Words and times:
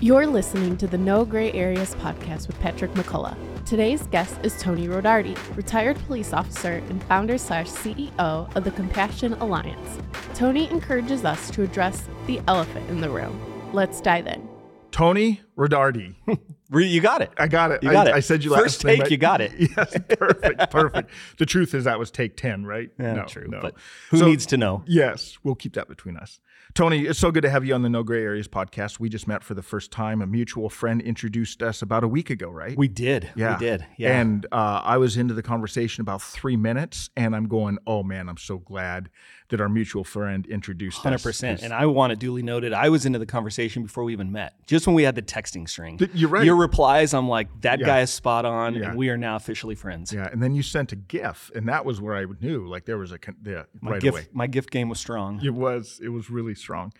You're 0.00 0.26
listening 0.26 0.76
to 0.76 0.86
the 0.86 0.98
No 0.98 1.24
Gray 1.24 1.50
Areas 1.52 1.94
podcast 1.94 2.48
with 2.48 2.60
Patrick 2.60 2.92
McCullough. 2.92 3.34
Today's 3.64 4.06
guest 4.08 4.36
is 4.42 4.60
Tony 4.60 4.88
Rodardi, 4.88 5.34
retired 5.56 5.96
police 6.06 6.34
officer 6.34 6.82
and 6.90 7.02
founder 7.04 7.38
slash 7.38 7.68
CEO 7.68 8.54
of 8.54 8.62
the 8.62 8.72
Compassion 8.72 9.32
Alliance. 9.34 9.98
Tony 10.34 10.70
encourages 10.70 11.24
us 11.24 11.50
to 11.50 11.62
address 11.62 12.08
the 12.26 12.42
elephant 12.46 12.90
in 12.90 13.00
the 13.00 13.08
room. 13.08 13.40
Let's 13.72 14.02
dive 14.02 14.26
in. 14.26 14.46
Tony 14.90 15.40
Rodardi. 15.56 16.14
You 16.72 17.00
got 17.00 17.22
it. 17.22 17.30
I 17.38 17.46
got 17.48 17.70
it. 17.70 17.82
You 17.82 17.92
got 17.92 18.06
I, 18.08 18.10
it. 18.10 18.14
I 18.16 18.20
said 18.20 18.42
you 18.44 18.50
First 18.54 18.82
last 18.84 18.94
take, 18.94 19.02
right. 19.02 19.10
you 19.10 19.16
got 19.16 19.40
it. 19.40 19.52
Yes, 19.76 19.96
perfect, 20.18 20.70
perfect. 20.70 21.10
The 21.38 21.46
truth 21.46 21.74
is 21.74 21.84
that 21.84 21.98
was 21.98 22.10
take 22.10 22.36
ten, 22.36 22.64
right? 22.64 22.90
Yeah, 22.98 23.12
no, 23.14 23.24
true. 23.24 23.46
no. 23.48 23.60
But 23.60 23.74
who 24.10 24.18
So- 24.18 24.26
needs 24.26 24.46
to 24.46 24.56
know? 24.56 24.82
Yes, 24.86 25.38
we'll 25.42 25.54
keep 25.54 25.74
that 25.74 25.88
between 25.88 26.16
us. 26.16 26.40
Tony, 26.74 27.06
it's 27.06 27.18
so 27.18 27.30
good 27.30 27.40
to 27.40 27.48
have 27.48 27.64
you 27.64 27.74
on 27.74 27.80
the 27.80 27.88
No 27.88 28.02
Gray 28.02 28.22
Areas 28.22 28.48
podcast. 28.48 29.00
We 29.00 29.08
just 29.08 29.26
met 29.26 29.42
for 29.42 29.54
the 29.54 29.62
first 29.62 29.90
time. 29.90 30.20
A 30.20 30.26
mutual 30.26 30.68
friend 30.68 31.00
introduced 31.00 31.62
us 31.62 31.80
about 31.80 32.04
a 32.04 32.08
week 32.08 32.28
ago, 32.28 32.50
right? 32.50 32.76
We 32.76 32.86
did. 32.88 33.30
yeah, 33.34 33.56
We 33.58 33.64
did. 33.64 33.86
Yeah. 33.96 34.20
And 34.20 34.44
uh, 34.52 34.82
I 34.84 34.98
was 34.98 35.16
into 35.16 35.32
the 35.32 35.42
conversation 35.42 36.02
about 36.02 36.20
three 36.20 36.56
minutes, 36.56 37.08
and 37.16 37.34
I'm 37.34 37.48
going, 37.48 37.78
"Oh 37.86 38.02
man, 38.02 38.28
I'm 38.28 38.36
so 38.36 38.58
glad 38.58 39.08
that 39.48 39.60
our 39.60 39.70
mutual 39.70 40.04
friend 40.04 40.44
introduced 40.48 40.98
Hundred 40.98 41.14
us." 41.16 41.22
percent. 41.22 41.62
And 41.62 41.72
I 41.72 41.86
want 41.86 42.12
it 42.12 42.18
duly 42.18 42.42
noted. 42.42 42.74
I 42.74 42.90
was 42.90 43.06
into 43.06 43.18
the 43.20 43.26
conversation 43.26 43.82
before 43.82 44.04
we 44.04 44.12
even 44.12 44.30
met. 44.30 44.54
Just 44.66 44.86
when 44.86 44.94
we 44.94 45.04
had 45.04 45.14
the 45.14 45.22
texting 45.22 45.66
string. 45.66 45.98
You're 46.12 46.28
right. 46.28 46.44
Your 46.44 46.55
replies, 46.56 47.14
I'm 47.14 47.28
like, 47.28 47.48
that 47.62 47.78
Yeah. 47.80 47.86
guy 47.86 48.00
is 48.00 48.10
spot 48.10 48.44
on, 48.44 48.74
Yeah. 48.74 48.88
and 48.90 48.98
we 48.98 49.08
are 49.10 49.16
now 49.16 49.36
officially 49.36 49.74
friends. 49.74 50.12
Yeah, 50.12 50.28
and 50.30 50.42
then 50.42 50.54
you 50.54 50.62
sent 50.62 50.92
a 50.92 50.96
GIF, 50.96 51.50
and 51.54 51.68
that 51.68 51.84
was 51.84 52.00
where 52.00 52.16
I 52.16 52.24
knew 52.40 52.66
like 52.66 52.84
there 52.86 52.98
was 52.98 53.12
a 53.12 53.18
con- 53.18 53.36
yeah, 53.44 53.64
My 53.80 53.92
right 53.92 54.00
gift, 54.00 54.16
away. 54.16 54.26
my 54.32 54.46
gift 54.46 54.70
game 54.70 54.88
was 54.88 54.98
strong. 54.98 55.40
It 55.44 55.54
was. 55.54 56.00
It 56.02 56.08
was 56.08 56.30
really 56.30 56.54
strong. 56.54 56.92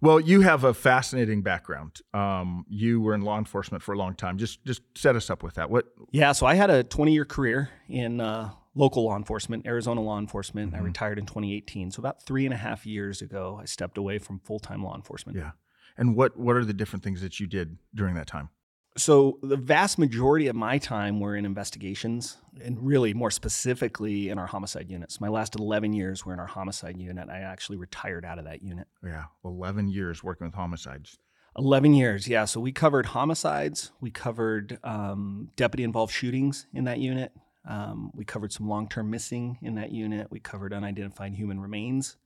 Well, 0.00 0.20
you 0.20 0.42
have 0.42 0.64
a 0.64 0.74
fascinating 0.74 1.42
background. 1.42 2.00
Um, 2.12 2.66
you 2.68 3.00
were 3.00 3.14
in 3.14 3.22
law 3.22 3.38
enforcement 3.38 3.82
for 3.82 3.92
a 3.94 3.98
long 3.98 4.14
time. 4.14 4.36
Just 4.38 4.64
just 4.64 4.82
set 4.96 5.16
us 5.16 5.30
up 5.30 5.42
with 5.42 5.54
that. 5.54 5.70
What? 5.70 5.86
Yeah, 6.10 6.32
so 6.32 6.46
I 6.46 6.54
had 6.54 6.70
a 6.70 6.82
20 6.84 7.12
year 7.12 7.24
career 7.24 7.70
in 7.88 8.20
uh, 8.20 8.50
local 8.74 9.04
law 9.04 9.16
enforcement, 9.16 9.66
Arizona 9.66 10.02
law 10.02 10.18
enforcement. 10.18 10.72
Mm-hmm. 10.72 10.82
I 10.82 10.84
retired 10.84 11.18
in 11.18 11.24
2018. 11.26 11.90
So 11.92 12.00
about 12.00 12.22
three 12.22 12.44
and 12.44 12.52
a 12.52 12.58
half 12.58 12.84
years 12.84 13.22
ago, 13.22 13.58
I 13.60 13.64
stepped 13.64 13.96
away 13.96 14.18
from 14.18 14.38
full 14.40 14.58
time 14.58 14.82
law 14.84 14.94
enforcement. 14.94 15.38
Yeah. 15.38 15.52
And 15.96 16.14
what 16.14 16.36
what 16.38 16.56
are 16.56 16.64
the 16.64 16.74
different 16.74 17.02
things 17.02 17.22
that 17.22 17.40
you 17.40 17.46
did 17.46 17.78
during 17.94 18.14
that 18.16 18.26
time? 18.26 18.50
So 18.96 19.38
the 19.42 19.56
vast 19.56 19.98
majority 19.98 20.46
of 20.46 20.56
my 20.56 20.78
time 20.78 21.20
were 21.20 21.36
in 21.36 21.44
investigations, 21.44 22.38
and 22.62 22.78
really 22.80 23.12
more 23.12 23.30
specifically 23.30 24.30
in 24.30 24.38
our 24.38 24.46
homicide 24.46 24.90
units. 24.90 25.20
My 25.20 25.28
last 25.28 25.54
11 25.54 25.92
years 25.92 26.24
were 26.24 26.32
in 26.32 26.40
our 26.40 26.46
homicide 26.46 26.96
unit. 26.96 27.28
I 27.28 27.40
actually 27.40 27.76
retired 27.76 28.24
out 28.24 28.38
of 28.38 28.46
that 28.46 28.62
unit. 28.62 28.86
Yeah, 29.04 29.24
eleven 29.44 29.88
years 29.88 30.24
working 30.24 30.46
with 30.46 30.54
homicides. 30.54 31.18
11 31.58 31.94
years, 31.94 32.28
yeah. 32.28 32.44
So 32.44 32.60
we 32.60 32.72
covered 32.72 33.06
homicides, 33.06 33.92
we 34.00 34.10
covered 34.10 34.78
um, 34.84 35.50
deputy 35.56 35.84
involved 35.84 36.12
shootings 36.12 36.66
in 36.74 36.84
that 36.84 36.98
unit, 36.98 37.32
um, 37.66 38.10
we 38.14 38.24
covered 38.24 38.52
some 38.52 38.68
long 38.68 38.88
term 38.88 39.10
missing 39.10 39.58
in 39.62 39.74
that 39.76 39.90
unit, 39.90 40.28
we 40.30 40.38
covered 40.38 40.72
unidentified 40.72 41.34
human 41.34 41.58
remains 41.60 42.16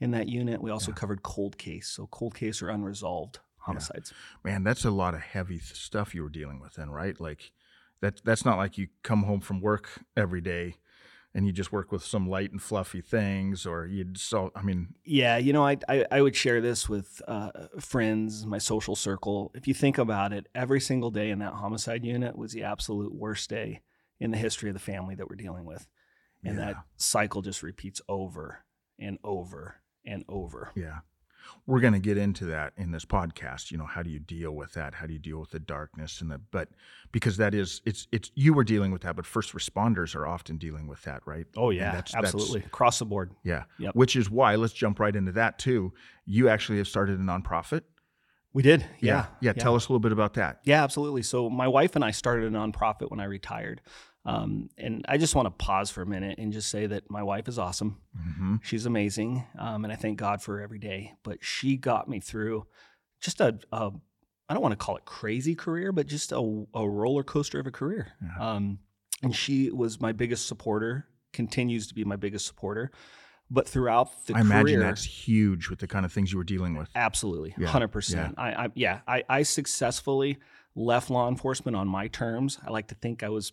in 0.00 0.12
that 0.12 0.28
unit. 0.28 0.62
We 0.62 0.70
also 0.70 0.92
covered 0.92 1.22
cold 1.22 1.58
case, 1.58 1.88
so 1.88 2.06
cold 2.06 2.34
case 2.34 2.62
or 2.62 2.70
unresolved 2.70 3.40
homicides. 3.60 4.12
Man, 4.44 4.64
that's 4.64 4.84
a 4.84 4.90
lot 4.90 5.14
of 5.14 5.20
heavy 5.20 5.58
stuff 5.58 6.14
you 6.14 6.22
were 6.22 6.28
dealing 6.30 6.60
with 6.60 6.74
then, 6.74 6.90
right? 6.90 7.18
Like 7.20 7.52
that 8.00 8.20
that's 8.24 8.44
not 8.44 8.56
like 8.58 8.78
you 8.78 8.88
come 9.02 9.24
home 9.24 9.40
from 9.40 9.60
work 9.60 9.88
every 10.16 10.40
day 10.40 10.76
and 11.32 11.46
you 11.46 11.52
just 11.52 11.70
work 11.70 11.92
with 11.92 12.02
some 12.04 12.28
light 12.28 12.50
and 12.50 12.60
fluffy 12.60 13.00
things 13.00 13.64
or 13.64 13.86
you'd 13.86 14.18
so 14.18 14.50
I 14.54 14.62
mean, 14.62 14.94
Yeah, 15.04 15.36
you 15.36 15.52
know, 15.52 15.64
I, 15.64 15.76
I, 15.88 16.04
I 16.10 16.22
would 16.22 16.34
share 16.34 16.60
this 16.60 16.88
with 16.88 17.22
uh, 17.28 17.50
friends, 17.78 18.44
my 18.46 18.58
social 18.58 18.96
circle. 18.96 19.52
If 19.54 19.68
you 19.68 19.74
think 19.74 19.98
about 19.98 20.32
it, 20.32 20.48
every 20.54 20.80
single 20.80 21.10
day 21.10 21.30
in 21.30 21.38
that 21.38 21.52
homicide 21.52 22.04
unit 22.04 22.36
was 22.36 22.52
the 22.52 22.64
absolute 22.64 23.14
worst 23.14 23.48
day 23.50 23.82
in 24.18 24.32
the 24.32 24.38
history 24.38 24.70
of 24.70 24.74
the 24.74 24.80
family 24.80 25.14
that 25.14 25.28
we're 25.30 25.36
dealing 25.36 25.64
with. 25.66 25.86
And 26.44 26.58
Yeah. 26.58 26.66
that 26.66 26.76
cycle 26.96 27.42
just 27.42 27.62
repeats 27.62 28.00
over 28.08 28.64
and 28.98 29.18
over 29.22 29.76
and 30.04 30.24
over. 30.28 30.72
Yeah. 30.74 31.00
We're 31.66 31.80
going 31.80 31.92
to 31.92 31.98
get 32.00 32.16
into 32.16 32.44
that 32.46 32.72
in 32.76 32.90
this 32.90 33.04
podcast. 33.04 33.70
You 33.70 33.78
know, 33.78 33.84
how 33.86 34.02
do 34.02 34.10
you 34.10 34.18
deal 34.18 34.52
with 34.52 34.72
that? 34.74 34.94
How 34.94 35.06
do 35.06 35.12
you 35.12 35.18
deal 35.18 35.38
with 35.40 35.50
the 35.50 35.60
darkness 35.60 36.20
and 36.20 36.30
the, 36.30 36.38
but 36.50 36.68
because 37.12 37.36
that 37.38 37.54
is, 37.54 37.80
it's, 37.84 38.06
it's, 38.12 38.30
you 38.34 38.52
were 38.54 38.64
dealing 38.64 38.90
with 38.92 39.02
that, 39.02 39.16
but 39.16 39.26
first 39.26 39.52
responders 39.52 40.14
are 40.16 40.26
often 40.26 40.56
dealing 40.56 40.86
with 40.86 41.02
that, 41.02 41.22
right? 41.26 41.46
Oh, 41.56 41.70
yeah, 41.70 41.92
that's- 41.92 42.12
that's- 42.12 42.34
absolutely. 42.34 42.60
Across 42.66 42.98
the 43.00 43.04
board. 43.06 43.32
yeah. 43.44 43.64
Yep. 43.78 43.94
Which 43.94 44.16
is 44.16 44.28
why, 44.30 44.54
let's 44.56 44.72
jump 44.72 44.98
right 45.00 45.14
into 45.14 45.32
that 45.32 45.58
too. 45.58 45.92
You 46.26 46.48
actually 46.48 46.78
have 46.78 46.88
started 46.88 47.18
a 47.18 47.22
nonprofit. 47.22 47.82
We 48.52 48.62
did. 48.64 48.84
Yeah. 48.98 49.26
Yeah. 49.40 49.52
Tell 49.52 49.76
us 49.76 49.86
a 49.86 49.92
little 49.92 50.00
bit 50.00 50.10
about 50.10 50.34
that. 50.34 50.58
Yeah, 50.64 50.82
absolutely. 50.82 51.22
So 51.22 51.48
my 51.48 51.68
wife 51.68 51.94
and 51.94 52.04
I 52.04 52.10
started 52.10 52.52
a 52.52 52.56
nonprofit 52.56 53.08
when 53.10 53.20
I 53.20 53.24
retired. 53.24 53.80
Um, 54.24 54.68
and 54.76 55.04
I 55.08 55.16
just 55.16 55.34
want 55.34 55.46
to 55.46 55.50
pause 55.50 55.90
for 55.90 56.02
a 56.02 56.06
minute 56.06 56.38
and 56.38 56.52
just 56.52 56.68
say 56.70 56.86
that 56.86 57.10
my 57.10 57.22
wife 57.22 57.48
is 57.48 57.58
awesome. 57.58 57.98
hmm 58.14 58.56
She's 58.62 58.84
amazing, 58.86 59.44
um, 59.58 59.84
and 59.84 59.92
I 59.92 59.96
thank 59.96 60.18
God 60.18 60.42
for 60.42 60.56
her 60.56 60.62
every 60.62 60.78
day. 60.78 61.14
But 61.22 61.38
she 61.42 61.76
got 61.76 62.08
me 62.08 62.20
through 62.20 62.66
just 63.20 63.40
a, 63.40 63.58
a 63.72 63.90
I 64.48 64.52
don't 64.54 64.62
want 64.62 64.72
to 64.72 64.84
call 64.84 64.96
it 64.96 65.04
crazy 65.04 65.54
career, 65.54 65.92
but 65.92 66.06
just 66.06 66.32
a, 66.32 66.66
a 66.74 66.88
roller 66.88 67.22
coaster 67.22 67.60
of 67.60 67.66
a 67.66 67.70
career. 67.70 68.12
Yeah. 68.22 68.54
Um, 68.54 68.80
and 69.22 69.34
she 69.34 69.70
was 69.70 70.00
my 70.00 70.12
biggest 70.12 70.48
supporter, 70.48 71.06
continues 71.32 71.86
to 71.86 71.94
be 71.94 72.04
my 72.04 72.16
biggest 72.16 72.46
supporter. 72.46 72.90
But 73.50 73.68
throughout 73.68 74.26
the 74.26 74.34
I 74.34 74.42
career, 74.42 74.52
imagine 74.52 74.80
that's 74.80 75.04
huge 75.04 75.70
with 75.70 75.80
the 75.80 75.88
kind 75.88 76.04
of 76.04 76.12
things 76.12 76.30
you 76.30 76.38
were 76.38 76.44
dealing 76.44 76.76
with. 76.76 76.88
Absolutely, 76.94 77.54
Yeah, 77.58 77.68
hundred 77.68 77.88
percent. 77.88 78.34
I, 78.38 78.52
I 78.52 78.68
yeah, 78.74 79.00
I, 79.08 79.24
I 79.28 79.42
successfully 79.42 80.38
left 80.74 81.10
law 81.10 81.28
enforcement 81.28 81.76
on 81.76 81.88
my 81.88 82.06
terms. 82.08 82.58
I 82.64 82.70
like 82.70 82.88
to 82.88 82.94
think 82.94 83.22
I 83.22 83.28
was 83.28 83.52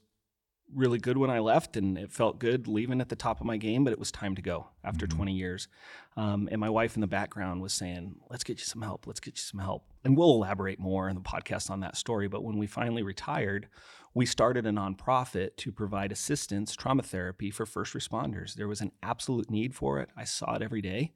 really 0.73 0.99
good 0.99 1.17
when 1.17 1.29
I 1.29 1.39
left, 1.39 1.77
and 1.77 1.97
it 1.97 2.11
felt 2.11 2.39
good 2.39 2.67
leaving 2.67 2.99
at 3.01 3.09
the 3.09 3.15
top 3.15 3.39
of 3.39 3.45
my 3.45 3.57
game. 3.57 3.83
But 3.83 3.93
it 3.93 3.99
was 3.99 4.11
time 4.11 4.35
to 4.35 4.41
go 4.41 4.67
after 4.83 5.07
Mhm. 5.07 5.15
20 5.15 5.33
years. 5.33 5.67
Um, 6.15 6.49
and 6.51 6.59
my 6.59 6.69
wife 6.69 6.95
in 6.95 7.01
the 7.01 7.07
background 7.07 7.61
was 7.61 7.73
saying, 7.73 8.19
"Let's 8.29 8.43
get 8.43 8.59
you 8.59 8.65
some 8.65 8.81
help. 8.81 9.07
Let's 9.07 9.19
get 9.19 9.35
you 9.37 9.41
some 9.41 9.59
help." 9.59 9.85
And 10.03 10.17
we'll 10.17 10.31
elaborate 10.31 10.79
more 10.79 11.09
in 11.09 11.15
the 11.15 11.21
podcast 11.21 11.69
on 11.69 11.79
that 11.81 11.95
story. 11.95 12.27
But 12.27 12.43
when 12.43 12.57
we 12.57 12.67
finally 12.67 13.03
retired, 13.03 13.67
we 14.13 14.25
started 14.25 14.65
a 14.65 14.71
nonprofit 14.71 15.55
to 15.57 15.71
provide 15.71 16.11
assistance, 16.11 16.75
trauma 16.75 17.03
therapy 17.03 17.51
for 17.51 17.65
first 17.65 17.93
responders. 17.93 18.55
There 18.55 18.67
was 18.67 18.81
an 18.81 18.91
absolute 19.03 19.49
need 19.51 19.75
for 19.75 19.99
it. 19.99 20.09
I 20.17 20.23
saw 20.23 20.55
it 20.55 20.61
every 20.61 20.81
day. 20.81 21.13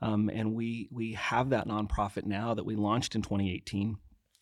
Um, 0.00 0.30
and 0.30 0.54
we 0.54 0.88
we 0.90 1.12
have 1.14 1.50
that 1.50 1.66
nonprofit 1.66 2.24
now 2.24 2.54
that 2.54 2.64
we 2.64 2.74
launched 2.76 3.14
in 3.14 3.22
2018. 3.22 3.98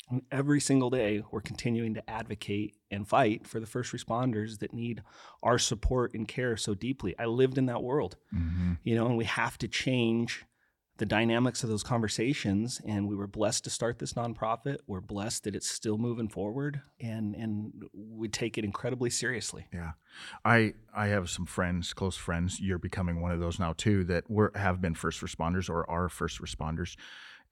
And 0.08 0.22
every 0.30 0.60
single 0.60 0.90
day, 0.90 1.22
we're 1.30 1.40
continuing 1.40 1.94
to 1.94 2.10
advocate 2.10 2.76
and 2.90 3.08
fight 3.08 3.46
for 3.46 3.58
the 3.58 3.66
first 3.66 3.92
responders 3.92 4.60
that 4.60 4.72
need 4.72 5.02
our 5.42 5.58
support 5.58 6.14
and 6.14 6.28
care 6.28 6.56
so 6.56 6.74
deeply. 6.74 7.14
I 7.18 7.24
lived 7.24 7.58
in 7.58 7.66
that 7.66 7.82
world, 7.82 8.16
hmm 8.30 8.74
you 8.84 8.94
know, 8.94 9.06
and 9.06 9.16
we 9.16 9.24
have 9.24 9.58
to 9.58 9.68
change 9.68 10.44
the 10.98 11.06
dynamics 11.06 11.62
of 11.62 11.68
those 11.68 11.82
conversations. 11.82 12.80
And 12.86 13.08
we 13.08 13.16
were 13.16 13.26
blessed 13.26 13.64
to 13.64 13.70
start 13.70 13.98
this 13.98 14.14
nonprofit. 14.14 14.78
We're 14.86 15.00
blessed 15.00 15.44
that 15.44 15.54
it's 15.54 15.68
still 15.68 15.98
moving 15.98 16.28
forward, 16.28 16.82
and 17.00 17.34
and 17.34 17.72
we 17.92 18.28
take 18.28 18.58
it 18.58 18.64
incredibly 18.64 19.10
seriously. 19.10 19.66
Yeah, 19.72 19.92
I 20.44 20.74
I 20.94 21.08
have 21.08 21.28
some 21.28 21.46
friends, 21.46 21.92
close 21.92 22.16
friends. 22.16 22.60
You're 22.60 22.78
becoming 22.78 23.20
one 23.20 23.32
of 23.32 23.40
those 23.40 23.58
now 23.58 23.72
too. 23.72 24.04
That 24.04 24.30
were 24.30 24.52
have 24.54 24.80
been 24.80 24.94
first 24.94 25.20
responders 25.20 25.68
or 25.68 25.88
are 25.90 26.08
first 26.08 26.40
responders, 26.40 26.96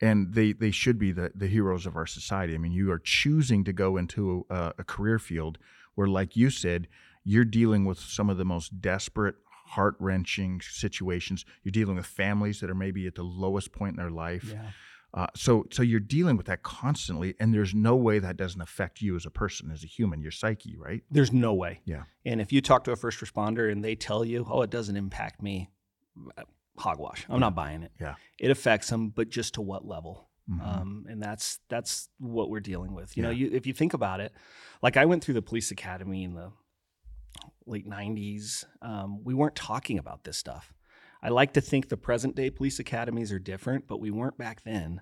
and 0.00 0.34
they 0.34 0.52
they 0.52 0.70
should 0.70 0.98
be 0.98 1.12
the 1.12 1.32
the 1.34 1.46
heroes 1.46 1.86
of 1.86 1.96
our 1.96 2.06
society. 2.06 2.54
I 2.54 2.58
mean, 2.58 2.72
you 2.72 2.90
are 2.90 2.98
choosing 2.98 3.64
to 3.64 3.72
go 3.72 3.96
into 3.96 4.46
a, 4.50 4.74
a 4.78 4.84
career 4.84 5.18
field 5.18 5.58
where, 5.94 6.08
like 6.08 6.36
you 6.36 6.50
said, 6.50 6.88
you're 7.24 7.44
dealing 7.44 7.84
with 7.84 7.98
some 7.98 8.28
of 8.28 8.36
the 8.36 8.44
most 8.44 8.80
desperate, 8.80 9.36
heart 9.68 9.94
wrenching 9.98 10.60
situations. 10.60 11.44
You're 11.62 11.72
dealing 11.72 11.96
with 11.96 12.06
families 12.06 12.60
that 12.60 12.70
are 12.70 12.74
maybe 12.74 13.06
at 13.06 13.14
the 13.14 13.22
lowest 13.22 13.72
point 13.72 13.92
in 13.92 13.96
their 13.96 14.10
life. 14.10 14.52
Yeah. 14.52 14.70
Uh, 15.14 15.28
so 15.36 15.64
so 15.70 15.80
you're 15.80 16.00
dealing 16.00 16.36
with 16.36 16.46
that 16.46 16.64
constantly, 16.64 17.34
and 17.38 17.54
there's 17.54 17.72
no 17.72 17.94
way 17.94 18.18
that 18.18 18.36
doesn't 18.36 18.60
affect 18.60 19.00
you 19.00 19.14
as 19.14 19.24
a 19.24 19.30
person, 19.30 19.70
as 19.70 19.84
a 19.84 19.86
human, 19.86 20.20
your 20.20 20.32
psyche, 20.32 20.76
right? 20.76 21.04
There's 21.08 21.32
no 21.32 21.54
way. 21.54 21.80
Yeah. 21.84 22.02
And 22.24 22.40
if 22.40 22.52
you 22.52 22.60
talk 22.60 22.82
to 22.84 22.90
a 22.90 22.96
first 22.96 23.20
responder 23.20 23.70
and 23.70 23.84
they 23.84 23.94
tell 23.94 24.24
you, 24.24 24.44
"Oh, 24.50 24.62
it 24.62 24.70
doesn't 24.70 24.96
impact 24.96 25.40
me," 25.40 25.70
hogwash. 26.76 27.24
I'm 27.28 27.40
not 27.40 27.54
buying 27.54 27.82
it. 27.82 27.92
Yeah. 28.00 28.14
It 28.38 28.50
affects 28.50 28.88
them, 28.90 29.10
but 29.10 29.28
just 29.30 29.54
to 29.54 29.60
what 29.62 29.86
level? 29.86 30.28
Mhm. 30.50 30.60
Um, 30.66 31.06
and 31.08 31.22
that's 31.22 31.60
that's 31.68 32.08
what 32.18 32.50
we're 32.50 32.60
dealing 32.60 32.94
with. 32.94 33.16
You 33.16 33.22
know, 33.22 33.30
you, 33.30 33.50
if 33.52 33.66
you 33.66 33.72
think 33.72 33.94
about 33.94 34.20
it, 34.20 34.32
like 34.82 34.96
I 34.96 35.06
went 35.06 35.24
through 35.24 35.34
the 35.34 35.42
police 35.42 35.70
academy 35.70 36.22
in 36.24 36.34
the 36.34 36.52
late 37.66 37.88
'90s. 37.88 38.64
Um, 38.82 39.24
we 39.24 39.34
weren't 39.34 39.54
talking 39.56 39.98
about 39.98 40.24
this 40.24 40.36
stuff. 40.36 40.74
I 41.22 41.30
like 41.30 41.54
to 41.54 41.62
think 41.62 41.88
the 41.88 41.96
present 41.96 42.34
day 42.36 42.50
police 42.50 42.78
academies 42.78 43.32
are 43.32 43.38
different, 43.38 43.86
but 43.88 44.00
we 44.00 44.10
weren't 44.10 44.36
back 44.36 44.62
then. 44.64 45.00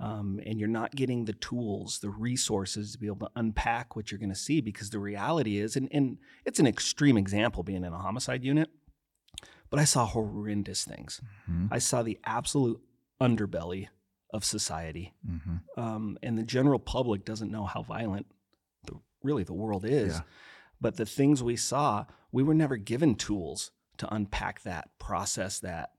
Um, 0.00 0.40
and 0.46 0.58
you're 0.58 0.68
not 0.68 0.96
getting 0.96 1.26
the 1.26 1.34
tools, 1.34 1.98
the 2.00 2.08
resources 2.08 2.92
to 2.92 2.98
be 2.98 3.06
able 3.06 3.26
to 3.26 3.30
unpack 3.36 3.94
what 3.94 4.10
you're 4.10 4.18
going 4.18 4.30
to 4.30 4.34
see 4.34 4.62
because 4.62 4.88
the 4.88 4.98
reality 4.98 5.58
is, 5.58 5.76
and, 5.76 5.90
and 5.92 6.16
it's 6.46 6.58
an 6.58 6.66
extreme 6.66 7.18
example 7.18 7.62
being 7.62 7.84
in 7.84 7.92
a 7.92 7.98
homicide 7.98 8.42
unit, 8.42 8.70
but 9.70 9.78
I 9.78 9.84
saw 9.84 10.04
horrendous 10.06 10.84
things. 10.84 11.20
Mhm. 11.48 11.68
I 11.70 11.78
saw 11.78 12.02
the 12.02 12.18
absolute 12.24 12.80
underbelly 13.20 13.88
of 14.32 14.44
society. 14.44 15.14
Mm-hmm. 15.28 15.80
Um, 15.80 16.18
and 16.22 16.38
the 16.38 16.42
general 16.42 16.78
public 16.78 17.24
doesn't 17.24 17.50
know 17.50 17.64
how 17.64 17.82
violent 17.82 18.26
the, 18.84 18.94
really 19.22 19.44
the 19.44 19.54
world 19.54 19.84
is. 19.84 20.14
Yeah. 20.14 20.20
But 20.80 20.96
the 20.96 21.06
things 21.06 21.42
we 21.42 21.56
saw, 21.56 22.06
we 22.32 22.42
were 22.42 22.54
never 22.54 22.76
given 22.76 23.14
tools 23.14 23.70
to 23.98 24.12
unpack 24.14 24.62
that, 24.62 24.88
process 24.98 25.58
that, 25.60 25.90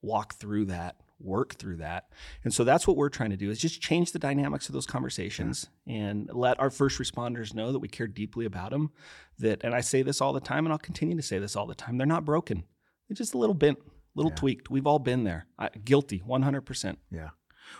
walk 0.00 0.34
through 0.34 0.66
that, 0.66 0.96
work 1.18 1.54
through 1.54 1.76
that. 1.76 2.08
And 2.44 2.52
so 2.54 2.64
that's 2.64 2.86
what 2.86 2.96
we're 2.96 3.08
trying 3.08 3.30
to 3.30 3.36
do 3.36 3.50
is 3.50 3.58
just 3.58 3.80
change 3.80 4.12
the 4.12 4.18
dynamics 4.18 4.68
of 4.68 4.72
those 4.72 4.86
conversations 4.86 5.68
and 5.86 6.30
let 6.32 6.60
our 6.60 6.70
first 6.70 6.98
responders 6.98 7.54
know 7.54 7.72
that 7.72 7.78
we 7.78 7.88
care 7.88 8.06
deeply 8.06 8.46
about 8.46 8.70
them. 8.70 8.90
That 9.38 9.64
and 9.64 9.74
I 9.74 9.80
say 9.80 10.02
this 10.02 10.20
all 10.20 10.32
the 10.32 10.40
time 10.40 10.66
and 10.66 10.72
I'll 10.72 10.78
continue 10.78 11.16
to 11.16 11.22
say 11.22 11.38
this 11.38 11.56
all 11.56 11.66
the 11.66 11.74
time. 11.74 11.98
They're 11.98 12.06
not 12.06 12.24
broken. 12.24 12.64
They're 13.08 13.14
just 13.14 13.34
a 13.34 13.38
little 13.38 13.54
bent, 13.54 13.78
a 13.78 13.82
little 14.14 14.32
Yeah. 14.32 14.36
tweaked. 14.36 14.70
We've 14.70 14.86
all 14.86 14.98
been 14.98 15.24
there. 15.24 15.46
I, 15.58 15.68
guilty 15.84 16.20
100%. 16.26 16.96
Yeah. 17.10 17.30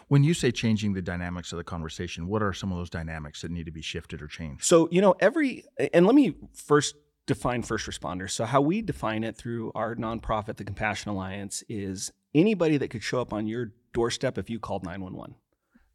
When 0.09 0.25
you 0.25 0.35
say 0.35 0.51
changing 0.51 0.95
the 0.95 1.03
dynamics 1.03 1.53
of 1.53 1.59
the 1.59 1.65
conversation, 1.65 2.27
what 2.27 2.43
are 2.43 2.53
some 2.53 2.73
of 2.73 2.79
those 2.79 2.91
dynamics 2.91 3.43
that 3.43 3.51
need 3.51 3.67
to 3.67 3.73
be 3.73 3.83
shifted 3.83 4.21
or 4.21 4.27
changed? 4.27 4.65
So, 4.65 4.89
you 4.91 5.01
know, 5.01 5.15
every, 5.21 5.65
and 5.95 6.07
let 6.07 6.15
me 6.15 6.35
first 6.55 6.97
define 7.27 7.63
first 7.63 7.87
responders. 7.89 8.31
So, 8.31 8.45
how 8.45 8.61
we 8.61 8.83
define 8.83 9.23
it 9.25 9.37
through 9.37 9.73
our 9.75 9.95
nonprofit, 9.95 10.57
the 10.57 10.65
Compassion 10.65 11.11
Alliance, 11.11 11.63
is 11.69 12.13
anybody 12.35 12.77
that 12.79 12.89
could 12.89 13.03
show 13.03 13.21
up 13.21 13.33
on 13.33 13.47
your 13.47 13.73
doorstep 13.93 14.39
if 14.39 14.51
you 14.51 14.59
called 14.59 14.85
911. 14.85 15.35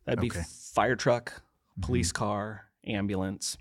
That'd 0.06 0.22
be 0.22 0.28
Okay. 0.31 0.42
fire 0.74 0.95
truck, 0.95 1.31
mm-hmm. 1.33 1.81
police 1.81 2.12
car, 2.12 2.66
ambulance. 2.88 3.57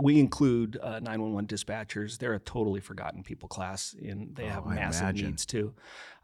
We 0.00 0.20
include 0.20 0.78
uh, 0.80 1.00
911 1.00 1.48
dispatchers. 1.48 2.18
They're 2.18 2.34
a 2.34 2.38
totally 2.38 2.80
forgotten 2.80 3.22
people 3.24 3.48
class, 3.48 3.94
and 4.00 4.34
they 4.36 4.46
have 4.46 4.64
Oh, 4.64 4.70
I 4.70 4.76
massive 4.76 5.14
needs 5.16 5.44
too. 5.44 5.74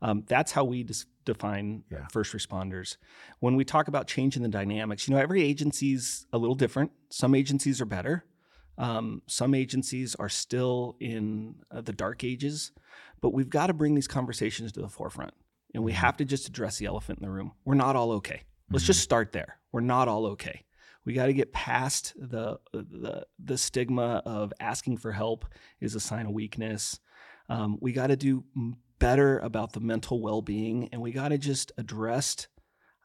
Um, 0.01 0.23
that's 0.29 0.53
how 0.53 0.63
we 0.65 0.85
dis- 0.85 1.07
define 1.25 1.83
Yeah. 1.91 2.07
first 2.13 2.33
responders. 2.33 2.97
When 3.41 3.57
we 3.57 3.65
talk 3.65 3.89
about 3.89 4.07
changing 4.07 4.43
the 4.45 4.49
dynamics, 4.49 5.09
you 5.09 5.15
know, 5.15 5.21
every 5.21 5.43
agency's 5.43 6.27
a 6.33 6.39
little 6.39 6.55
different. 6.55 6.93
Some 7.11 7.35
agencies 7.35 7.81
are 7.81 7.85
better. 7.87 8.25
Um, 8.79 9.23
some 9.27 9.55
agencies 9.55 10.15
are 10.17 10.29
still 10.29 10.97
in 11.01 11.57
uh, 11.71 11.81
the 11.81 11.93
dark 11.93 12.23
ages, 12.25 12.73
but 13.21 13.33
we've 13.33 13.51
got 13.51 13.69
to 13.69 13.73
bring 13.73 13.95
these 13.95 14.09
conversations 14.09 14.73
to 14.73 14.81
the 14.81 14.89
forefront. 14.89 15.33
And 15.75 15.83
we 15.85 15.93
Mhm. 15.93 15.97
have 15.97 16.17
to 16.19 16.25
just 16.25 16.49
address 16.49 16.79
the 16.79 16.87
elephant 16.87 17.19
in 17.19 17.25
the 17.25 17.31
room. 17.31 17.53
We're 17.65 17.75
not 17.75 17.97
all 17.97 18.13
okay. 18.13 18.43
Let's 18.71 18.85
Mhm. 18.85 18.89
just 18.89 19.01
start 19.01 19.33
there. 19.33 19.59
We're 19.73 19.81
not 19.81 20.07
all 20.09 20.27
okay. 20.27 20.64
We 21.05 21.13
got 21.13 21.27
to 21.27 21.33
get 21.35 21.53
past 21.53 22.15
the, 22.17 22.59
the 22.73 23.27
the 23.39 23.59
stigma 23.59 24.23
of 24.25 24.53
asking 24.59 24.97
for 24.99 25.13
help 25.13 25.45
is 25.81 25.95
a 25.95 26.01
sign 26.01 26.27
of 26.27 26.33
weakness. 26.33 26.99
Um, 27.49 27.77
we 27.81 27.93
got 27.93 28.07
to 28.07 28.17
do 28.17 28.45
better 28.99 29.39
about 29.41 29.73
the 29.75 29.81
mental 29.81 30.21
well 30.21 30.41
being, 30.41 30.89
and 30.93 31.03
we 31.03 31.13
got 31.13 31.29
to 31.29 31.39
just 31.39 31.73
address. 31.77 32.47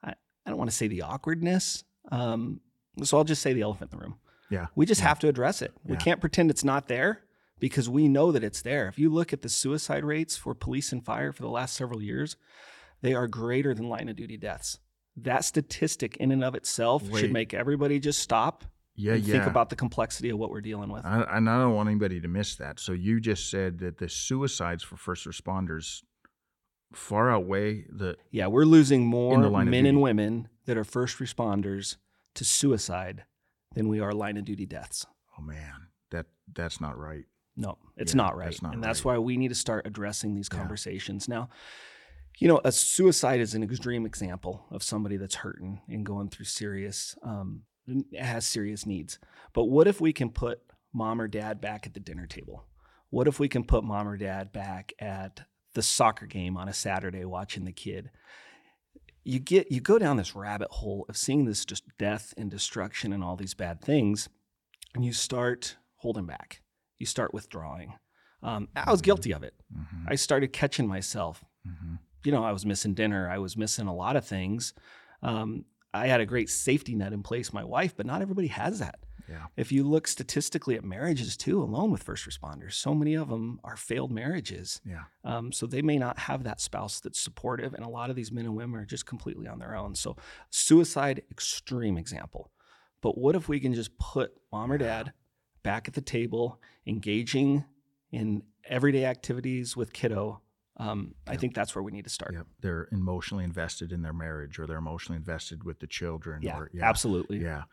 I, 0.03 0.11
I 0.45 0.49
don't 0.49 0.57
want 0.57 0.69
to 0.69 0.75
say 0.75 0.87
the 0.87 1.01
awkwardness, 1.01 1.83
um, 2.11 2.61
so 3.03 3.17
I'll 3.17 3.23
just 3.25 3.41
say 3.41 3.51
the 3.53 3.61
elephant 3.63 3.91
in 3.91 3.99
the 3.99 4.03
room. 4.05 4.19
Yeah. 4.49 4.67
We 4.75 4.85
just 4.85 5.01
Yeah. 5.01 5.09
have 5.09 5.19
to 5.19 5.27
address 5.27 5.61
it. 5.61 5.73
We 5.83 5.97
can't 5.97 6.21
pretend 6.21 6.49
it's 6.49 6.63
not 6.63 6.87
there 6.87 7.23
because 7.59 7.89
we 7.89 8.07
know 8.07 8.31
that 8.31 8.43
it's 8.43 8.61
there. 8.61 8.87
If 8.87 8.97
you 8.97 9.09
look 9.09 9.33
at 9.33 9.41
the 9.41 9.49
suicide 9.49 10.05
rates 10.05 10.37
for 10.37 10.55
police 10.55 10.91
and 10.93 11.03
fire 11.05 11.31
for 11.33 11.41
the 11.43 11.49
last 11.49 11.75
several 11.75 12.01
years, 12.01 12.35
they 13.01 13.13
are 13.13 13.27
greater 13.27 13.73
than 13.73 13.89
line 13.89 14.07
of 14.09 14.15
duty 14.15 14.37
deaths. 14.37 14.79
That 15.23 15.43
statistic 15.45 16.17
in 16.17 16.31
and 16.31 16.43
of 16.43 16.55
itself 16.55 17.03
Wait. 17.03 17.19
should 17.21 17.31
make 17.31 17.53
everybody 17.53 17.99
just 17.99 18.19
stop 18.19 18.63
Yeah, 18.95 19.13
and 19.13 19.23
yeah. 19.23 19.33
think 19.33 19.45
about 19.47 19.69
the 19.69 19.75
complexity 19.75 20.29
of 20.29 20.37
what 20.37 20.49
we're 20.51 20.61
dealing 20.61 20.89
with. 20.91 21.05
I, 21.05 21.21
and 21.37 21.49
I 21.49 21.57
don't 21.59 21.73
want 21.75 21.89
anybody 21.89 22.19
to 22.21 22.27
miss 22.27 22.55
that. 22.55 22.79
So 22.79 22.91
you 22.93 23.19
just 23.19 23.49
said 23.49 23.79
that 23.79 23.97
the 23.97 24.09
suicides 24.09 24.83
for 24.83 24.97
first 24.97 25.25
responders 25.25 26.03
far 26.93 27.29
outweigh 27.31 27.83
the. 27.89 28.17
Yeah, 28.31 28.47
we're 28.47 28.65
losing 28.65 29.05
more 29.05 29.35
In 29.35 29.41
the 29.41 29.49
line 29.49 29.69
men 29.69 29.85
and 29.85 30.01
women 30.01 30.47
that 30.65 30.77
are 30.77 30.83
first 30.83 31.17
responders 31.19 31.97
to 32.35 32.45
suicide 32.45 33.23
than 33.75 33.87
we 33.89 33.99
are 33.99 34.11
line 34.13 34.37
of 34.37 34.45
duty 34.45 34.65
deaths. 34.65 35.05
Oh 35.37 35.41
man, 35.41 35.87
that 36.11 36.25
that's 36.53 36.81
not 36.81 36.97
right. 36.97 37.25
No, 37.55 37.77
it's 37.97 38.13
Yeah, 38.13 38.17
not 38.17 38.37
right. 38.37 38.45
that's 38.45 38.61
not 38.61 38.73
and 38.73 38.83
that's 38.83 39.03
why 39.03 39.17
we 39.17 39.35
need 39.37 39.49
to 39.49 39.55
start 39.55 39.85
addressing 39.85 40.33
these 40.33 40.49
Yeah. 40.51 40.59
conversations. 40.59 41.27
Now, 41.27 41.49
you 42.39 42.47
know, 42.47 42.61
a 42.63 42.71
suicide 42.71 43.41
is 43.41 43.53
an 43.53 43.63
extreme 43.63 44.05
example 44.05 44.65
of 44.71 44.81
somebody 44.81 45.17
that's 45.17 45.35
hurting 45.35 45.81
and 45.89 46.05
going 46.05 46.29
through 46.29 46.45
serious, 46.45 47.15
um, 47.21 47.63
has 48.17 48.45
serious 48.45 48.85
needs. 48.85 49.19
But 49.53 49.65
what 49.65 49.87
if 49.87 49.99
we 49.99 50.13
can 50.13 50.29
put 50.29 50.61
mom 50.93 51.21
or 51.21 51.27
dad 51.27 51.59
back 51.59 51.85
at 51.85 51.93
the 51.93 51.99
dinner 51.99 52.25
table? 52.25 52.65
What 53.09 53.27
if 53.27 53.39
we 53.39 53.49
can 53.49 53.65
put 53.65 53.83
mom 53.83 54.07
or 54.07 54.15
dad 54.15 54.53
back 54.53 54.93
at 54.99 55.41
the 55.73 55.81
soccer 55.81 56.25
game 56.25 56.55
on 56.55 56.69
a 56.69 56.73
Saturday 56.73 57.25
watching 57.25 57.65
the 57.65 57.73
kid? 57.73 58.09
You 59.25 59.39
get 59.39 59.69
you 59.71 59.81
go 59.81 59.99
down 59.99 60.17
this 60.17 60.33
rabbit 60.35 60.69
hole 60.71 61.05
of 61.09 61.17
seeing 61.17 61.45
this 61.45 61.65
just 61.65 61.83
death 61.97 62.33
and 62.37 62.49
destruction 62.49 63.11
and 63.11 63.23
all 63.23 63.35
these 63.35 63.53
bad 63.53 63.81
things, 63.81 64.29
and 64.95 65.03
you 65.03 65.11
start 65.11 65.75
holding 65.97 66.25
back. 66.25 66.61
You 66.99 67.05
start 67.05 67.33
withdrawing. 67.33 67.95
Um, 68.41 68.69
I 68.75 68.89
was 68.89 69.01
guilty 69.01 69.33
of 69.33 69.43
it. 69.43 69.53
Mm-hmm, 69.75 70.05
I 70.07 70.15
started 70.15 70.53
catching 70.53 70.87
myself. 70.87 71.43
mm-hmm. 71.67 71.95
You 72.23 72.31
know, 72.31 72.43
I 72.43 72.51
was 72.51 72.65
missing 72.65 72.93
dinner. 72.93 73.29
I 73.29 73.37
was 73.37 73.55
missing 73.55 73.87
a 73.87 73.95
lot 73.95 74.15
of 74.15 74.25
things. 74.25 74.73
Um, 75.21 75.65
I 75.93 76.07
had 76.07 76.21
a 76.21 76.25
great 76.25 76.49
safety 76.49 76.95
net 76.95 77.13
in 77.13 77.23
place, 77.23 77.51
my 77.51 77.63
wife, 77.63 77.95
but 77.95 78.05
not 78.05 78.21
everybody 78.21 78.47
has 78.47 78.79
that. 78.79 78.99
Yeah. 79.29 79.45
If 79.55 79.71
you 79.71 79.83
look 79.83 80.07
statistically 80.07 80.75
at 80.75 80.83
marriages 80.83 81.37
too, 81.37 81.61
alone 81.61 81.91
with 81.91 82.01
first 82.01 82.27
responders, 82.27 82.73
so 82.73 82.95
many 82.95 83.13
of 83.13 83.29
them 83.29 83.59
are 83.63 83.75
failed 83.75 84.11
marriages. 84.11 84.81
Yeah. 84.83 85.03
Um, 85.23 85.51
so 85.51 85.67
they 85.67 85.83
may 85.83 85.97
not 85.97 86.17
have 86.17 86.43
that 86.43 86.59
spouse 86.59 86.99
that's 86.99 87.19
supportive, 87.19 87.73
and 87.73 87.85
a 87.85 87.89
lot 87.89 88.09
of 88.09 88.15
these 88.15 88.31
men 88.31 88.45
and 88.45 88.55
women 88.55 88.79
are 88.79 88.85
just 88.85 89.05
completely 89.05 89.47
on 89.47 89.59
their 89.59 89.75
own. 89.75 89.93
So 89.93 90.15
suicide, 90.49 91.21
extreme 91.29 91.97
example. 91.97 92.51
But 93.01 93.17
what 93.17 93.35
if 93.35 93.47
we 93.47 93.59
can 93.59 93.73
just 93.73 93.97
put 93.97 94.33
mom 94.51 94.71
or 94.71 94.77
dad 94.77 95.13
back 95.63 95.87
at 95.87 95.93
the 95.93 96.01
table, 96.01 96.59
engaging 96.87 97.65
in 98.11 98.43
everyday 98.65 99.05
activities 99.05 99.77
with 99.77 99.93
kiddo? 99.93 100.41
Um, 100.79 101.13
I 101.27 101.35
think 101.35 101.53
that's 101.53 101.75
where 101.75 101.83
we 101.83 101.91
need 101.91 102.05
to 102.05 102.09
start. 102.09 102.33
Yep. 102.33 102.47
They're 102.61 102.87
emotionally 102.93 103.43
invested 103.43 103.91
in 103.91 104.01
their 104.01 104.13
marriage, 104.13 104.57
or 104.59 104.65
they're 104.65 104.77
emotionally 104.77 105.17
invested 105.17 105.65
with 105.65 105.79
the 105.79 105.87
children. 105.87 106.41
Yeah, 106.41 106.57
or, 106.57 106.71
absolutely. 106.81 107.41
Yeah. 107.41 107.63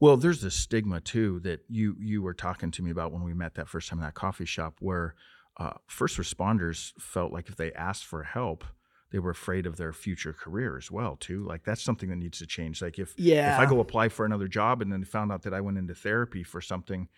Well, 0.00 0.16
there's 0.18 0.42
this 0.42 0.54
stigma 0.54 1.00
too 1.00 1.40
that 1.40 1.60
you 1.68 1.96
you 1.98 2.22
were 2.22 2.34
talking 2.34 2.70
to 2.72 2.82
me 2.82 2.90
about 2.90 3.10
when 3.12 3.22
we 3.24 3.32
met 3.34 3.54
that 3.54 3.68
first 3.68 3.88
time 3.88 3.98
in 4.00 4.04
that 4.04 4.14
coffee 4.14 4.44
shop, 4.44 4.76
where 4.80 5.14
uh, 5.56 5.72
first 5.86 6.18
responders 6.18 6.92
felt 7.00 7.32
like 7.32 7.48
if 7.48 7.56
they 7.56 7.72
asked 7.72 8.04
for 8.04 8.22
help, 8.22 8.64
they 9.12 9.18
were 9.18 9.30
afraid 9.30 9.66
of 9.66 9.76
their 9.76 9.92
future 9.92 10.32
career 10.32 10.76
as 10.76 10.90
well 10.90 11.16
too. 11.16 11.44
Like 11.46 11.64
that's 11.64 11.82
something 11.82 12.08
that 12.10 12.16
needs 12.16 12.38
to 12.38 12.46
change. 12.46 12.82
Like 12.82 12.98
if 12.98 13.14
Yeah. 13.18 13.54
if 13.54 13.60
I 13.60 13.66
go 13.66 13.80
apply 13.80 14.08
for 14.08 14.26
another 14.26 14.48
job 14.48 14.82
and 14.82 14.92
then 14.92 15.04
found 15.04 15.32
out 15.32 15.42
that 15.42 15.54
I 15.54 15.60
went 15.60 15.78
into 15.78 15.94
therapy 15.94 16.42
for 16.42 16.60
something, 16.60 17.08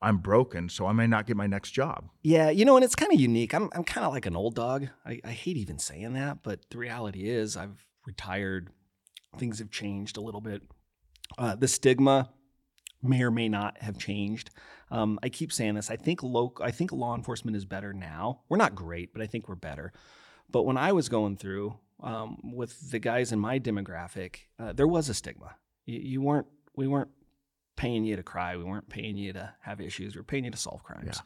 I'm 0.00 0.18
broken, 0.18 0.68
so 0.68 0.86
I 0.86 0.92
may 0.92 1.06
not 1.06 1.26
get 1.26 1.36
my 1.36 1.46
next 1.46 1.72
job. 1.72 2.08
Yeah, 2.22 2.50
you 2.50 2.64
know, 2.64 2.76
and 2.76 2.84
it's 2.84 2.94
kind 2.94 3.12
of 3.12 3.18
unique. 3.20 3.52
I'm 3.52 3.68
I'm 3.74 3.84
kind 3.84 4.06
of 4.06 4.12
like 4.12 4.26
an 4.26 4.36
old 4.36 4.54
dog. 4.54 4.88
I, 5.04 5.20
I 5.24 5.30
hate 5.30 5.56
even 5.56 5.78
saying 5.78 6.12
that, 6.12 6.42
but 6.42 6.60
the 6.70 6.78
reality 6.78 7.28
is 7.28 7.56
I've 7.56 7.84
retired. 8.06 8.70
Things 9.36 9.58
have 9.58 9.70
changed 9.70 10.16
a 10.16 10.20
little 10.20 10.40
bit. 10.40 10.62
Uh, 11.36 11.54
the 11.56 11.68
stigma 11.68 12.30
may 13.02 13.22
or 13.22 13.30
may 13.30 13.48
not 13.48 13.78
have 13.82 13.98
changed. 13.98 14.50
Um, 14.90 15.18
I 15.22 15.28
keep 15.28 15.52
saying 15.52 15.74
this. 15.74 15.90
I 15.90 15.96
think 15.96 16.22
local. 16.22 16.64
I 16.64 16.70
think 16.70 16.92
law 16.92 17.14
enforcement 17.14 17.56
is 17.56 17.64
better 17.64 17.92
now. 17.92 18.40
We're 18.48 18.56
not 18.56 18.74
great, 18.74 19.12
but 19.12 19.20
I 19.20 19.26
think 19.26 19.48
we're 19.48 19.56
better. 19.56 19.92
But 20.50 20.62
when 20.62 20.76
I 20.76 20.92
was 20.92 21.08
going 21.08 21.36
through 21.36 21.76
um, 22.02 22.38
with 22.54 22.90
the 22.90 22.98
guys 22.98 23.32
in 23.32 23.38
my 23.38 23.58
demographic, 23.58 24.36
uh, 24.58 24.72
there 24.72 24.86
was 24.88 25.08
a 25.08 25.14
stigma. 25.14 25.56
You, 25.86 25.98
you 25.98 26.20
weren't. 26.22 26.46
We 26.74 26.86
weren't 26.86 27.10
paying 27.78 28.04
you 28.04 28.16
to 28.16 28.22
cry. 28.22 28.56
We 28.58 28.64
weren't 28.64 28.88
paying 28.90 29.16
you 29.16 29.32
to 29.32 29.50
have 29.62 29.80
issues. 29.80 30.14
We 30.14 30.20
were 30.20 30.24
paying 30.24 30.44
you 30.44 30.50
to 30.50 30.56
solve 30.58 30.82
crimes. 30.82 31.22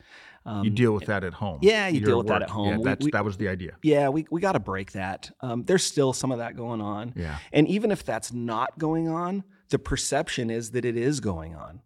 Um, 0.47 0.65
you 0.65 0.71
deal 0.71 0.93
with 0.93 1.07
that 1.07 1.25
at 1.25 1.33
home. 1.35 1.59
yeah, 1.63 1.89
you 1.89 2.01
Your 2.01 2.07
deal 2.07 2.19
with 2.19 2.27
that 2.29 2.43
at 2.43 2.51
home. 2.51 2.69
Yeah, 2.69 2.77
We- 2.79 2.85
that's, 2.85 3.05
we- 3.05 3.11
that 3.11 3.25
was 3.25 3.37
the 3.37 3.49
idea. 3.49 3.77
yeah, 3.83 4.09
we, 4.09 4.27
we 4.31 4.41
got 4.41 4.53
to 4.53 4.61
break 4.61 4.93
that. 4.93 5.31
Um, 5.41 5.65
there's 5.65 5.83
still 5.85 6.13
some 6.13 6.31
of 6.31 6.39
that 6.39 6.55
going 6.57 6.81
on. 6.81 7.15
Yeah. 7.17 7.39
And 7.53 7.67
even 7.69 7.91
if 7.91 8.05
that's 8.05 8.33
not 8.33 8.79
going 8.79 9.09
on, 9.09 9.43
the 9.71 9.79
perception 9.79 10.51
is 10.51 10.71
that 10.73 10.85
it 10.85 10.97
is 10.97 11.21
going 11.21 11.55
on. 11.57 11.81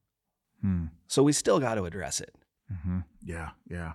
Hmm. 0.63 0.85
So 1.07 1.23
we 1.23 1.33
still 1.33 1.61
got 1.61 1.77
to 1.77 1.85
address 1.85 2.21
it. 2.21 2.35
hmm 2.83 2.99
Yeah, 3.23 3.51
yeah. 3.71 3.93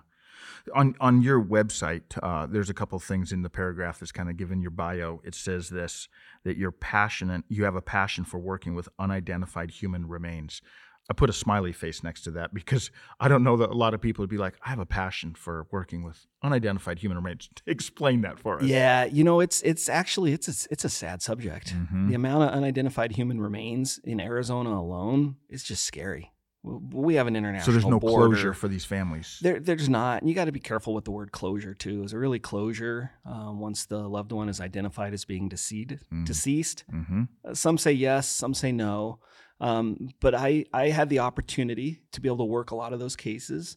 On 0.74 0.94
on 1.00 1.22
your 1.22 1.42
website, 1.42 2.02
uh, 2.22 2.46
there's 2.46 2.70
a 2.70 2.74
couple 2.74 2.96
of 2.96 3.02
things 3.02 3.32
in 3.32 3.42
the 3.42 3.50
paragraph 3.50 4.00
that's 4.00 4.12
kind 4.12 4.28
of 4.30 4.36
given 4.36 4.60
your 4.60 4.70
bio. 4.70 5.20
It 5.24 5.34
says 5.34 5.68
this 5.68 6.08
that 6.44 6.56
you're 6.56 6.72
passionate. 6.72 7.44
You 7.48 7.64
have 7.64 7.76
a 7.76 7.82
passion 7.82 8.24
for 8.24 8.38
working 8.38 8.74
with 8.74 8.88
unidentified 8.98 9.70
human 9.70 10.06
remains. 10.08 10.62
I 11.10 11.14
put 11.14 11.28
a 11.28 11.32
smiley 11.32 11.72
face 11.72 12.04
next 12.04 12.22
to 12.22 12.30
that 12.32 12.54
because 12.54 12.92
I 13.18 13.26
don't 13.26 13.42
know 13.42 13.56
that 13.56 13.70
a 13.70 13.74
lot 13.74 13.92
of 13.92 14.00
people 14.00 14.22
would 14.22 14.30
be 14.30 14.38
like, 14.38 14.54
I 14.64 14.68
have 14.70 14.78
a 14.78 14.86
passion 14.86 15.34
for 15.34 15.66
working 15.72 16.04
with 16.04 16.26
unidentified 16.44 17.00
human 17.00 17.16
remains. 17.18 17.48
Explain 17.66 18.20
that 18.20 18.38
for 18.38 18.58
us. 18.58 18.62
Yeah, 18.62 19.04
you 19.06 19.24
know, 19.24 19.40
it's 19.40 19.62
it's 19.62 19.88
actually 19.88 20.32
it's 20.32 20.46
a, 20.48 20.68
it's 20.70 20.84
a 20.84 20.88
sad 20.88 21.20
subject. 21.20 21.74
Mhm. 21.74 22.08
The 22.08 22.14
amount 22.14 22.44
of 22.44 22.50
unidentified 22.50 23.12
human 23.12 23.40
remains 23.40 23.98
in 24.04 24.20
Arizona 24.20 24.70
alone 24.78 25.36
is 25.48 25.64
just 25.64 25.84
scary. 25.84 26.32
We 26.64 27.14
have 27.16 27.26
an 27.26 27.34
international. 27.34 27.66
So 27.66 27.72
there's 27.72 27.86
no 27.86 27.98
border. 27.98 28.28
closure 28.28 28.54
for 28.54 28.68
these 28.68 28.84
families. 28.84 29.38
There, 29.42 29.58
there's 29.58 29.88
not. 29.88 30.22
And 30.22 30.28
you 30.28 30.34
got 30.34 30.44
to 30.44 30.52
be 30.52 30.60
careful 30.60 30.94
with 30.94 31.04
the 31.04 31.10
word 31.10 31.32
closure 31.32 31.74
too. 31.74 32.04
Is 32.04 32.12
it 32.12 32.16
really 32.16 32.38
closure 32.38 33.10
um, 33.26 33.58
once 33.58 33.86
the 33.86 33.98
loved 33.98 34.30
one 34.30 34.48
is 34.48 34.60
identified 34.60 35.12
as 35.12 35.24
being 35.24 35.48
deceased? 35.48 35.94
Mm. 36.12 36.24
Deceased. 36.24 36.84
Mm-hmm. 36.92 37.22
Uh, 37.44 37.54
some 37.54 37.78
say 37.78 37.92
yes, 37.92 38.28
some 38.28 38.54
say 38.54 38.70
no. 38.70 39.18
Um, 39.60 40.10
but 40.20 40.34
I, 40.34 40.64
I 40.72 40.88
had 40.90 41.08
the 41.08 41.20
opportunity 41.20 42.02
to 42.12 42.20
be 42.20 42.28
able 42.28 42.38
to 42.38 42.44
work 42.44 42.70
a 42.70 42.76
lot 42.76 42.92
of 42.92 42.98
those 42.98 43.16
cases, 43.16 43.76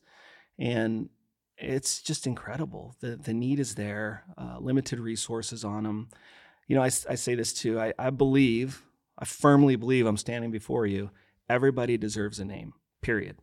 and 0.58 1.10
it's 1.58 2.01
just 2.01 2.25
incredible. 2.27 2.96
The 3.01 3.15
the 3.15 3.34
need 3.34 3.60
is 3.60 3.75
there. 3.75 4.24
Uh, 4.38 4.58
limited 4.60 5.00
resources 5.00 5.63
on 5.63 5.84
them. 5.84 6.10
You 6.68 6.75
know, 6.75 6.82
I, 6.82 6.88
I 6.88 7.15
say 7.15 7.36
this 7.36 7.54
too. 7.54 7.80
I, 7.80 7.94
I 8.00 8.10
believe, 8.10 8.84
I 9.18 9.25
firmly 9.25 9.75
believe, 9.75 10.08
I'm 10.08 10.18
standing 10.18 10.51
before 10.51 10.88
you. 10.88 11.12
Everybody 11.50 11.98
deserves 11.98 12.40
a 12.40 12.46
name. 12.46 12.74
Period. 13.02 13.38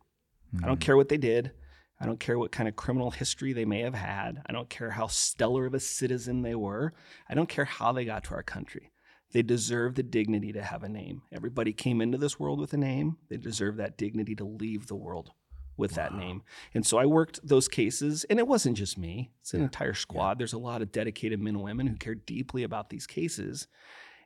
I 0.61 0.67
don't 0.67 0.79
mm. 0.79 0.81
care 0.81 0.97
what 0.97 1.09
they 1.09 1.17
did. 1.17 1.51
I 1.99 2.05
don't 2.05 2.19
care 2.19 2.37
what 2.37 2.51
kind 2.51 2.67
of 2.67 2.75
criminal 2.75 3.11
history 3.11 3.53
they 3.53 3.65
may 3.65 3.81
have 3.81 3.93
had. 3.93 4.41
I 4.45 4.51
don't 4.51 4.69
care 4.69 4.91
how 4.91 5.07
stellar 5.07 5.65
of 5.65 5.73
a 5.73 5.79
citizen 5.79 6.41
they 6.41 6.55
were. 6.55 6.93
I 7.29 7.33
don't 7.33 7.49
care 7.49 7.65
how 7.65 7.93
they 7.93 8.03
got 8.03 8.25
to 8.25 8.33
our 8.33 8.43
country. 8.43 8.91
They 9.31 9.41
deserve 9.41 9.95
the 9.95 10.03
dignity 10.03 10.51
to 10.51 10.61
have 10.61 10.83
a 10.83 10.89
name. 10.89 11.21
Everybody 11.31 11.73
came 11.73 12.01
into 12.01 12.17
this 12.17 12.39
world 12.39 12.59
with 12.59 12.73
a 12.73 12.77
name. 12.77 13.17
They 13.29 13.37
deserve 13.37 13.77
that 13.77 13.97
dignity 13.97 14.35
to 14.35 14.43
leave 14.43 14.87
the 14.87 14.95
world 14.95 15.31
with 15.75 15.93
that 15.93 16.13
name. 16.13 16.43
And 16.73 16.85
so 16.85 16.97
I 16.97 17.05
worked 17.05 17.39
those 17.41 17.67
cases, 17.67 18.25
and 18.25 18.37
it 18.37 18.47
wasn't 18.47 18.77
just 18.77 18.97
me, 18.97 19.31
it's 19.41 19.55
an 19.55 19.61
entire 19.63 19.95
squad. 19.95 20.37
There's 20.37 20.53
a 20.53 20.59
lot 20.59 20.83
of 20.83 20.91
dedicated 20.91 21.39
men 21.39 21.55
and 21.55 21.63
women 21.63 21.87
who 21.87 21.95
care 21.95 22.15
deeply 22.15 22.61
about 22.63 22.89
these 22.89 23.07
cases. 23.07 23.67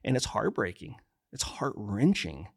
And 0.03 0.17
it's 0.17 0.25
heartbreaking, 0.25 0.96
it's 1.31 1.43
heart 1.43 1.74
wrenching 1.77 2.48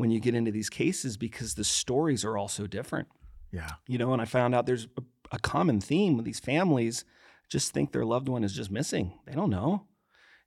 when 0.00 0.10
you 0.10 0.18
get 0.18 0.34
into 0.34 0.50
these 0.50 0.70
cases 0.70 1.16
because 1.16 1.54
the 1.54 1.64
stories 1.64 2.24
are 2.24 2.36
all 2.36 2.48
so 2.48 2.66
different. 2.66 3.08
Yeah. 3.52 3.72
you 3.88 3.98
know 3.98 4.12
and 4.12 4.22
i 4.22 4.26
found 4.26 4.54
out 4.54 4.66
there's 4.66 4.86
a, 4.96 5.02
a 5.32 5.38
common 5.40 5.80
theme 5.80 6.16
with 6.16 6.24
these 6.24 6.38
families 6.38 7.04
just 7.50 7.72
think 7.72 7.90
their 7.92 8.04
loved 8.04 8.28
one 8.28 8.44
is 8.44 8.54
just 8.54 8.70
missing. 8.70 9.12
They 9.26 9.34
don't 9.34 9.50
know. 9.50 9.86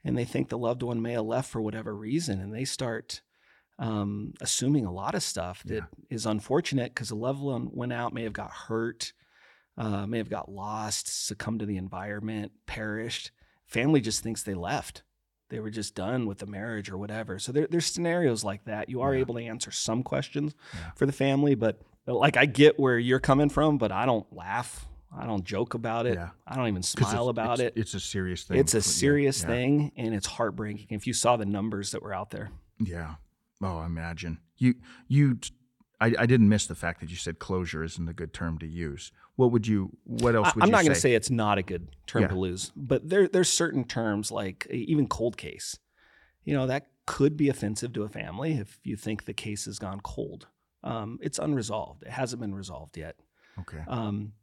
And 0.05 0.17
they 0.17 0.25
think 0.25 0.49
the 0.49 0.57
loved 0.57 0.81
one 0.81 1.01
may 1.01 1.13
have 1.13 1.25
left 1.25 1.49
for 1.49 1.61
whatever 1.61 1.95
reason 1.95 2.39
and 2.39 2.53
they 2.53 2.65
start 2.65 3.21
um, 3.79 4.33
assuming 4.41 4.85
a 4.85 4.91
lot 4.91 5.15
of 5.15 5.23
stuff 5.23 5.63
that 5.65 5.83
is 6.09 6.25
unfortunate 6.25 6.93
because 6.93 7.09
the 7.09 7.15
loved 7.15 7.41
one 7.41 7.69
went 7.71 7.91
out 7.93 8.13
may 8.13 8.23
have 8.23 8.33
got 8.33 8.51
hurt 8.51 9.13
uh, 9.77 10.05
may 10.05 10.19
have 10.19 10.29
got 10.29 10.51
lost 10.51 11.25
succumbed 11.27 11.59
to 11.59 11.65
the 11.65 11.77
environment 11.77 12.51
perished. 12.65 13.31
Family 13.65 14.01
just 14.01 14.21
thinks 14.21 14.43
they 14.43 14.53
left 14.53 15.03
they 15.53 15.59
were 15.59 15.69
just 15.69 15.93
done 15.93 16.25
with 16.25 16.39
the 16.39 16.47
marriage 16.47 16.89
or 16.89 16.97
whatever 16.97 17.37
so 17.37 17.51
there, 17.51 17.67
there's 17.69 17.85
scenarios 17.85 18.43
like 18.43 18.65
that 18.65 18.89
you 18.89 19.01
are 19.01 19.13
Yeah. 19.13 19.21
able 19.21 19.35
to 19.35 19.41
answer 19.41 19.69
some 19.71 20.01
questions 20.01 20.55
Yeah. 20.73 20.91
for 20.95 21.05
the 21.05 21.11
family 21.11 21.53
but 21.55 21.79
like 22.07 22.35
I 22.37 22.45
get 22.45 22.77
where 22.77 22.99
you're 22.99 23.21
coming 23.21 23.47
from, 23.47 23.77
but 23.77 23.89
I 23.93 24.05
don't 24.05 24.25
laugh. 24.35 24.87
I 25.17 25.25
don't 25.25 25.45
joke 25.45 25.73
about 25.73 26.05
it. 26.05 26.15
Yeah. 26.15 26.31
I 26.45 26.57
don't 26.57 26.67
even 26.67 26.83
smile 26.83 27.29
about 27.29 27.59
it's- 27.61 27.71
it. 27.77 27.79
It's 27.79 27.93
a 27.93 27.99
serious 28.01 28.43
thing. 28.43 28.57
It's 28.57 28.73
a 28.73 28.81
serious 28.81 29.41
thing 29.41 29.93
and 29.95 30.13
it's 30.13 30.27
heartbreaking. 30.27 30.87
If 30.89 31.07
you 31.07 31.13
saw 31.13 31.37
the 31.37 31.45
numbers 31.45 31.91
that 31.91 32.01
were 32.03 32.13
out 32.13 32.31
there. 32.31 32.49
Yeah. 32.77 33.15
Oh, 33.61 33.77
I 33.77 33.85
imagine 33.85 34.39
you. 34.57 34.75
You. 35.07 35.37
I 36.01 36.25
didn't 36.25 36.49
miss 36.49 36.65
the 36.67 36.75
fact 36.75 36.99
that 36.99 37.09
you 37.09 37.15
said 37.15 37.39
closure 37.39 37.81
isn't 37.81 38.09
a 38.09 38.13
good 38.13 38.33
term 38.33 38.57
to 38.59 38.67
use. 38.67 39.13
What 39.35 39.51
would 39.51 39.65
you? 39.67 39.89
What 40.03 40.35
else 40.35 40.47
I, 40.47 40.51
would 40.55 40.63
I'm 40.63 40.67
you 40.67 40.71
not 40.71 40.83
going 40.83 40.93
to 40.93 40.99
say? 40.99 41.13
it's 41.15 41.29
not 41.29 41.57
a 41.57 41.63
good 41.63 41.87
term 42.07 42.21
Yeah. 42.23 42.27
to 42.29 42.35
lose, 42.35 42.71
but 42.75 43.09
there 43.09 43.27
there's 43.27 43.49
certain 43.49 43.83
terms 43.83 44.31
like 44.31 44.67
even 44.69 45.07
cold 45.07 45.37
case. 45.37 45.77
You 46.43 46.53
know, 46.53 46.67
that 46.67 46.87
could 47.05 47.35
be 47.37 47.49
offensive 47.49 47.93
to 47.93 48.03
a 48.03 48.09
family 48.09 48.53
if 48.53 48.79
you 48.83 48.95
think 48.95 49.25
the 49.25 49.33
case 49.33 49.65
has 49.65 49.79
gone 49.79 50.01
cold. 50.01 50.47
Um, 50.83 51.17
it's 51.21 51.39
unresolved. 51.39 52.03
It 52.03 52.09
hasn't 52.09 52.41
been 52.41 52.53
resolved 52.53 52.97
yet. 52.97 53.15
Okay. 53.59 53.83
Um, 53.87 54.33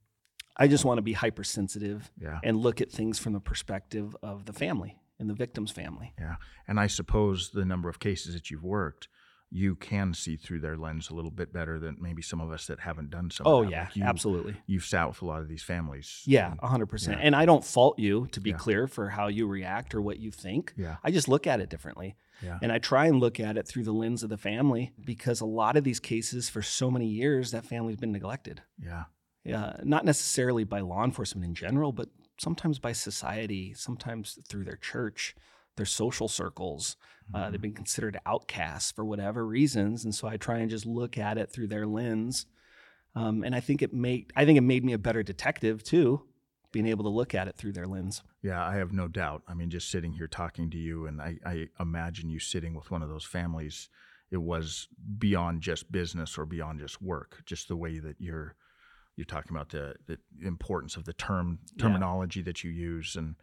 I 0.57 0.67
just 0.67 0.85
want 0.85 0.99
to 0.99 1.03
be 1.03 1.13
hypersensitive 1.13 2.11
Yeah. 2.21 2.41
and 2.43 2.57
look 2.57 2.81
at 2.81 2.91
things 2.91 3.19
from 3.19 3.33
the 3.35 3.41
perspective 3.41 4.17
of 4.23 4.47
the 4.47 4.53
family 4.53 4.99
and 5.19 5.29
the 5.29 5.35
victim's 5.35 5.71
family. 5.71 6.15
Yeah. 6.19 6.37
And 6.67 6.81
I 6.81 6.87
suppose 6.87 7.51
the 7.51 7.65
number 7.65 7.89
of 7.89 7.99
cases 7.99 8.35
that 8.35 8.51
you've 8.51 8.65
worked, 8.65 9.09
you 9.53 9.75
can 9.75 10.15
see 10.15 10.37
through 10.37 10.61
their 10.61 10.77
lens 10.77 11.11
a 11.11 11.15
little 11.15 11.31
bit 11.31 11.53
better 11.53 11.79
than 11.81 11.97
maybe 12.01 12.23
some 12.23 12.41
of 12.41 12.53
us 12.53 12.67
that 12.67 12.79
haven't 12.81 13.11
done 13.11 13.31
some. 13.31 13.47
of 13.47 13.53
Oh 13.53 13.63
yeah, 13.63 13.85
Like 13.87 13.97
you, 13.97 14.05
absolutely. 14.05 14.55
You've 14.67 14.85
sat 14.85 15.09
with 15.09 15.23
a 15.23 15.27
lot 15.27 15.41
of 15.41 15.49
these 15.49 15.63
families. 15.65 16.23
Yeah, 16.25 16.55
hundred 16.63 16.87
percent. 16.87 17.19
yeah. 17.19 17.25
And 17.27 17.35
I 17.35 17.47
don't 17.47 17.65
fault 17.65 17.99
you 17.99 18.29
to 18.33 18.41
be 18.41 18.51
Yeah. 18.51 18.57
clear 18.57 18.87
for 18.87 19.09
how 19.09 19.27
you 19.27 19.47
react 19.49 19.95
or 19.95 20.01
what 20.01 20.21
you 20.21 20.31
think. 20.31 20.73
Yeah. 20.77 20.97
I 21.03 21.11
just 21.11 21.27
look 21.29 21.47
at 21.49 21.61
it 21.61 21.69
differently. 21.69 22.15
Yeah. 22.43 22.59
And 22.63 22.71
I 22.71 22.79
try 22.79 23.07
and 23.07 23.19
look 23.19 23.41
at 23.41 23.57
it 23.57 23.67
through 23.67 23.85
the 23.85 23.93
lens 23.93 24.23
of 24.23 24.31
the 24.31 24.39
family 24.39 24.93
because 25.05 25.41
a 25.41 25.47
lot 25.47 25.77
of 25.77 25.83
these 25.85 25.99
cases 26.01 26.49
for 26.49 26.63
so 26.63 26.91
many 26.91 27.07
years 27.07 27.51
that 27.51 27.65
family's 27.67 27.97
been 27.97 28.13
neglected. 28.13 28.63
Yeah. 28.79 29.05
Yeah, 29.43 29.77
not 29.83 30.05
necessarily 30.05 30.65
by 30.65 30.81
law 30.81 31.03
enforcement 31.03 31.45
in 31.47 31.55
general, 31.55 31.93
but 31.93 32.09
sometimes 32.39 32.79
by 32.79 32.93
society, 32.93 33.73
sometimes 33.75 34.39
through 34.49 34.65
their 34.65 34.77
church, 34.77 35.35
their 35.77 35.87
social 35.87 36.29
circles. 36.29 36.97
Uh, 37.33 37.39
Mm-hmm. 37.39 37.53
they've 37.53 37.61
been 37.63 37.73
considered 37.75 38.19
outcasts 38.27 38.91
for 38.91 39.05
whatever 39.05 39.47
reasons, 39.47 40.05
and 40.05 40.13
so 40.15 40.27
I 40.27 40.37
try 40.37 40.59
and 40.59 40.69
just 40.69 40.85
look 40.85 41.17
at 41.17 41.39
it 41.39 41.49
through 41.51 41.69
their 41.69 41.87
lens. 41.87 42.47
Um, 43.15 43.45
and 43.45 43.55
I 43.55 43.61
think 43.61 43.83
it 43.83 43.93
made 43.93 44.33
I 44.35 44.45
think 44.45 44.59
it 44.59 44.63
made 44.63 44.85
me 44.85 44.93
a 44.95 44.99
better 44.99 45.23
detective 45.23 45.85
too, 45.85 46.23
being 46.73 46.87
able 46.89 47.05
to 47.05 47.11
look 47.11 47.33
at 47.35 47.47
it 47.47 47.57
through 47.57 47.73
their 47.73 47.87
lens. 47.87 48.23
Yeah, 48.43 48.65
I 48.67 48.75
have 48.77 48.93
no 48.93 49.07
doubt. 49.07 49.43
I 49.47 49.55
mean, 49.55 49.71
just 49.71 49.91
sitting 49.91 50.13
here 50.13 50.27
talking 50.27 50.71
to 50.71 50.77
you, 50.79 51.07
and 51.07 51.21
I, 51.23 51.37
I 51.47 51.69
imagine 51.79 52.31
you 52.31 52.41
sitting 52.41 52.75
with 52.75 52.91
one 52.91 53.03
of 53.03 53.09
those 53.09 53.25
families, 53.25 53.89
it 54.33 54.39
was 54.43 54.89
beyond 55.19 55.61
just 55.63 55.93
business 55.93 56.37
or 56.39 56.47
beyond 56.47 56.81
just 56.81 57.01
work. 57.01 57.43
Just 57.47 57.69
the 57.69 57.77
way 57.77 58.01
that 58.01 58.17
you're 58.19 58.57
you're 59.15 59.25
talking 59.25 59.55
about 59.55 59.69
the 59.69 59.95
the 60.09 60.19
importance 60.43 60.97
of 60.97 61.05
the 61.05 61.13
term 61.13 61.61
Yeah. 61.77 61.83
terminology 61.85 62.43
that 62.43 62.65
you 62.65 62.73
use, 62.73 63.15
and 63.15 63.37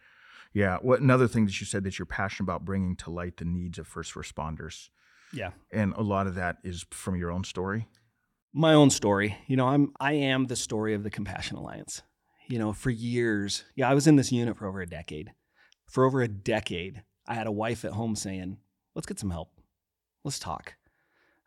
yeah, 0.54 0.78
what 0.82 1.00
another 1.02 1.28
thing 1.28 1.46
that 1.46 1.60
you 1.60 1.66
said 1.66 1.84
that 1.84 1.98
you're 2.00 2.06
passionate 2.06 2.46
about 2.46 2.66
bringing 2.66 2.96
to 2.98 3.10
light 3.12 3.38
the 3.38 3.46
needs 3.46 3.78
of 3.80 3.88
first 3.88 4.14
responders, 4.14 4.90
Yeah. 5.34 5.52
and 5.72 5.94
a 5.94 6.02
lot 6.02 6.28
of 6.28 6.36
that 6.36 6.58
is 6.64 6.86
from 6.92 7.16
your 7.16 7.32
own 7.32 7.44
story. 7.44 7.88
my 8.54 8.74
own 8.74 8.90
story. 8.90 9.38
You 9.48 9.56
know, 9.58 9.68
I'm 9.68 9.94
I 10.00 10.14
am 10.14 10.46
the 10.46 10.56
story 10.56 10.94
of 10.96 11.04
the 11.04 11.10
Compassion 11.12 11.58
Alliance. 11.58 12.02
You 12.48 12.58
know, 12.60 12.74
for 12.74 12.90
years, 12.90 13.66
yeah, 13.76 13.90
I 13.90 13.94
was 13.94 14.08
in 14.08 14.16
this 14.16 14.32
unit 14.32 14.58
for 14.58 14.66
over 14.68 14.82
a 14.82 14.88
decade. 14.88 15.34
For 15.86 16.06
over 16.06 16.22
a 16.22 16.28
decade, 16.28 17.04
I 17.28 17.36
had 17.36 17.46
a 17.46 17.52
wife 17.52 17.84
at 17.86 17.92
home 17.92 18.16
saying, 18.16 18.58
"Let's 18.96 19.06
get 19.06 19.20
some 19.20 19.30
help. 19.32 19.52
Let's 20.24 20.40
talk." 20.40 20.76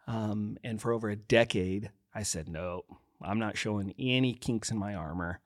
Um, 0.07 0.57
and 0.62 0.80
for 0.80 0.92
over 0.92 1.09
a 1.11 1.16
decade, 1.16 1.90
I 2.14 2.23
said, 2.23 2.49
"No, 2.49 2.85
I'm 3.23 3.38
not 3.38 3.57
showing 3.57 3.95
any 3.99 4.35
kinks 4.35 4.71
in 4.71 4.78
my 4.78 4.95
armor. 4.95 5.40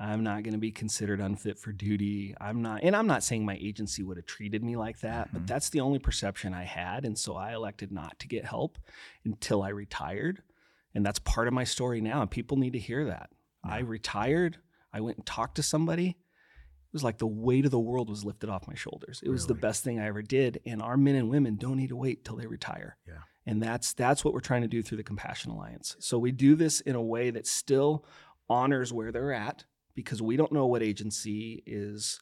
I'm 0.00 0.22
not 0.22 0.44
going 0.44 0.52
to 0.52 0.58
be 0.58 0.70
considered 0.70 1.20
unfit 1.20 1.58
for 1.58 1.72
duty. 1.72 2.34
I'm 2.40 2.62
not, 2.62 2.82
and 2.84 2.94
I'm 2.94 3.08
not 3.08 3.24
saying 3.24 3.44
my 3.44 3.58
agency 3.60 4.02
would 4.04 4.16
have 4.16 4.26
treated 4.26 4.62
me 4.62 4.76
like 4.76 5.00
that, 5.00 5.32
but 5.32 5.42
Mhm. 5.42 5.46
that's 5.48 5.70
the 5.70 5.80
only 5.80 5.98
perception 5.98 6.54
I 6.54 6.62
had, 6.64 7.04
and 7.04 7.18
so 7.18 7.34
I 7.34 7.52
elected 7.52 7.90
not 7.90 8.18
to 8.20 8.28
get 8.28 8.44
help 8.44 8.78
until 9.24 9.62
I 9.62 9.70
retired." 9.70 10.42
And 10.94 11.04
that's 11.04 11.18
part 11.18 11.48
of 11.48 11.54
my 11.54 11.64
story 11.64 12.00
now. 12.00 12.22
And 12.22 12.30
people 12.30 12.56
need 12.56 12.72
to 12.74 12.78
hear 12.78 13.04
that. 13.06 13.30
I 13.64 13.80
retired. 13.80 14.58
I 14.92 15.00
went 15.00 15.18
and 15.18 15.26
talked 15.26 15.56
to 15.56 15.62
somebody. 15.62 16.10
It 16.10 16.92
was 16.92 17.04
like 17.04 17.18
the 17.18 17.26
weight 17.26 17.64
of 17.66 17.70
the 17.70 17.78
world 17.78 18.08
was 18.08 18.24
lifted 18.24 18.48
off 18.48 18.66
my 18.66 18.74
shoulders. 18.74 19.20
It 19.22 19.28
was 19.28 19.46
the 19.46 19.54
best 19.54 19.84
thing 19.84 19.98
I 19.98 20.06
ever 20.06 20.22
did. 20.22 20.60
And 20.64 20.80
our 20.80 20.96
men 20.96 21.16
and 21.16 21.28
women 21.28 21.56
don't 21.56 21.76
need 21.76 21.88
to 21.90 21.96
wait 21.96 22.24
till 22.24 22.36
they 22.36 22.46
retire. 22.46 22.96
Yeah. 23.06 23.18
And 23.44 23.62
that's 23.62 23.92
that's 23.92 24.24
what 24.24 24.32
we're 24.32 24.40
trying 24.40 24.62
to 24.62 24.68
do 24.68 24.82
through 24.82 24.96
the 24.96 25.04
Compassion 25.04 25.50
Alliance. 25.50 25.96
So 25.98 26.18
we 26.18 26.32
do 26.32 26.54
this 26.54 26.80
in 26.80 26.94
a 26.94 27.02
way 27.02 27.30
that 27.30 27.46
still 27.46 28.04
honors 28.48 28.92
where 28.92 29.12
they're 29.12 29.32
at 29.32 29.64
because 29.98 30.22
we 30.22 30.36
don't 30.36 30.52
know 30.52 30.64
what 30.64 30.80
agency 30.80 31.60
is 31.66 32.20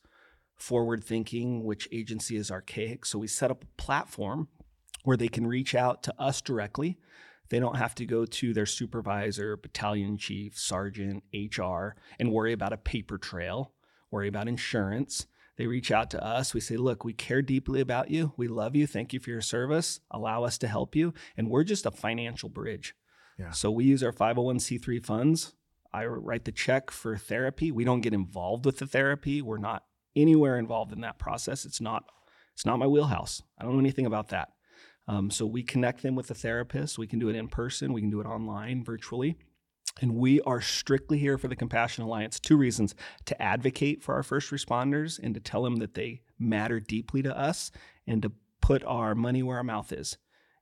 forward 0.54 1.04
thinking, 1.04 1.62
which 1.62 1.87
agency 1.92 2.35
is 2.35 2.50
archaic. 2.50 3.04
So 3.04 3.18
we 3.18 3.26
set 3.26 3.50
up 3.50 3.62
a 3.62 3.83
platform 3.83 4.49
where 5.04 5.18
they 5.18 5.28
can 5.28 5.47
reach 5.47 5.75
out 5.75 6.02
to 6.04 6.14
us 6.18 6.40
directly. 6.40 6.97
They 7.50 7.61
don't 7.61 7.76
have 7.76 7.95
to 7.97 8.06
go 8.06 8.25
to 8.25 8.54
their 8.54 8.64
supervisor, 8.64 9.59
battalion 9.59 10.16
chief, 10.16 10.56
sergeant, 10.56 11.23
HR, 11.35 11.97
and 12.18 12.33
worry 12.33 12.54
about 12.54 12.73
a 12.73 12.78
paper 12.78 13.18
trail, 13.18 13.75
worry 14.11 14.28
about 14.28 14.49
insurance. 14.49 15.26
They 15.59 15.66
reach 15.66 15.90
out 15.90 16.11
to 16.12 16.25
us. 16.25 16.54
We 16.54 16.61
say, 16.61 16.78
look, 16.78 17.04
we 17.04 17.12
care 17.12 17.42
deeply 17.42 17.83
about 17.83 18.11
you. 18.11 18.33
We 18.38 18.49
love 18.49 18.75
you. 18.75 18.87
Thank 18.87 19.12
you 19.12 19.21
for 19.21 19.28
your 19.28 19.42
service. 19.42 20.00
Allow 20.11 20.45
us 20.45 20.56
to 20.59 20.66
help 20.66 20.97
you. 20.97 21.12
And 21.37 21.50
we're 21.50 21.64
just 21.64 21.85
a 21.85 21.90
financial 21.90 22.49
bridge. 22.49 22.95
Yeah. 23.38 23.50
So 23.50 23.71
we 23.71 23.85
use 23.85 24.02
our 24.02 24.12
501c3 24.12 25.04
funds. 25.04 25.52
I 25.96 26.06
write 26.06 26.44
the 26.44 26.52
check 26.52 26.90
for 26.90 27.16
therapy. 27.16 27.68
We 27.72 27.84
don't 27.84 28.02
get 28.02 28.14
involved 28.14 28.64
with 28.66 28.78
the 28.78 28.86
therapy. 28.86 29.40
We're 29.42 29.58
not 29.70 29.84
anywhere 30.14 30.58
involved 30.58 30.92
in 30.92 31.00
that 31.02 31.18
process. 31.18 31.64
It's 31.64 31.80
not 31.80 32.04
it's 32.54 32.66
not 32.66 32.78
my 32.78 32.86
wheelhouse. 32.86 33.42
I 33.58 33.64
don't 33.64 33.72
know 33.74 33.80
anything 33.80 34.06
about 34.06 34.28
that. 34.28 34.48
Um, 35.08 35.30
so 35.30 35.46
we 35.46 35.62
connect 35.62 36.02
them 36.02 36.16
with 36.16 36.30
a 36.30 36.34
therapist. 36.34 36.98
We 36.98 37.06
can 37.06 37.18
do 37.18 37.28
it 37.28 37.36
in 37.36 37.48
person. 37.48 37.92
We 37.92 38.00
can 38.00 38.10
do 38.10 38.20
it 38.20 38.26
online, 38.26 38.84
virtually. 38.84 39.36
And 40.02 40.14
we 40.16 40.40
are 40.42 40.60
strictly 40.60 41.18
here 41.18 41.38
for 41.38 41.48
the 41.48 41.56
Compassion 41.56 42.04
Alliance. 42.04 42.40
Two 42.40 42.56
reasons 42.56 42.94
to 43.26 43.40
advocate 43.40 44.02
for 44.02 44.14
our 44.14 44.22
first 44.22 44.50
responders 44.50 45.18
and 45.22 45.32
to 45.34 45.40
tell 45.40 45.62
them 45.62 45.76
that 45.76 45.94
they 45.94 46.22
matter 46.38 46.80
deeply 46.80 47.22
to 47.22 47.38
us 47.38 47.70
and 48.06 48.20
to 48.22 48.32
put 48.60 48.82
our 48.84 49.14
money 49.14 49.42
where 49.42 49.58
our 49.58 49.64
mouth 49.64 49.92
is. 49.92 50.18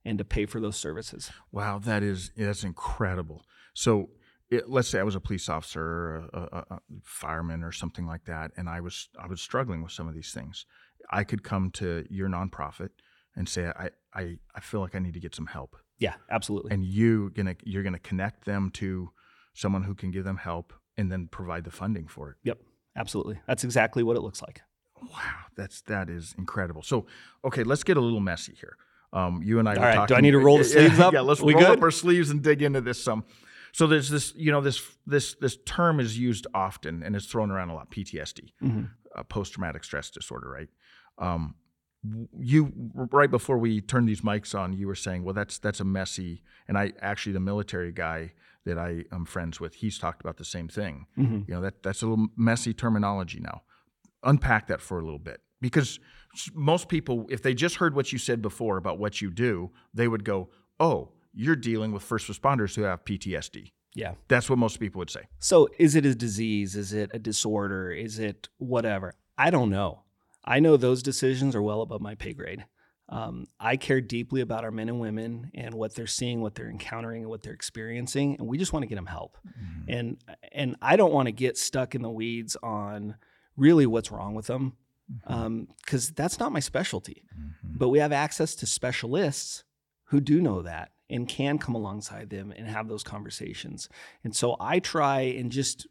and 0.06 0.18
to 0.18 0.24
pay 0.24 0.44
for 0.46 0.60
those 0.60 0.76
services. 0.76 1.30
Wow, 1.50 1.78
that 1.78 2.02
is 2.02 2.30
that's 2.36 2.62
incredible. 2.62 3.42
So 3.72 4.10
it, 4.50 4.68
let's 4.68 4.88
say 4.88 5.00
I 5.00 5.02
was 5.02 5.14
a 5.14 5.20
police 5.20 5.48
officer, 5.48 6.16
a, 6.32 6.38
a, 6.38 6.64
a, 6.70 6.78
fireman, 7.02 7.62
or 7.62 7.72
something 7.72 8.06
like 8.06 8.24
that, 8.26 8.50
and 8.56 8.68
I 8.68 8.80
was 8.80 9.08
I 9.18 9.26
was 9.26 9.40
struggling 9.40 9.82
with 9.82 9.92
some 9.92 10.08
of 10.08 10.14
these 10.14 10.32
things. 10.32 10.66
I 11.10 11.24
could 11.24 11.42
come 11.42 11.70
to 11.72 12.04
your 12.10 12.28
nonprofit 12.28 12.90
and 13.36 13.48
say 13.48 13.66
I 13.66 13.90
I, 14.14 14.36
I 14.54 14.60
feel 14.60 14.80
like 14.80 14.94
I 14.94 14.98
need 14.98 15.14
to 15.14 15.20
get 15.20 15.34
some 15.34 15.46
help. 15.46 15.76
Yeah, 15.98 16.14
absolutely. 16.30 16.72
And 16.72 16.84
you 16.84 17.30
gonna 17.30 17.56
you're 17.64 17.82
gonna 17.82 17.98
connect 17.98 18.44
them 18.44 18.70
to 18.74 19.10
someone 19.54 19.84
who 19.84 19.94
can 19.94 20.10
give 20.10 20.24
them 20.24 20.36
help 20.36 20.72
and 20.96 21.10
then 21.10 21.28
provide 21.30 21.64
the 21.64 21.70
funding 21.70 22.06
for 22.06 22.30
it. 22.30 22.36
Yep, 22.44 22.58
absolutely. 22.96 23.40
That's 23.46 23.64
exactly 23.64 24.02
what 24.02 24.16
it 24.16 24.20
looks 24.20 24.42
like. 24.42 24.60
Wow, 25.02 25.46
that's 25.56 25.82
that 25.82 26.08
is 26.08 26.34
incredible. 26.38 26.82
So 26.82 27.06
okay, 27.44 27.64
let's 27.64 27.82
get 27.82 27.96
a 27.96 28.00
little 28.00 28.20
messy 28.20 28.54
here. 28.54 28.76
Um, 29.12 29.42
you 29.42 29.60
and 29.60 29.68
I. 29.68 29.74
All 29.76 29.82
right. 29.82 29.94
Talking, 29.94 30.14
Do 30.14 30.18
I 30.18 30.20
need 30.20 30.32
to 30.32 30.38
roll 30.38 30.58
the 30.58 30.64
sleeves 30.64 30.98
up? 30.98 31.12
Yeah, 31.12 31.20
let's 31.20 31.40
we 31.40 31.54
roll 31.54 31.62
good? 31.62 31.78
up 31.78 31.82
our 31.82 31.90
sleeves 31.90 32.30
and 32.30 32.42
dig 32.42 32.62
into 32.62 32.80
this 32.80 33.02
some. 33.02 33.24
So 33.75 33.88
there's 33.88 34.09
this, 34.09 34.33
you 34.37 34.52
know, 34.52 34.61
this 34.61 34.81
this 35.04 35.35
this 35.40 35.59
term 35.66 35.99
is 35.99 36.16
used 36.16 36.47
often 36.54 37.02
and 37.02 37.16
it's 37.16 37.26
thrown 37.26 37.50
around 37.50 37.71
a 37.71 37.75
lot. 37.75 37.90
PTSD, 37.90 38.52
mm-hmm. 38.62 38.85
uh, 39.16 39.25
post 39.25 39.54
traumatic 39.54 39.83
stress 39.83 40.11
disorder, 40.11 40.49
right? 40.49 40.69
Um, 41.19 41.57
you 42.38 42.73
right 42.95 43.28
before 43.28 43.59
we 43.59 43.81
turned 43.81 44.09
these 44.09 44.21
mics 44.21 44.57
on, 44.57 44.75
you 44.75 44.87
were 44.87 44.95
saying, 44.95 45.25
well, 45.25 45.35
that's 45.35 45.59
that's 45.59 45.81
a 45.81 45.85
messy. 45.85 46.45
And 46.69 46.78
I 46.78 46.93
actually, 47.00 47.33
the 47.33 47.40
military 47.40 47.90
guy 47.90 48.35
that 48.64 48.78
I 48.78 49.07
am 49.11 49.25
friends 49.25 49.59
with, 49.59 49.75
he's 49.75 49.99
talked 49.99 50.21
about 50.21 50.37
the 50.37 50.45
same 50.45 50.69
thing. 50.69 51.07
Mm-hmm. 51.19 51.40
You 51.49 51.54
know, 51.54 51.61
that 51.62 51.83
that's 51.83 52.02
a 52.02 52.07
little 52.07 52.28
messy 52.37 52.75
terminology 52.75 53.40
now. 53.40 53.62
Unpack 54.23 54.69
that 54.69 54.83
for 54.83 55.00
a 55.00 55.02
little 55.02 55.19
bit 55.19 55.40
because 55.61 55.99
most 56.54 56.88
people, 56.88 57.26
if 57.28 57.43
they 57.43 57.54
just 57.54 57.76
heard 57.76 57.97
what 57.97 58.12
you 58.12 58.19
said 58.19 58.40
before 58.40 58.76
about 58.76 59.00
what 59.00 59.21
you 59.21 59.33
do, 59.33 59.73
they 59.93 60.07
would 60.07 60.25
go, 60.25 60.50
"Oh, 60.78 61.13
you're 61.34 61.56
dealing 61.56 61.92
with 61.92 62.02
first 62.02 62.28
responders 62.28 62.74
who 62.74 62.82
have 62.82 63.04
PTSD." 63.04 63.72
Yeah. 63.94 64.14
That's 64.28 64.50
what 64.50 64.58
most 64.58 64.80
people 64.80 64.98
would 64.98 65.10
say. 65.10 65.22
So, 65.38 65.68
is 65.78 65.94
it 65.94 66.04
a 66.04 66.14
disease? 66.14 66.74
Is 66.74 66.92
it 66.92 67.10
a 67.14 67.18
disorder? 67.18 67.92
Is 67.92 68.18
it 68.18 68.48
whatever? 68.58 69.14
I 69.38 69.50
don't 69.50 69.70
know. 69.70 70.02
I 70.44 70.60
know 70.60 70.76
those 70.76 71.02
decisions 71.02 71.54
are 71.54 71.62
well 71.62 71.80
above 71.80 72.00
my 72.00 72.14
pay 72.14 72.34
grade. 72.34 72.64
Um, 73.08 73.46
I 73.60 73.76
care 73.76 74.00
deeply 74.00 74.40
about 74.40 74.64
our 74.64 74.70
men 74.70 74.88
and 74.88 74.98
women 74.98 75.50
and 75.54 75.74
what 75.74 75.94
they're 75.94 76.06
seeing, 76.06 76.40
what 76.40 76.54
they're 76.54 76.70
encountering, 76.70 77.22
and 77.22 77.30
what 77.30 77.42
they're 77.42 77.52
experiencing, 77.52 78.36
and 78.38 78.48
we 78.48 78.58
just 78.58 78.72
want 78.72 78.82
to 78.82 78.86
get 78.86 78.94
them 78.96 79.06
help. 79.06 79.36
Mm-hmm. 79.46 79.92
And 79.92 80.24
and 80.52 80.76
I 80.80 80.96
don't 80.96 81.12
want 81.12 81.26
to 81.26 81.32
get 81.32 81.58
stuck 81.58 81.94
in 81.94 82.02
the 82.02 82.10
weeds 82.10 82.56
on 82.62 83.16
really 83.56 83.86
what's 83.86 84.10
wrong 84.10 84.34
with 84.34 84.46
them 84.46 84.72
because 85.22 85.34
mm-hmm. 85.34 86.10
um, 86.10 86.14
that's 86.16 86.40
not 86.40 86.52
my 86.52 86.60
specialty. 86.60 87.24
Mm-hmm. 87.38 87.76
But 87.76 87.90
we 87.90 87.98
have 87.98 88.12
access 88.12 88.54
to 88.56 88.66
specialists 88.66 89.64
who 90.04 90.20
do 90.20 90.40
know 90.40 90.62
that 90.62 90.90
and 91.11 91.28
can 91.28 91.58
come 91.58 91.75
alongside 91.75 92.30
them 92.30 92.52
and 92.56 92.66
have 92.66 92.88
those 92.88 93.02
conversations. 93.02 93.88
And 94.23 94.34
so 94.34 94.56
I 94.58 94.78
try 94.78 95.20
and 95.20 95.52
just 95.52 95.87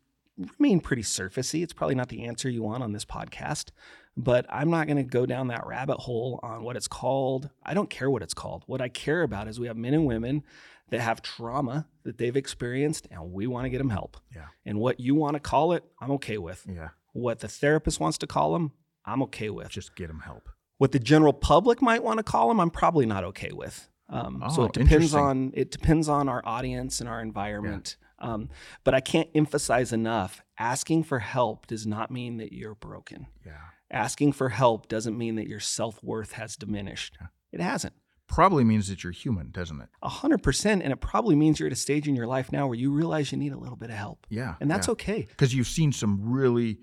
remain 0.58 0.80
pretty 0.80 1.04
surfacey. 1.04 1.64
It's 1.64 1.74
probably 1.74 1.96
not 1.96 2.10
the 2.10 2.26
answer 2.26 2.50
you 2.50 2.64
want 2.64 2.84
on 2.84 2.94
this 2.94 3.06
podcast, 3.06 3.70
but 4.18 4.46
I'm 4.50 4.70
not 4.70 4.88
going 4.88 4.98
to 4.98 5.04
go 5.04 5.26
down 5.26 5.48
that 5.48 5.66
rabbit 5.66 6.00
hole 6.00 6.40
on 6.44 6.64
what 6.64 6.76
it's 6.76 6.88
called. 6.88 7.50
I 7.64 7.74
don't 7.74 7.90
care 7.90 8.10
what 8.10 8.24
it's 8.24 8.34
called. 8.34 8.64
What 8.66 8.82
I 8.82 8.90
care 8.90 9.22
about 9.22 9.48
is 9.48 9.60
we 9.60 9.68
have 9.68 9.78
men 9.78 9.94
and 9.94 10.06
women 10.06 10.44
that 10.90 11.02
have 11.02 11.22
trauma 11.22 11.88
that 12.04 12.18
they've 12.18 12.36
experienced 12.36 13.08
and 13.10 13.32
we 13.32 13.48
want 13.48 13.66
to 13.66 13.70
get 13.70 13.78
them 13.78 13.90
help. 13.90 14.18
Yeah. 14.36 14.48
And 14.66 14.80
what 14.80 15.00
you 15.00 15.16
want 15.16 15.36
to 15.36 15.40
call 15.40 15.74
it, 15.74 15.84
I'm 16.00 16.12
okay 16.12 16.38
with. 16.38 16.66
Yeah. 16.68 16.90
What 17.14 17.40
the 17.40 17.48
therapist 17.48 18.00
wants 18.00 18.18
to 18.20 18.28
call 18.28 18.54
them, 18.54 18.72
I'm 19.06 19.22
okay 19.24 19.50
with. 19.50 19.70
Just 19.70 19.96
get 19.96 20.08
them 20.08 20.22
help. 20.22 20.50
What 20.78 20.92
the 20.92 21.00
general 21.00 21.34
public 21.34 21.82
might 21.82 22.04
want 22.04 22.18
to 22.18 22.24
call 22.24 22.48
them, 22.48 22.60
I'm 22.60 22.72
probably 22.72 23.06
not 23.06 23.24
okay 23.24 23.52
with. 23.52 23.88
Um, 24.14 24.44
oh, 24.46 24.50
so 24.50 24.64
it 24.66 24.74
depends 24.74 25.16
on 25.16 25.52
it 25.56 25.72
depends 25.72 26.08
on 26.08 26.30
our 26.30 26.44
audience 26.46 27.00
and 27.00 27.10
our 27.10 27.20
environment. 27.20 27.98
Yeah. 28.22 28.34
Um, 28.34 28.50
but 28.84 28.94
I 28.94 29.02
can't 29.02 29.28
emphasize 29.34 29.92
enough: 29.92 30.42
asking 30.60 31.04
for 31.04 31.20
help 31.20 31.66
does 31.66 31.88
not 31.88 32.12
mean 32.12 32.38
that 32.38 32.54
you're 32.54 32.76
broken. 32.76 33.26
Yeah. 33.44 33.54
Asking 33.90 34.32
for 34.32 34.50
help 34.50 34.88
doesn't 34.88 35.18
mean 35.18 35.36
that 35.36 35.48
your 35.48 35.60
self 35.60 36.02
worth 36.04 36.34
has 36.34 36.56
diminished. 36.56 37.18
Yeah. 37.20 37.28
It 37.52 37.60
hasn't. 37.60 37.94
Probably 38.28 38.64
means 38.64 38.88
that 38.88 39.04
you're 39.04 39.14
human, 39.14 39.50
doesn't 39.52 39.82
it? 39.82 39.90
A 40.04 40.10
hundred 40.10 40.44
percent, 40.44 40.84
and 40.84 40.94
it 40.94 41.02
probably 41.02 41.36
means 41.36 41.60
you're 41.60 41.68
at 41.68 41.74
a 41.74 41.76
stage 41.76 42.08
in 42.08 42.16
your 42.16 42.28
life 42.28 42.52
now 42.52 42.68
where 42.68 42.78
you 42.78 42.92
realize 42.92 43.32
you 43.32 43.38
need 43.40 43.52
a 43.52 43.58
little 43.58 43.76
bit 43.76 43.90
of 43.90 43.96
help. 43.96 44.28
Yeah, 44.30 44.56
and 44.62 44.70
that's 44.70 44.88
yeah. 44.88 44.94
okay 44.94 45.28
because 45.28 45.56
you've 45.56 45.68
seen 45.68 45.92
some 45.92 46.32
really 46.32 46.80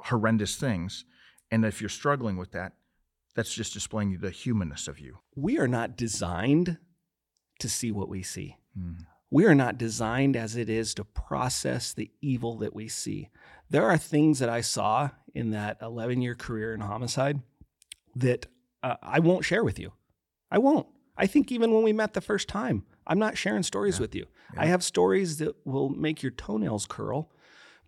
horrendous 0.00 0.56
things, 0.56 1.04
and 1.50 1.64
if 1.64 1.82
you're 1.82 1.90
struggling 1.90 2.38
with 2.38 2.52
that, 2.52 2.72
that's 3.40 3.54
just 3.54 3.72
displaying 3.72 4.18
the 4.18 4.28
humanness 4.30 4.86
of 4.86 5.00
you. 5.00 5.16
We 5.34 5.58
are 5.58 5.66
not 5.66 5.96
designed 5.96 6.76
to 7.58 7.68
see 7.70 7.90
what 7.90 8.10
we 8.10 8.22
see. 8.22 8.58
Mm. 8.78 9.06
We 9.30 9.46
are 9.46 9.54
not 9.54 9.78
designed 9.78 10.36
as 10.36 10.56
it 10.56 10.68
is 10.68 10.92
to 10.94 11.04
process 11.04 11.94
the 11.94 12.10
evil 12.20 12.58
that 12.58 12.74
we 12.74 12.86
see. 12.86 13.30
There 13.70 13.86
are 13.88 13.96
things 13.96 14.40
that 14.40 14.50
I 14.50 14.60
saw 14.60 15.08
in 15.34 15.52
that 15.52 15.78
11 15.80 16.20
year 16.20 16.34
career 16.34 16.74
in 16.74 16.80
homicide 16.82 17.40
that 18.14 18.44
uh, 18.82 18.96
I 19.02 19.20
won't 19.20 19.46
share 19.46 19.64
with 19.64 19.78
you. 19.78 19.92
I 20.50 20.58
won't. 20.58 20.86
I 21.16 21.26
think 21.26 21.50
even 21.50 21.72
when 21.72 21.82
we 21.82 21.94
met 21.94 22.12
the 22.12 22.20
first 22.20 22.46
time, 22.46 22.84
I'm 23.06 23.18
not 23.18 23.38
sharing 23.38 23.62
stories 23.62 23.96
Yeah. 23.96 24.00
with 24.02 24.14
you. 24.14 24.26
Yeah. 24.52 24.60
I 24.62 24.66
have 24.66 24.82
stories 24.84 25.38
that 25.38 25.54
will 25.64 25.88
make 25.88 26.22
your 26.22 26.32
toenails 26.32 26.84
curl, 26.86 27.30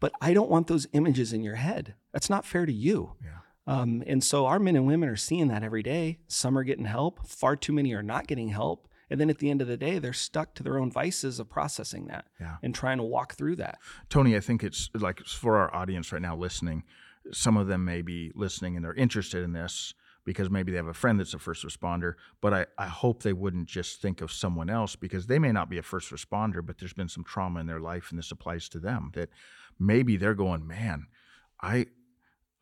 but 0.01 0.13
I 0.23 0.33
don't 0.33 0.51
want 0.51 0.67
those 0.69 0.87
images 0.95 1.35
in 1.35 1.43
your 1.43 1.57
head. 1.57 1.95
That's 2.11 2.31
not 2.31 2.47
fair 2.47 2.65
to 2.65 2.73
you. 2.73 3.17
Yeah. 3.23 3.41
Um, 3.67 4.03
and 4.07 4.23
so 4.25 4.47
our 4.47 4.59
men 4.59 4.77
and 4.77 4.87
women 4.87 5.09
are 5.09 5.17
seeing 5.17 5.49
that 5.49 5.63
every 5.63 5.83
day. 5.83 6.19
Some 6.27 6.59
are 6.59 6.65
getting 6.65 6.85
help, 6.85 7.27
far 7.27 7.55
too 7.57 7.73
many 7.73 7.93
are 7.95 8.03
not 8.03 8.27
getting 8.27 8.49
help. 8.49 8.89
And 9.09 9.21
then 9.21 9.29
at 9.31 9.39
the 9.39 9.51
end 9.51 9.61
of 9.61 9.69
the 9.69 9.77
day, 9.77 9.99
they're 9.99 10.13
stuck 10.15 10.55
to 10.55 10.63
their 10.63 10.79
own 10.79 10.91
vices 10.91 11.39
of 11.39 11.49
processing 11.51 12.07
that 12.07 12.27
Yeah. 12.41 12.57
and 12.63 12.75
trying 12.75 12.97
to 12.99 13.05
walk 13.05 13.35
through 13.35 13.57
that. 13.57 13.79
Tony, 14.09 14.35
I 14.37 14.41
think 14.41 14.65
it's 14.65 14.89
like 14.95 15.21
for 15.21 15.59
our 15.59 15.73
audience 15.75 16.13
right 16.13 16.23
now 16.23 16.35
listening, 16.35 16.85
some 17.31 17.57
of 17.57 17.67
them 17.69 17.85
may 17.85 18.03
be 18.03 18.33
listening 18.35 18.75
and 18.75 18.85
they're 18.85 18.95
interested 18.95 19.45
in 19.45 19.53
this 19.53 19.95
because 20.25 20.49
maybe 20.51 20.71
they 20.73 20.77
have 20.79 20.87
a 20.87 20.95
friend 20.95 21.21
that's 21.21 21.35
a 21.35 21.39
first 21.39 21.65
responder. 21.65 22.15
But 22.41 22.55
I, 22.55 22.67
I 22.79 22.87
hope 22.87 23.23
they 23.23 23.33
wouldn't 23.33 23.69
just 23.69 24.01
think 24.01 24.21
of 24.23 24.33
someone 24.33 24.71
else 24.71 24.97
because 24.97 25.27
they 25.27 25.39
may 25.39 25.53
not 25.53 25.69
be 25.69 25.79
a 25.79 25.83
first 25.83 26.11
responder, 26.11 26.65
but 26.65 26.79
there's 26.79 26.93
been 26.95 27.09
some 27.09 27.23
trauma 27.25 27.61
in 27.61 27.67
their 27.67 27.81
life 27.81 28.11
and 28.11 28.19
this 28.19 28.31
applies 28.33 28.69
to 28.71 28.79
them 28.81 29.11
that 29.15 29.29
maybe 29.79 30.17
they're 30.17 30.35
going, 30.35 30.67
man, 30.67 31.07
I 31.61 31.87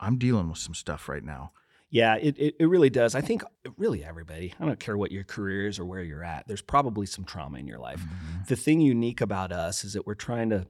I'm 0.00 0.16
dealing 0.16 0.48
with 0.48 0.58
some 0.58 0.74
stuff 0.74 1.08
right 1.08 1.22
now. 1.22 1.52
Yeah, 1.90 2.16
it, 2.16 2.38
it, 2.38 2.56
it 2.60 2.66
really 2.66 2.90
does. 2.90 3.14
I 3.14 3.20
think 3.20 3.42
really 3.76 4.04
everybody, 4.04 4.54
I 4.60 4.64
don't 4.64 4.78
care 4.78 4.96
what 4.96 5.10
your 5.10 5.24
career 5.24 5.66
is 5.66 5.78
or 5.78 5.84
where 5.84 6.02
you're 6.02 6.24
at, 6.24 6.46
there's 6.46 6.62
probably 6.62 7.04
some 7.04 7.24
trauma 7.24 7.58
in 7.58 7.66
your 7.66 7.80
life. 7.80 8.00
Mm-hmm. 8.00 8.44
The 8.46 8.56
thing 8.56 8.80
unique 8.80 9.20
about 9.20 9.50
us 9.50 9.84
is 9.84 9.94
that 9.94 10.06
we're 10.06 10.14
trying 10.14 10.50
to 10.50 10.66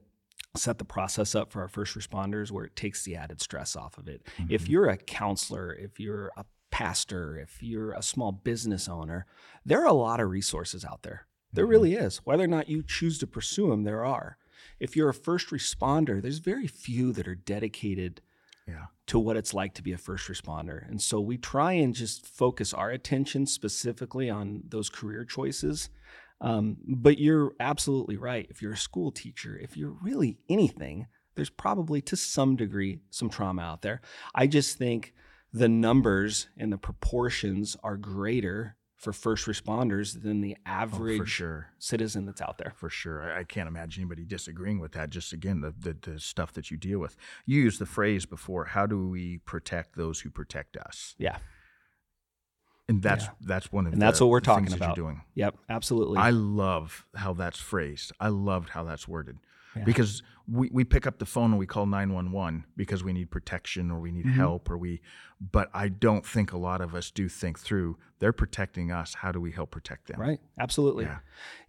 set 0.57 0.79
the 0.79 0.85
process 0.85 1.35
up 1.35 1.51
for 1.51 1.61
our 1.61 1.67
first 1.67 1.95
responders 1.95 2.51
where 2.51 2.65
it 2.65 2.75
takes 2.75 3.03
the 3.03 3.15
added 3.15 3.39
stress 3.39 3.75
off 3.75 3.97
of 3.97 4.07
it. 4.07 4.27
If 4.49 4.63
mm-hmm. 4.63 4.71
you're 4.71 4.89
a 4.89 4.97
counselor, 4.97 5.73
if 5.73 5.99
you're 5.99 6.31
a 6.35 6.43
pastor, 6.71 7.37
if 7.37 7.61
you're 7.61 7.93
a 7.93 8.01
small 8.01 8.31
business 8.31 8.89
owner, 8.89 9.27
there 9.63 9.81
are 9.81 9.87
a 9.87 9.93
lot 9.93 10.19
of 10.19 10.29
resources 10.29 10.83
out 10.83 11.03
there. 11.03 11.27
There 11.53 11.65
mm-hmm. 11.65 11.71
really 11.71 11.93
is. 11.93 12.17
Whether 12.23 12.43
or 12.43 12.47
not 12.47 12.67
you 12.67 12.81
choose 12.81 13.19
to 13.19 13.27
pursue 13.27 13.69
them, 13.69 13.83
there 13.83 14.03
are. 14.03 14.37
If 14.79 14.95
you're 14.95 15.09
a 15.09 15.13
first 15.13 15.49
responder, 15.49 16.21
there's 16.21 16.39
very 16.39 16.67
few 16.67 17.13
that 17.13 17.27
are 17.27 17.35
dedicated 17.35 18.21
Yeah. 18.67 18.85
to 19.07 19.19
what 19.19 19.37
it's 19.37 19.53
like 19.53 19.73
to 19.75 19.81
be 19.81 19.91
a 19.91 19.97
first 19.97 20.29
responder. 20.29 20.87
And 20.87 21.01
so 21.01 21.19
we 21.19 21.37
try 21.37 21.73
and 21.73 21.93
just 21.93 22.25
focus 22.25 22.73
our 22.73 22.91
attention 22.91 23.45
specifically 23.45 24.29
on 24.29 24.63
those 24.67 24.89
career 24.89 25.25
choices. 25.25 25.89
Um, 26.39 26.77
but 26.87 27.19
you're 27.19 27.53
absolutely 27.59 28.17
right. 28.17 28.47
If 28.49 28.61
you're 28.61 28.73
a 28.73 28.77
school 28.77 29.11
teacher, 29.11 29.57
if 29.57 29.77
you're 29.77 29.95
really 30.01 30.37
anything, 30.49 31.07
there's 31.35 31.49
probably 31.49 32.01
to 32.01 32.15
some 32.15 32.55
degree 32.55 32.99
some 33.09 33.29
trauma 33.29 33.61
out 33.61 33.81
there. 33.81 34.01
I 34.33 34.47
just 34.47 34.77
think 34.77 35.13
the 35.53 35.69
numbers 35.69 36.47
and 36.57 36.71
the 36.71 36.77
proportions 36.77 37.77
are 37.83 37.97
greater 37.97 38.75
for 39.01 39.11
first 39.11 39.47
responders 39.47 40.21
than 40.21 40.41
the 40.41 40.55
Oh, 40.59 40.69
average 40.69 41.17
for 41.17 41.25
sure. 41.25 41.67
citizen 41.79 42.27
that's 42.27 42.39
out 42.39 42.59
there. 42.59 42.71
For 42.75 42.87
sure. 42.89 43.35
I, 43.35 43.43
can't 43.43 43.67
imagine 43.67 44.03
anybody 44.03 44.23
disagreeing 44.23 44.79
with 44.79 44.91
that. 44.91 45.09
Just 45.09 45.33
again, 45.33 45.61
the, 45.61 45.73
the, 45.77 45.97
the 46.11 46.19
stuff 46.19 46.53
that 46.53 46.69
you 46.69 46.77
deal 46.77 46.99
with. 46.99 47.17
You 47.47 47.61
used 47.63 47.79
the 47.79 47.87
phrase 47.87 48.27
before, 48.27 48.65
how 48.65 48.85
do 48.85 49.07
we 49.09 49.39
protect 49.39 49.95
those 49.95 50.19
who 50.19 50.29
protect 50.29 50.77
us? 50.77 51.15
Yeah. 51.17 51.37
And 52.87 53.01
that's 53.01 53.23
Yeah. 53.25 53.29
that's 53.41 53.71
one 53.71 53.87
of 53.87 53.93
And 53.93 54.01
the, 54.01 54.05
that's 54.05 54.21
what 54.21 54.29
we're 54.29 54.39
talking 54.39 54.71
about. 54.71 54.95
you're 54.97 55.07
doing. 55.07 55.21
Yep. 55.33 55.55
Absolutely. 55.67 56.19
I 56.19 56.29
love 56.29 57.07
how 57.15 57.33
that's 57.33 57.59
phrased. 57.59 58.11
I 58.19 58.27
loved 58.27 58.69
how 58.69 58.83
that's 58.83 59.07
worded. 59.07 59.39
Yeah. 59.75 59.83
Because 59.85 60.21
we, 60.47 60.69
we 60.71 60.83
pick 60.83 61.07
up 61.07 61.17
the 61.19 61.25
phone 61.25 61.51
and 61.51 61.59
we 61.59 61.65
call 61.65 61.85
911 61.85 62.65
because 62.75 63.03
we 63.03 63.13
need 63.13 63.31
protection 63.31 63.89
or 63.89 63.99
we 64.01 64.11
need 64.11 64.25
Mhm. 64.25 64.33
help 64.33 64.69
or 64.69 64.77
we 64.77 65.01
but 65.39 65.69
I 65.73 65.87
don't 65.87 66.25
think 66.25 66.51
a 66.51 66.57
lot 66.57 66.81
of 66.81 66.93
us 66.93 67.09
do 67.09 67.27
think 67.29 67.57
through 67.57 67.97
they're 68.19 68.33
protecting 68.33 68.91
us. 68.91 69.15
How 69.15 69.31
do 69.31 69.39
we 69.41 69.51
help 69.51 69.71
protect 69.71 70.07
them? 70.07 70.19
Right. 70.19 70.39
Absolutely. 70.59 71.05
Yeah. 71.05 71.19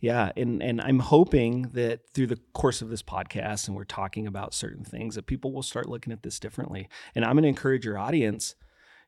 Yeah. 0.00 0.32
And 0.36 0.62
and 0.62 0.80
I'm 0.80 0.98
hoping 0.98 1.62
that 1.74 2.08
through 2.12 2.26
the 2.26 2.40
course 2.54 2.82
of 2.82 2.88
this 2.90 3.02
podcast 3.02 3.68
and 3.68 3.76
we're 3.76 3.84
talking 3.84 4.26
about 4.26 4.52
certain 4.52 4.84
things 4.84 5.14
that 5.14 5.26
people 5.26 5.52
will 5.52 5.62
start 5.62 5.88
looking 5.88 6.12
at 6.12 6.22
this 6.22 6.38
differently. 6.40 6.88
And 7.14 7.24
I'm 7.24 7.32
going 7.34 7.42
to 7.44 7.48
encourage 7.48 7.84
your 7.86 7.98
audience, 7.98 8.54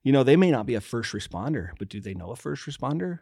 you 0.03 0.13
know, 0.13 0.23
they 0.23 0.37
may 0.37 0.51
not 0.51 0.67
be 0.67 0.75
a 0.75 0.81
first 0.81 1.13
responder, 1.13 1.71
but 1.79 1.89
do 1.89 2.01
they 2.01 2.15
know 2.15 2.31
a 2.31 2.37
first 2.37 2.65
responder? 2.67 3.21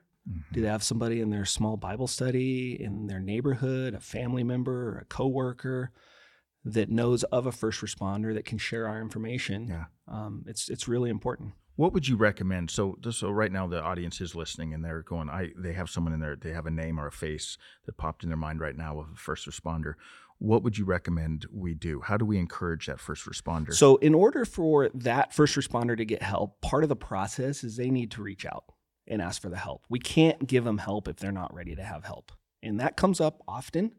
Do 0.52 0.60
they 0.60 0.68
have 0.68 0.82
somebody 0.82 1.20
in 1.20 1.30
their 1.30 1.44
small 1.44 1.76
Bible 1.76 2.06
study, 2.06 2.80
in 2.80 3.06
their 3.06 3.20
neighborhood, 3.20 3.94
a 3.94 4.00
family 4.00 4.44
member, 4.44 4.90
or 4.90 4.98
a 4.98 5.04
coworker 5.06 5.90
that 6.64 6.90
knows 6.90 7.24
of 7.24 7.46
a 7.46 7.52
first 7.52 7.80
responder 7.80 8.32
that 8.34 8.44
can 8.44 8.58
share 8.58 8.86
our 8.86 9.00
information? 9.00 9.66
Yeah. 9.68 9.84
Um, 10.06 10.44
it's 10.46 10.68
it's 10.68 10.86
really 10.86 11.10
important. 11.10 11.54
What 11.74 11.92
would 11.94 12.06
you 12.06 12.16
recommend? 12.16 12.70
So, 12.70 12.98
so 13.10 13.30
right 13.30 13.50
now 13.50 13.66
the 13.66 13.82
audience 13.82 14.20
is 14.20 14.34
listening, 14.34 14.74
and 14.74 14.84
they're 14.84 15.02
going. 15.02 15.28
I 15.28 15.50
they 15.56 15.72
have 15.72 15.90
someone 15.90 16.12
in 16.12 16.20
there. 16.20 16.36
They 16.36 16.52
have 16.52 16.66
a 16.66 16.70
name 16.70 17.00
or 17.00 17.06
a 17.06 17.12
face 17.12 17.58
that 17.86 17.96
popped 17.96 18.22
in 18.22 18.30
their 18.30 18.36
mind 18.36 18.60
right 18.60 18.76
now 18.76 19.00
of 19.00 19.06
a 19.12 19.16
first 19.16 19.48
responder. 19.48 19.94
What 20.38 20.62
would 20.62 20.76
you 20.76 20.84
recommend 20.84 21.46
we 21.52 21.74
do? 21.74 22.00
How 22.00 22.16
do 22.16 22.24
we 22.24 22.38
encourage 22.38 22.86
that 22.86 23.00
first 23.00 23.26
responder? 23.26 23.72
So, 23.72 23.96
in 23.96 24.14
order 24.14 24.44
for 24.44 24.90
that 24.94 25.32
first 25.32 25.56
responder 25.56 25.96
to 25.96 26.04
get 26.04 26.22
help, 26.22 26.60
part 26.60 26.82
of 26.82 26.88
the 26.88 26.96
process 26.96 27.64
is 27.64 27.76
they 27.76 27.90
need 27.90 28.10
to 28.12 28.22
reach 28.22 28.44
out 28.44 28.64
and 29.12 29.20
ask 29.20 29.42
for 29.42 29.50
the 29.50 29.58
help. 29.58 29.84
We 29.90 29.98
can't 29.98 30.46
give 30.46 30.64
them 30.64 30.78
help 30.78 31.06
if 31.06 31.16
they're 31.16 31.30
not 31.30 31.54
ready 31.54 31.76
to 31.76 31.82
have 31.82 32.04
help. 32.04 32.32
And 32.62 32.80
that 32.80 32.96
comes 32.96 33.20
up 33.20 33.42
often. 33.46 33.92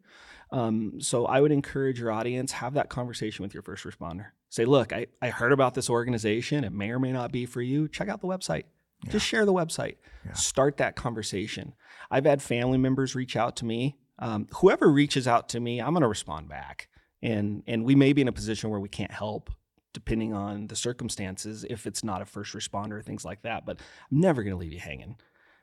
Um, 0.52 1.00
so 1.00 1.26
I 1.26 1.40
would 1.40 1.52
encourage 1.52 2.00
your 2.00 2.12
audience, 2.12 2.54
have 2.54 2.74
that 2.74 2.90
conversation 2.90 3.44
with 3.44 3.54
your 3.54 3.62
first 3.62 3.84
responder. 3.84 4.28
Say, 4.50 4.66
look, 4.66 4.92
I, 4.92 5.08
I 5.22 5.30
heard 5.30 5.52
about 5.52 5.76
this 5.76 5.90
organization. 5.90 6.64
It 6.64 6.74
may 6.74 6.90
or 6.90 7.00
may 7.00 7.12
not 7.12 7.32
be 7.32 7.46
for 7.46 7.62
you. 7.62 7.88
Check 7.88 8.10
out 8.10 8.22
the 8.22 8.28
website. 8.28 8.64
Yeah. 9.06 9.12
Just 9.12 9.28
share 9.28 9.46
the 9.46 9.54
website. 9.54 9.98
Yeah. 10.26 10.34
Start 10.34 10.78
that 10.78 10.96
conversation. 10.96 11.74
I've 12.10 12.26
had 12.26 12.42
family 12.42 12.80
members 12.80 13.16
reach 13.16 13.36
out 13.36 13.56
to 13.58 13.66
me. 13.66 13.98
Um, 14.18 14.48
whoever 14.56 14.92
reaches 14.92 15.28
out 15.28 15.50
to 15.50 15.60
me, 15.60 15.80
I'm 15.80 15.94
going 15.94 16.02
to 16.02 16.08
respond 16.08 16.50
back. 16.50 16.88
And, 17.22 17.64
and 17.68 17.86
we 17.86 17.96
may 17.96 18.14
be 18.14 18.22
in 18.22 18.28
a 18.28 18.34
position 18.34 18.70
where 18.70 18.80
we 18.80 18.90
can't 18.90 19.12
help 19.12 19.52
depending 19.94 20.34
on 20.34 20.68
the 20.68 20.76
circumstances, 20.76 21.66
if 21.70 21.86
it's 21.88 22.04
not 22.04 22.22
a 22.22 22.26
first 22.26 22.54
responder, 22.54 23.04
things 23.04 23.24
like 23.24 23.42
that. 23.44 23.66
But 23.66 23.80
I'm 24.12 24.20
never 24.20 24.44
going 24.44 24.54
to 24.54 24.60
leave 24.60 24.74
you 24.74 24.80
hanging. 24.80 25.18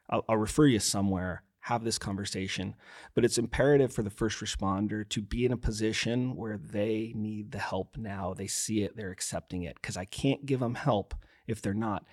I'll, 0.09 0.25
I'll, 0.29 0.37
refer 0.37 0.67
you 0.67 0.79
somewhere, 0.79 1.43
have 1.61 1.85
this 1.85 1.99
conversation. 1.99 2.75
But 3.15 3.25
it's 3.25 3.39
imperative 3.39 3.93
for 3.93 4.03
the 4.03 4.11
first 4.11 4.39
responder 4.41 5.09
to 5.09 5.21
be 5.21 5.45
in 5.45 5.53
a 5.53 5.57
position 5.57 6.37
where 6.37 6.59
they 6.59 7.13
need 7.15 7.53
the 7.53 7.59
help 7.59 7.97
now. 7.97 8.35
They 8.35 8.47
see 8.47 8.83
it, 8.83 8.97
they're 8.97 9.13
accepting 9.13 9.63
it, 9.63 9.77
because 9.81 9.97
I 9.97 10.05
can't 10.05 10.47
give 10.47 10.61
them 10.61 10.75
help 10.75 11.15
if 11.47 11.61
they're 11.61 11.75
not. 11.75 12.05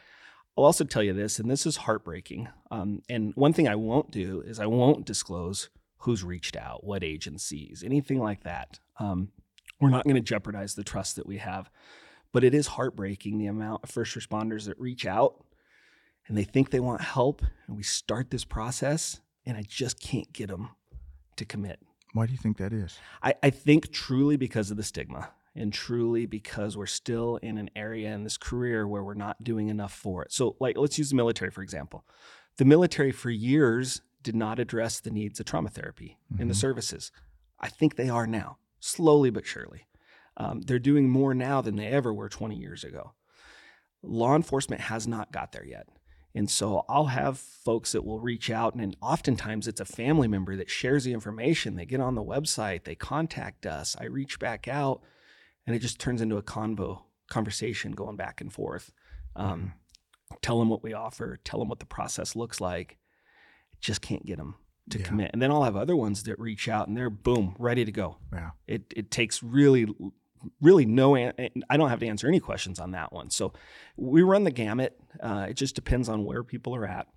I'll 0.58 0.66
also 0.66 0.84
tell 0.84 1.04
you 1.04 1.14
this, 1.14 1.38
and 1.38 1.50
this 1.50 1.68
is 1.68 1.78
heartbreaking. 1.78 2.50
Um, 2.72 3.04
and 3.08 3.32
one 3.36 3.54
thing 3.54 3.68
I 3.68 3.76
won't 3.76 4.10
do 4.10 4.42
is 4.42 4.60
I 4.60 4.66
won't 4.66 5.06
disclose 5.06 5.70
who's 6.00 6.24
reached 6.24 6.56
out, 6.56 6.84
what 6.84 7.04
agencies, 7.04 7.84
anything 7.86 8.20
like 8.20 8.44
that. 8.44 8.80
Um, 9.00 9.30
we're 9.80 9.90
not 9.90 10.06
going 10.06 10.16
to 10.16 10.22
jeopardize 10.22 10.74
the 10.74 10.84
trust 10.84 11.16
that 11.16 11.28
we 11.28 11.38
have. 11.38 11.70
But 12.38 12.44
it 12.44 12.54
is 12.54 12.68
heartbreaking 12.68 13.40
the 13.40 13.48
amount 13.48 13.84
of 13.84 13.90
first 13.90 14.16
responders 14.16 14.68
that 14.68 14.80
reach 14.80 15.08
out 15.08 15.44
and 16.28 16.38
they 16.38 16.44
think 16.44 16.70
they 16.70 16.80
want 16.80 17.02
help. 17.02 17.42
And 17.66 17.76
we 17.76 17.82
start 17.82 18.30
this 18.30 18.46
process, 18.46 19.22
and 19.44 19.58
I 19.58 19.64
just 19.68 20.00
can't 20.00 20.32
get 20.34 20.50
them 20.50 20.70
to 21.38 21.46
commit. 21.46 21.80
Why 22.14 22.28
do 22.28 22.34
you 22.34 22.38
think 22.38 22.58
that 22.58 22.74
is? 22.74 23.00
I, 23.24 23.34
I 23.42 23.50
think 23.50 23.92
truly 23.92 24.38
because 24.38 24.70
of 24.70 24.78
the 24.78 24.84
stigma 24.84 25.32
and 25.56 25.74
truly 25.74 26.28
because 26.28 26.78
we're 26.78 26.86
still 26.86 27.38
in 27.38 27.58
an 27.58 27.72
area 27.76 28.14
in 28.14 28.24
this 28.24 28.38
career 28.38 28.88
where 28.88 29.04
we're 29.04 29.16
not 29.16 29.44
doing 29.44 29.70
enough 29.70 29.94
for 29.94 30.22
it. 30.22 30.32
So, 30.32 30.58
like, 30.60 30.78
let's 30.78 31.00
use 31.00 31.10
the 31.10 31.16
military, 31.16 31.50
for 31.50 31.64
example. 31.64 32.06
The 32.58 32.66
military 32.66 33.12
for 33.12 33.32
years 33.32 34.04
did 34.22 34.36
not 34.36 34.60
address 34.60 35.00
the 35.00 35.10
needs 35.10 35.40
of 35.40 35.48
trauma 35.48 35.70
therapy 35.70 36.20
mm-hmm. 36.32 36.44
in 36.44 36.50
the 36.50 36.54
mm-hmm. 36.54 36.60
services. 36.60 37.12
I 37.60 37.70
think 37.70 37.96
they 37.96 38.10
are 38.10 38.28
now, 38.28 38.60
slowly 38.80 39.32
but 39.32 39.48
surely. 39.48 39.88
Um, 40.38 40.62
they're 40.62 40.80
doing 40.80 41.10
more 41.10 41.34
now 41.34 41.62
than 41.62 41.76
they 41.76 41.88
ever 41.88 42.14
were 42.14 42.30
20 42.30 42.56
years 42.56 42.84
ago. 42.84 43.14
Law 44.04 44.36
enforcement 44.36 44.82
has 44.82 45.08
not 45.08 45.32
got 45.32 45.52
there 45.52 45.66
yet. 45.66 45.88
And 46.36 46.50
so 46.50 46.86
I'll 46.88 47.06
have 47.06 47.40
folks 47.40 47.94
that 47.94 48.06
will 48.06 48.20
reach 48.20 48.52
out, 48.52 48.76
and 48.76 48.96
oftentimes 49.02 49.68
it's 49.68 49.82
a 49.82 49.86
family 49.86 50.28
member 50.28 50.56
that 50.56 50.70
shares 50.70 51.04
the 51.04 51.14
information. 51.14 51.76
They 51.76 51.86
get 51.86 52.00
on 52.00 52.14
the 52.14 52.24
website, 52.24 52.84
they 52.84 52.94
contact 52.94 53.66
us, 53.66 53.96
I 54.00 54.06
reach 54.06 54.38
back 54.38 54.68
out, 54.68 55.02
and 55.66 55.76
it 55.76 55.80
just 55.80 56.00
turns 56.00 56.22
into 56.22 56.38
a 56.38 56.44
convo 56.44 57.02
conversation 57.28 57.94
going 57.94 58.18
back 58.18 58.40
and 58.40 58.54
forth. 58.54 58.92
Um, 59.36 59.60
mm-hmm. 59.60 60.36
Tell 60.44 60.60
them 60.60 60.70
what 60.70 60.84
we 60.84 60.94
offer, 60.94 61.40
tell 61.44 61.60
them 61.60 61.70
what 61.70 61.80
the 61.80 61.86
process 61.86 62.36
looks 62.36 62.62
like. 62.62 62.98
Just 63.80 64.02
can't 64.02 64.26
get 64.26 64.38
them 64.38 64.56
to 64.90 65.00
yeah. 65.00 65.06
commit. 65.06 65.32
And 65.34 65.42
then 65.42 65.52
I'll 65.52 65.64
have 65.64 65.76
other 65.76 65.96
ones 65.96 66.24
that 66.24 66.40
reach 66.40 66.68
out 66.68 66.88
and 66.88 66.96
they're 66.96 67.10
boom, 67.10 67.56
ready 67.58 67.86
to 67.86 67.92
go. 67.92 68.18
Yeah. 68.34 68.52
It 68.68 68.94
it 68.96 69.12
takes 69.12 69.42
really 69.42 69.88
really 70.62 70.86
no 70.86 71.16
i 71.16 71.78
don't 71.78 71.90
have 71.90 72.00
to 72.00 72.08
answer 72.08 72.28
any 72.28 72.40
questions 72.40 72.80
on 72.80 72.92
that 72.92 73.12
one. 73.12 73.30
So 73.30 73.54
we 73.96 74.22
run 74.22 74.44
the 74.44 74.52
gamut. 74.52 75.00
Uh, 75.22 75.48
it 75.50 75.56
just 75.56 75.76
depends 75.76 76.10
on 76.10 76.26
where 76.26 76.44
people 76.44 76.76
are 76.76 76.86
at. 76.86 77.08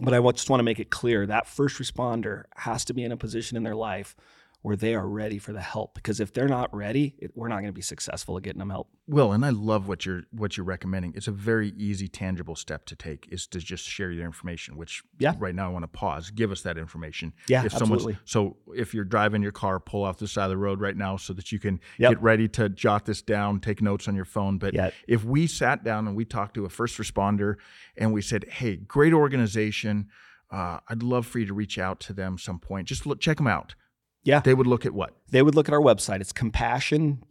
But 0.00 0.14
i 0.14 0.20
just 0.32 0.50
want 0.50 0.60
to 0.60 0.64
make 0.64 0.78
it 0.78 0.90
clear 0.90 1.26
that 1.26 1.46
first 1.46 1.78
responder 1.78 2.44
has 2.56 2.84
to 2.86 2.94
be 2.94 3.02
in 3.04 3.12
a 3.12 3.16
position 3.16 3.56
in 3.56 3.62
their 3.62 3.76
life 3.76 4.14
where 4.62 4.76
they 4.76 4.94
are 4.94 5.08
ready 5.08 5.38
for 5.38 5.52
the 5.52 5.60
help 5.60 5.94
because 5.94 6.20
if 6.20 6.32
they're 6.32 6.48
not 6.48 6.74
ready 6.74 7.14
it, 7.18 7.30
we're 7.34 7.48
not 7.48 7.56
going 7.56 7.66
to 7.66 7.72
be 7.72 7.82
successful 7.82 8.36
at 8.36 8.42
getting 8.42 8.58
them 8.58 8.70
help 8.70 8.88
well 9.06 9.32
and 9.32 9.44
i 9.44 9.50
love 9.50 9.88
what 9.88 10.04
you're 10.04 10.22
what 10.32 10.56
you're 10.56 10.66
recommending 10.66 11.12
it's 11.14 11.28
a 11.28 11.32
very 11.32 11.72
easy 11.76 12.08
tangible 12.08 12.56
step 12.56 12.84
to 12.84 12.96
take 12.96 13.28
is 13.30 13.46
to 13.46 13.58
just 13.58 13.84
share 13.84 14.10
your 14.10 14.24
information 14.24 14.76
which 14.76 15.02
yeah 15.18 15.34
right 15.38 15.54
now 15.54 15.66
i 15.66 15.72
want 15.72 15.82
to 15.82 15.88
pause 15.88 16.30
give 16.30 16.50
us 16.50 16.62
that 16.62 16.76
information 16.76 17.32
yeah 17.48 17.64
if 17.64 17.74
absolutely. 17.74 18.18
so 18.24 18.56
if 18.74 18.94
you're 18.94 19.04
driving 19.04 19.42
your 19.42 19.52
car 19.52 19.78
pull 19.78 20.04
off 20.04 20.18
the 20.18 20.28
side 20.28 20.44
of 20.44 20.50
the 20.50 20.56
road 20.56 20.80
right 20.80 20.96
now 20.96 21.16
so 21.16 21.32
that 21.32 21.52
you 21.52 21.58
can 21.58 21.80
yep. 21.98 22.10
get 22.10 22.22
ready 22.22 22.48
to 22.48 22.68
jot 22.68 23.06
this 23.06 23.22
down 23.22 23.60
take 23.60 23.80
notes 23.80 24.08
on 24.08 24.14
your 24.14 24.24
phone 24.24 24.58
but 24.58 24.74
yep. 24.74 24.92
if 25.06 25.24
we 25.24 25.46
sat 25.46 25.84
down 25.84 26.06
and 26.06 26.16
we 26.16 26.24
talked 26.24 26.54
to 26.54 26.64
a 26.64 26.68
first 26.68 26.98
responder 26.98 27.54
and 27.96 28.12
we 28.12 28.20
said 28.20 28.44
hey 28.48 28.76
great 28.76 29.12
organization 29.12 30.08
uh, 30.50 30.78
I'd 30.88 31.02
love 31.02 31.26
for 31.26 31.38
you 31.38 31.46
to 31.46 31.54
reach 31.54 31.78
out 31.78 32.00
to 32.00 32.12
them 32.12 32.38
some 32.38 32.58
point. 32.58 32.88
Just 32.88 33.06
look, 33.06 33.20
check 33.20 33.36
them 33.36 33.46
out. 33.46 33.74
Yeah. 34.22 34.40
They 34.40 34.54
would 34.54 34.66
look 34.66 34.84
at 34.84 34.92
what? 34.92 35.14
They 35.30 35.42
would 35.42 35.54
look 35.54 35.68
at 35.68 35.74
our 35.74 35.80
website. 35.80 36.20
It's 36.20 36.32
compassion 36.32 37.22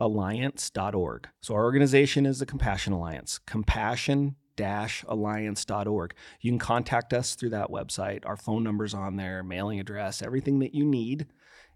alliance.org. 0.00 1.28
So 1.40 1.54
our 1.54 1.64
organization 1.64 2.26
is 2.26 2.38
the 2.40 2.46
Compassion 2.46 2.92
Alliance. 2.92 3.38
Compassion 3.46 4.36
alliance.org. 4.58 6.14
You 6.40 6.50
can 6.50 6.58
contact 6.58 7.12
us 7.12 7.34
through 7.34 7.50
that 7.50 7.68
website. 7.68 8.24
Our 8.24 8.36
phone 8.36 8.64
number's 8.64 8.94
on 8.94 9.16
there, 9.16 9.42
mailing 9.42 9.80
address, 9.80 10.22
everything 10.22 10.60
that 10.60 10.74
you 10.74 10.84
need 10.84 11.26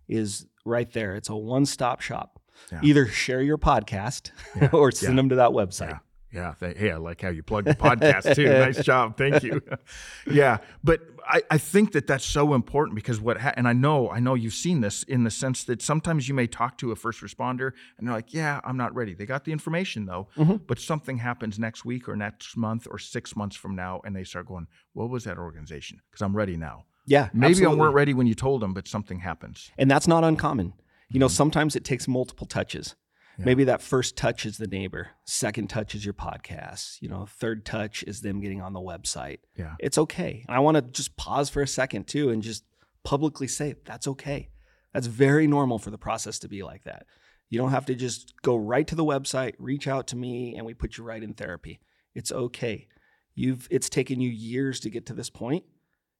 is 0.08 0.46
right 0.64 0.90
there. 0.92 1.14
It's 1.14 1.28
a 1.28 1.36
one 1.36 1.66
stop 1.66 2.00
shop. 2.00 2.40
Yeah. 2.72 2.80
Either 2.82 3.06
share 3.06 3.42
your 3.42 3.58
podcast 3.58 4.30
yeah. 4.56 4.70
or 4.72 4.90
send 4.92 5.12
yeah. 5.12 5.16
them 5.16 5.28
to 5.30 5.36
that 5.36 5.50
website. 5.50 6.00
Yeah, 6.32 6.54
th- 6.60 6.78
hey, 6.78 6.92
I 6.92 6.96
like 6.96 7.20
how 7.20 7.30
you 7.30 7.42
plug 7.42 7.64
the 7.64 7.74
podcast 7.74 8.34
too. 8.36 8.44
nice 8.48 8.82
job, 8.84 9.16
thank 9.16 9.42
you. 9.42 9.60
yeah, 10.30 10.58
but 10.84 11.00
I, 11.26 11.42
I 11.50 11.58
think 11.58 11.92
that 11.92 12.06
that's 12.06 12.24
so 12.24 12.54
important 12.54 12.94
because 12.94 13.20
what 13.20 13.40
ha- 13.40 13.54
and 13.56 13.66
I 13.66 13.72
know 13.72 14.10
I 14.10 14.20
know 14.20 14.34
you've 14.34 14.54
seen 14.54 14.80
this 14.80 15.02
in 15.02 15.24
the 15.24 15.30
sense 15.30 15.64
that 15.64 15.82
sometimes 15.82 16.28
you 16.28 16.34
may 16.34 16.46
talk 16.46 16.78
to 16.78 16.92
a 16.92 16.96
first 16.96 17.20
responder 17.20 17.72
and 17.98 18.06
they're 18.06 18.14
like, 18.14 18.32
yeah, 18.32 18.60
I'm 18.62 18.76
not 18.76 18.94
ready. 18.94 19.14
They 19.14 19.26
got 19.26 19.44
the 19.44 19.52
information 19.52 20.06
though, 20.06 20.28
mm-hmm. 20.36 20.56
but 20.66 20.78
something 20.78 21.18
happens 21.18 21.58
next 21.58 21.84
week 21.84 22.08
or 22.08 22.14
next 22.14 22.56
month 22.56 22.86
or 22.88 22.98
six 22.98 23.34
months 23.34 23.56
from 23.56 23.74
now, 23.74 24.00
and 24.04 24.14
they 24.14 24.24
start 24.24 24.46
going, 24.46 24.68
what 24.92 25.10
was 25.10 25.24
that 25.24 25.36
organization? 25.36 26.00
Because 26.10 26.22
I'm 26.22 26.36
ready 26.36 26.56
now. 26.56 26.84
Yeah, 27.06 27.28
maybe 27.32 27.52
absolutely. 27.52 27.76
I 27.76 27.80
weren't 27.80 27.94
ready 27.94 28.14
when 28.14 28.28
you 28.28 28.34
told 28.34 28.62
them, 28.62 28.72
but 28.72 28.86
something 28.86 29.18
happens, 29.18 29.72
and 29.78 29.90
that's 29.90 30.06
not 30.06 30.22
uncommon. 30.22 30.74
You 31.08 31.18
know, 31.18 31.26
mm-hmm. 31.26 31.32
sometimes 31.32 31.74
it 31.74 31.84
takes 31.84 32.06
multiple 32.06 32.46
touches. 32.46 32.94
Yeah. 33.40 33.46
Maybe 33.46 33.64
that 33.64 33.80
first 33.80 34.16
touch 34.16 34.44
is 34.44 34.58
the 34.58 34.66
neighbor, 34.66 35.08
second 35.24 35.68
touch 35.68 35.94
is 35.94 36.04
your 36.04 36.12
podcast, 36.14 37.00
you 37.00 37.08
know, 37.08 37.26
third 37.26 37.64
touch 37.64 38.02
is 38.06 38.20
them 38.20 38.40
getting 38.40 38.60
on 38.60 38.74
the 38.74 38.80
website. 38.80 39.38
Yeah. 39.56 39.74
It's 39.78 39.96
okay. 39.96 40.44
And 40.46 40.54
I 40.54 40.60
want 40.60 40.76
to 40.76 40.82
just 40.82 41.16
pause 41.16 41.48
for 41.48 41.62
a 41.62 41.66
second 41.66 42.06
too 42.06 42.28
and 42.28 42.42
just 42.42 42.64
publicly 43.02 43.48
say 43.48 43.76
that's 43.84 44.06
okay. 44.06 44.50
That's 44.92 45.06
very 45.06 45.46
normal 45.46 45.78
for 45.78 45.90
the 45.90 45.98
process 45.98 46.38
to 46.40 46.48
be 46.48 46.62
like 46.62 46.84
that. 46.84 47.06
You 47.48 47.58
don't 47.58 47.70
have 47.70 47.86
to 47.86 47.94
just 47.94 48.34
go 48.42 48.56
right 48.56 48.86
to 48.86 48.94
the 48.94 49.04
website, 49.04 49.54
reach 49.58 49.88
out 49.88 50.06
to 50.08 50.16
me 50.16 50.54
and 50.56 50.66
we 50.66 50.74
put 50.74 50.98
you 50.98 51.04
right 51.04 51.22
in 51.22 51.32
therapy. 51.32 51.80
It's 52.14 52.30
okay. 52.30 52.88
You've 53.34 53.66
it's 53.70 53.88
taken 53.88 54.20
you 54.20 54.28
years 54.28 54.80
to 54.80 54.90
get 54.90 55.06
to 55.06 55.14
this 55.14 55.30
point. 55.30 55.64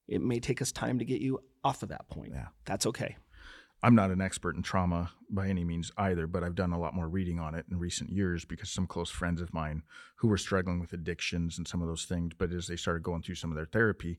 It 0.09 0.23
may 0.23 0.41
take 0.41 0.63
us 0.63 0.73
time 0.73 0.99
to 0.99 1.05
get 1.05 1.21
you 1.21 1.41
off 1.63 1.83
of 1.83 1.91
that 1.91 2.09
point. 2.09 2.33
Yeah. 2.33 2.49
That's 2.65 2.87
okay. 2.87 3.17
I'm 3.83 3.95
not 3.95 4.11
an 4.11 4.21
expert 4.21 4.57
in 4.57 4.63
trauma 4.63 5.11
by 5.31 5.49
any 5.49 5.65
means 5.65 5.91
either, 5.97 6.27
but 6.27 6.45
I've 6.45 6.55
done 6.55 6.73
a 6.73 6.79
lot 6.79 6.95
more 6.95 7.09
reading 7.09 7.39
on 7.39 7.55
it 7.55 7.65
in 7.71 7.79
recent 7.79 8.11
years 8.11 8.45
because 8.45 8.71
some 8.71 8.87
close 8.87 9.11
friends 9.11 9.41
of 9.41 9.55
mine 9.55 9.83
who 10.17 10.29
were 10.29 10.37
struggling 10.37 10.81
with 10.81 10.93
addictions 10.93 11.57
and 11.57 11.67
some 11.67 11.81
of 11.81 11.89
those 11.89 12.05
things, 12.05 12.33
but 12.37 12.53
as 12.53 12.67
they 12.67 12.77
started 12.77 13.03
going 13.03 13.23
through 13.23 13.37
some 13.37 13.51
of 13.51 13.57
their 13.57 13.67
therapy, 13.67 14.19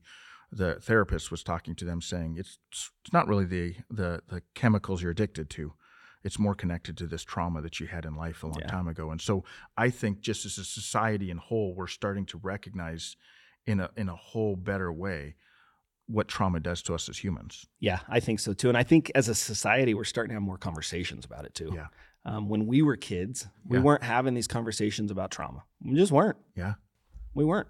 the 0.50 0.74
therapist 0.80 1.30
was 1.30 1.42
talking 1.42 1.74
to 1.76 1.84
them 1.84 2.00
saying 2.02 2.36
it's 2.38 2.58
it's 2.70 3.12
not 3.12 3.26
really 3.26 3.46
the 3.46 3.74
the 3.90 4.20
the 4.28 4.42
chemicals 4.54 5.00
you're 5.00 5.12
addicted 5.12 5.48
to. 5.50 5.72
It's 6.24 6.38
more 6.38 6.54
connected 6.54 6.96
to 6.98 7.06
this 7.06 7.24
trauma 7.24 7.62
that 7.62 7.80
you 7.80 7.86
had 7.86 8.04
in 8.04 8.14
life 8.14 8.42
a 8.42 8.46
long 8.46 8.60
yeah. 8.60 8.68
time 8.68 8.86
ago. 8.86 9.10
And 9.10 9.20
so 9.20 9.44
I 9.76 9.90
think 9.90 10.20
just 10.20 10.44
as 10.46 10.56
a 10.58 10.64
society 10.64 11.30
in 11.30 11.38
whole, 11.38 11.74
we're 11.74 11.88
starting 11.88 12.26
to 12.26 12.38
recognize 12.38 13.16
in 13.66 13.80
a 13.80 13.90
in 13.96 14.08
a 14.08 14.16
whole 14.16 14.56
better 14.56 14.92
way 14.92 15.36
what 16.12 16.28
trauma 16.28 16.60
does 16.60 16.82
to 16.82 16.94
us 16.94 17.08
as 17.08 17.18
humans. 17.18 17.66
Yeah, 17.80 18.00
I 18.08 18.20
think 18.20 18.40
so 18.40 18.52
too. 18.52 18.68
And 18.68 18.76
I 18.76 18.82
think 18.82 19.10
as 19.14 19.28
a 19.28 19.34
society, 19.34 19.94
we're 19.94 20.04
starting 20.04 20.30
to 20.30 20.34
have 20.34 20.42
more 20.42 20.58
conversations 20.58 21.24
about 21.24 21.44
it 21.44 21.54
too. 21.54 21.72
Yeah. 21.74 21.86
Um, 22.24 22.48
when 22.48 22.66
we 22.66 22.82
were 22.82 22.96
kids, 22.96 23.48
we 23.66 23.78
yeah. 23.78 23.82
weren't 23.82 24.04
having 24.04 24.34
these 24.34 24.46
conversations 24.46 25.10
about 25.10 25.30
trauma. 25.30 25.64
We 25.84 25.96
just 25.96 26.12
weren't. 26.12 26.36
Yeah. 26.54 26.74
We 27.34 27.44
weren't. 27.44 27.68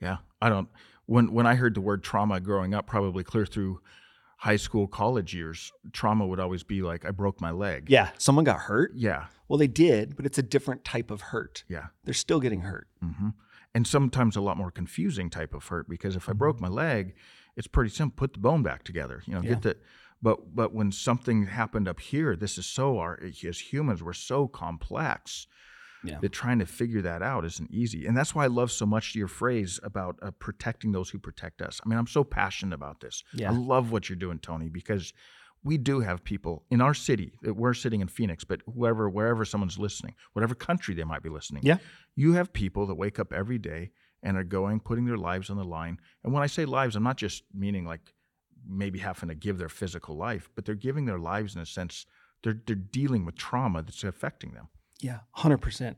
Yeah, 0.00 0.18
I 0.40 0.48
don't. 0.48 0.68
When 1.06 1.32
when 1.32 1.46
I 1.46 1.54
heard 1.54 1.74
the 1.74 1.80
word 1.80 2.02
trauma 2.02 2.40
growing 2.40 2.74
up, 2.74 2.86
probably 2.86 3.24
clear 3.24 3.46
through 3.46 3.80
high 4.36 4.56
school, 4.56 4.88
college 4.88 5.32
years, 5.34 5.72
trauma 5.92 6.26
would 6.26 6.40
always 6.40 6.64
be 6.64 6.82
like 6.82 7.04
I 7.04 7.10
broke 7.10 7.40
my 7.40 7.52
leg. 7.52 7.88
Yeah, 7.88 8.10
someone 8.18 8.44
got 8.44 8.58
hurt. 8.58 8.92
Yeah. 8.94 9.26
Well, 9.48 9.58
they 9.58 9.68
did, 9.68 10.16
but 10.16 10.26
it's 10.26 10.38
a 10.38 10.42
different 10.42 10.84
type 10.84 11.10
of 11.10 11.20
hurt. 11.20 11.64
Yeah. 11.68 11.86
They're 12.04 12.14
still 12.14 12.40
getting 12.40 12.62
hurt. 12.62 12.88
Mm-hmm. 13.04 13.28
And 13.74 13.86
sometimes 13.86 14.34
a 14.34 14.40
lot 14.40 14.56
more 14.56 14.70
confusing 14.70 15.30
type 15.30 15.54
of 15.54 15.66
hurt 15.66 15.88
because 15.88 16.16
if 16.16 16.28
I 16.28 16.32
broke 16.32 16.60
my 16.60 16.68
leg, 16.68 17.14
it's 17.56 17.66
pretty 17.66 17.90
simple. 17.90 18.16
Put 18.16 18.32
the 18.34 18.40
bone 18.40 18.62
back 18.62 18.84
together. 18.84 19.22
You 19.26 19.34
know, 19.34 19.42
Yeah. 19.42 19.48
get 19.50 19.62
the. 19.62 19.76
But 20.20 20.54
but 20.54 20.72
when 20.72 20.92
something 20.92 21.46
happened 21.46 21.88
up 21.88 21.98
here, 22.00 22.36
this 22.36 22.56
is 22.58 22.66
so 22.66 22.98
our 22.98 23.18
as 23.22 23.72
humans 23.72 24.02
we're 24.02 24.12
so 24.12 24.46
complex 24.48 25.46
Yeah. 26.04 26.18
that 26.20 26.30
trying 26.32 26.58
to 26.60 26.66
figure 26.66 27.02
that 27.02 27.22
out 27.22 27.44
isn't 27.44 27.70
easy. 27.72 28.06
And 28.06 28.16
that's 28.16 28.34
why 28.34 28.44
I 28.44 28.48
love 28.48 28.70
so 28.72 28.86
much 28.86 29.14
your 29.14 29.28
phrase 29.28 29.78
about 29.82 30.18
uh, 30.22 30.30
protecting 30.32 30.92
those 30.92 31.10
who 31.10 31.18
protect 31.18 31.60
us. 31.62 31.80
I 31.84 31.88
mean, 31.88 31.98
I'm 31.98 32.06
so 32.06 32.24
passionate 32.24 32.74
about 32.74 33.00
this. 33.00 33.22
Yeah. 33.32 33.50
I 33.50 33.54
love 33.54 33.90
what 33.92 34.08
you're 34.08 34.16
doing, 34.16 34.38
Tony, 34.38 34.68
because 34.68 35.12
we 35.64 35.78
do 35.78 36.00
have 36.00 36.24
people 36.24 36.64
in 36.70 36.80
our 36.80 36.94
city. 36.94 37.32
that 37.42 37.54
We're 37.54 37.74
sitting 37.74 38.00
in 38.00 38.08
Phoenix, 38.08 38.42
but 38.44 38.62
whoever, 38.66 39.08
wherever 39.08 39.44
someone's 39.44 39.78
listening, 39.78 40.14
whatever 40.32 40.54
country 40.56 40.92
they 40.94 41.04
might 41.04 41.22
be 41.22 41.28
listening, 41.28 41.62
Yeah. 41.64 41.78
you 42.16 42.32
have 42.32 42.52
people 42.52 42.86
that 42.88 42.96
wake 42.96 43.20
up 43.20 43.32
every 43.32 43.58
day 43.58 43.90
and 44.22 44.36
are 44.36 44.44
going, 44.44 44.80
putting 44.80 45.04
their 45.04 45.16
lives 45.16 45.50
on 45.50 45.56
the 45.56 45.64
line. 45.64 45.98
And 46.22 46.32
when 46.32 46.42
I 46.42 46.46
say 46.46 46.64
lives, 46.64 46.96
I'm 46.96 47.02
not 47.02 47.16
just 47.16 47.42
meaning 47.52 47.84
like 47.84 48.12
maybe 48.68 48.98
having 48.98 49.28
to 49.28 49.34
give 49.34 49.58
their 49.58 49.68
physical 49.68 50.16
life, 50.16 50.48
but 50.54 50.64
they're 50.64 50.74
giving 50.74 51.06
their 51.06 51.18
lives 51.18 51.54
in 51.54 51.60
a 51.60 51.66
sense. 51.66 52.06
They're 52.42 52.60
they're 52.66 52.76
dealing 52.76 53.24
with 53.24 53.36
trauma 53.36 53.82
that's 53.82 54.04
affecting 54.04 54.52
them. 54.52 54.68
Yeah, 55.00 55.20
100%. 55.38 55.96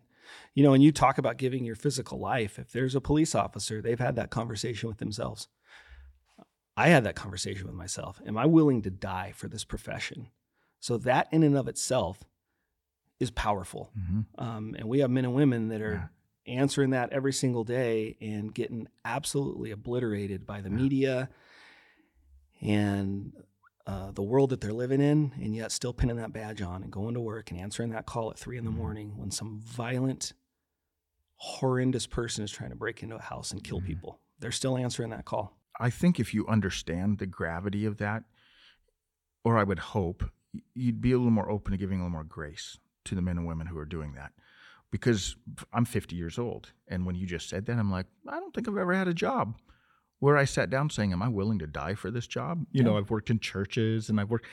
You 0.55 0.63
know, 0.63 0.71
when 0.71 0.81
you 0.81 0.93
talk 0.93 1.19
about 1.19 1.37
giving 1.37 1.65
your 1.65 1.75
physical 1.75 2.19
life, 2.19 2.59
if 2.59 2.73
there's 2.73 2.95
a 2.95 3.01
police 3.01 3.35
officer, 3.35 3.83
they've 3.83 3.99
had 3.99 4.17
that 4.17 4.31
conversation 4.31 4.89
with 4.89 4.97
themselves. 4.99 5.49
I 6.77 6.89
had 6.89 7.05
that 7.05 7.15
conversation 7.15 7.67
with 7.67 7.77
myself. 7.77 8.21
Am 8.27 8.39
I 8.39 8.47
willing 8.47 8.81
to 8.83 8.91
die 8.91 9.33
for 9.37 9.49
this 9.49 9.65
profession? 9.65 10.29
So 10.81 10.97
that 10.99 11.29
in 11.31 11.43
and 11.43 11.57
of 11.57 11.69
itself 11.69 12.25
is 13.21 13.31
powerful. 13.31 13.91
Um, 14.39 14.75
and 14.79 14.89
we 14.89 14.99
have 15.01 15.11
men 15.11 15.25
and 15.25 15.35
women 15.35 15.69
that 15.69 15.81
are 15.83 16.11
answering 16.47 16.91
that 16.91 17.13
every 17.13 17.33
single 17.33 17.65
day 17.65 18.17
and 18.21 18.55
getting 18.55 18.89
absolutely 19.05 19.71
obliterated 19.71 20.47
by 20.47 20.61
the 20.61 20.71
media 20.71 21.29
and 22.61 23.33
uh, 23.87 24.11
the 24.13 24.23
world 24.23 24.51
that 24.51 24.61
they're 24.61 24.73
living 24.73 25.01
in, 25.01 25.33
and 25.37 25.55
yet 25.55 25.71
still 25.71 25.93
pinning 25.93 26.17
that 26.17 26.33
badge 26.33 26.63
on 26.63 26.83
and 26.83 26.91
going 26.91 27.15
to 27.15 27.21
work 27.21 27.51
and 27.51 27.61
answering 27.61 27.91
that 27.91 28.07
call 28.07 28.31
at 28.31 28.39
three 28.39 28.57
in 28.57 28.65
the 28.65 28.71
Mhm. 28.71 28.77
morning 28.77 29.17
when 29.19 29.31
some 29.31 29.61
violent, 29.61 30.33
horrendous 31.37 32.07
person 32.07 32.43
is 32.45 32.51
trying 32.51 32.71
to 32.71 32.77
break 32.77 33.03
into 33.03 33.17
a 33.17 33.21
house 33.21 33.51
and 33.51 33.63
kill 33.63 33.81
Mhm. 33.81 33.87
people. 33.87 34.21
They're 34.39 34.53
still 34.53 34.79
answering 34.79 35.11
that 35.11 35.25
call. 35.27 35.59
I 35.79 35.91
think 35.91 36.19
if 36.19 36.33
you 36.33 36.47
understand 36.47 37.19
the 37.19 37.27
gravity 37.27 37.85
of 37.85 37.99
that, 37.99 38.25
or 39.45 39.59
I 39.59 39.65
would 39.65 39.79
hope, 39.81 40.31
you'd 40.73 41.01
be 41.03 41.13
a 41.13 41.19
little 41.19 41.31
more 41.33 41.51
open 41.51 41.73
to 41.73 41.77
giving 41.77 41.99
a 41.99 42.03
little 42.05 42.13
more 42.13 42.25
grace 42.25 42.79
to 43.05 43.15
the 43.15 43.21
men 43.21 43.37
and 43.37 43.47
women 43.47 43.67
who 43.67 43.77
are 43.77 43.85
doing 43.85 44.15
that. 44.15 44.33
Because 44.95 45.35
I'm 45.73 45.85
50 45.85 46.15
years 46.15 46.39
old. 46.39 46.71
And 46.87 47.05
when 47.05 47.17
you 47.17 47.27
just 47.27 47.49
said 47.49 47.67
that, 47.67 47.79
I'm 47.81 47.91
like, 47.91 48.07
I 48.29 48.39
don't 48.39 48.55
think 48.55 48.69
I've 48.69 48.77
ever 48.77 48.95
had 48.95 49.09
a 49.09 49.13
job 49.13 49.57
where 50.21 50.37
I 50.37 50.45
sat 50.45 50.71
down 50.71 50.89
saying, 50.89 51.13
Am 51.13 51.21
I 51.21 51.27
willing 51.27 51.59
to 51.59 51.67
die 51.67 51.97
for 51.97 52.13
this 52.13 52.29
job? 52.29 52.65
You 52.71 52.85
know, 52.85 52.97
I've 52.97 53.11
worked 53.11 53.29
in 53.29 53.41
churches 53.41 54.09
and 54.09 54.21
I've 54.21 54.31
worked, 54.31 54.47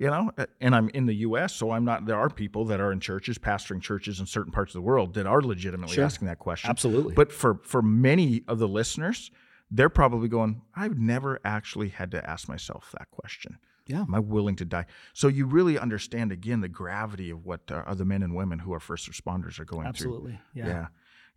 you 0.00 0.08
know, 0.08 0.32
uh, 0.36 0.46
and 0.60 0.74
I'm 0.74 0.88
in 0.88 1.06
the 1.06 1.14
US. 1.28 1.54
So 1.54 1.70
I'm 1.70 1.84
not, 1.84 2.06
there 2.06 2.18
are 2.18 2.28
people 2.28 2.64
that 2.64 2.80
are 2.80 2.90
in 2.90 2.98
churches, 2.98 3.38
pastoring 3.38 3.80
churches 3.80 4.18
in 4.18 4.26
certain 4.26 4.50
parts 4.50 4.70
of 4.74 4.80
the 4.80 4.82
world 4.82 5.14
that 5.14 5.26
are 5.28 5.40
legitimately 5.40 5.94
Sure. 5.94 6.06
asking 6.06 6.26
that 6.26 6.40
question. 6.40 6.68
Absolutely. 6.68 7.14
But 7.14 7.30
for 7.30 7.60
for 7.62 7.82
many 7.82 8.42
of 8.48 8.58
the 8.58 8.66
listeners, 8.66 9.30
they're 9.74 9.88
probably 9.88 10.28
going, 10.28 10.62
I've 10.76 10.98
never 10.98 11.40
actually 11.44 11.88
had 11.88 12.10
to 12.12 12.28
ask 12.28 12.48
myself 12.48 12.94
that 12.98 13.10
question. 13.10 13.58
yeah. 13.86 14.02
Am 14.02 14.14
I 14.14 14.18
willing 14.20 14.56
to 14.56 14.64
die? 14.64 14.86
So 15.14 15.28
you 15.28 15.46
really 15.46 15.78
understand 15.78 16.30
again 16.30 16.60
the 16.60 16.68
gravity 16.68 17.30
of 17.30 17.44
what 17.46 17.62
uh, 17.70 17.82
other 17.86 18.04
men 18.04 18.22
and 18.22 18.34
women 18.34 18.58
who 18.60 18.72
are 18.72 18.80
first 18.80 19.10
responders 19.10 19.58
are 19.58 19.64
going 19.64 19.86
Absolutely. 19.86 20.32
through. 20.32 20.62
Yeah. 20.62 20.66
Yeah. 20.68 20.86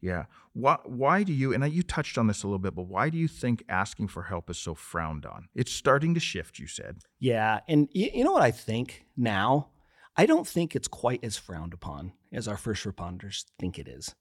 Yeah. 0.01 0.25
Why, 0.53 0.77
why 0.83 1.23
do 1.23 1.33
you, 1.33 1.53
and 1.53 1.71
you 1.73 1.81
touched 1.81 2.17
on 2.17 2.27
this 2.27 2.43
a 2.43 2.47
little 2.47 2.59
bit, 2.59 2.75
but 2.75 2.83
why 2.87 3.09
do 3.09 3.17
you 3.17 3.27
think 3.27 3.63
asking 3.69 4.09
for 4.09 4.23
help 4.23 4.49
is 4.49 4.57
so 4.57 4.75
frowned 4.75 5.25
on? 5.25 5.47
It's 5.55 5.71
starting 5.71 6.13
to 6.13 6.19
shift, 6.19 6.59
you 6.59 6.67
said. 6.67 6.97
Yeah, 7.19 7.61
and 7.67 7.87
y- 7.95 8.11
you 8.13 8.23
know 8.23 8.33
what 8.33 8.43
I 8.43 8.51
think 8.51 9.05
now? 9.17 9.69
I 10.17 10.25
don't 10.25 10.47
think 10.47 10.75
it's 10.75 10.87
quite 10.87 11.23
as 11.23 11.37
frowned 11.37 11.73
upon 11.73 12.11
as 12.31 12.47
our 12.47 12.57
first 12.57 12.83
responders 12.85 13.45
think 13.57 13.79
it 13.79 13.87
is. 13.87 14.13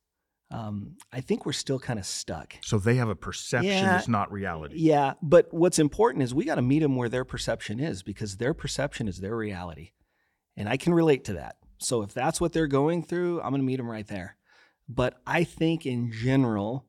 Um, 0.51 0.97
I 1.13 1.21
think 1.21 1.47
we're 1.47 1.53
still 1.53 1.79
kind 1.81 1.99
of 1.99 2.07
stuck. 2.07 2.55
So 2.63 2.79
they 2.79 2.97
have 2.97 3.09
a 3.09 3.17
perception 3.17 3.71
Yeah. 3.71 3.93
that's 3.93 4.09
not 4.09 4.31
reality. 4.31 4.77
Yeah, 4.79 5.15
but 5.23 5.53
what's 5.53 5.79
important 5.79 6.23
is 6.23 6.35
we 6.35 6.45
got 6.45 6.57
to 6.57 6.63
meet 6.63 6.81
them 6.81 6.97
where 6.97 7.09
their 7.09 7.25
perception 7.25 7.81
is 7.81 8.03
because 8.03 8.37
their 8.37 8.55
perception 8.55 9.09
is 9.09 9.19
their 9.19 9.37
reality. 9.37 9.93
And 10.57 10.69
I 10.69 10.77
can 10.77 10.95
relate 10.95 11.25
to 11.25 11.33
that. 11.35 11.57
So 11.79 12.03
if 12.03 12.15
that's 12.15 12.41
what 12.41 12.53
they're 12.53 12.69
going 12.69 13.03
through, 13.03 13.41
I'm 13.41 13.51
going 13.51 13.63
to 13.63 13.67
meet 13.67 13.77
them 13.77 13.91
right 13.91 14.07
there. 14.07 14.37
But 14.89 15.21
I 15.27 15.45
think 15.45 15.87
in 15.87 16.13
general, 16.13 16.87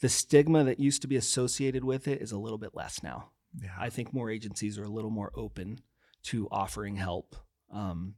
the 0.00 0.08
stigma 0.08 0.64
that 0.64 0.80
used 0.80 1.02
to 1.02 1.08
be 1.08 1.16
associated 1.16 1.84
with 1.84 2.08
it 2.08 2.20
is 2.20 2.32
a 2.32 2.38
little 2.38 2.58
bit 2.58 2.74
less 2.74 3.02
now. 3.02 3.30
Yeah. 3.60 3.70
I 3.78 3.88
think 3.90 4.12
more 4.12 4.28
agencies 4.30 4.76
are 4.78 4.84
a 4.84 4.88
little 4.90 5.10
more 5.10 5.30
open 5.34 5.78
to 6.24 6.48
offering 6.50 6.96
help. 6.96 7.36
Um, 7.72 8.14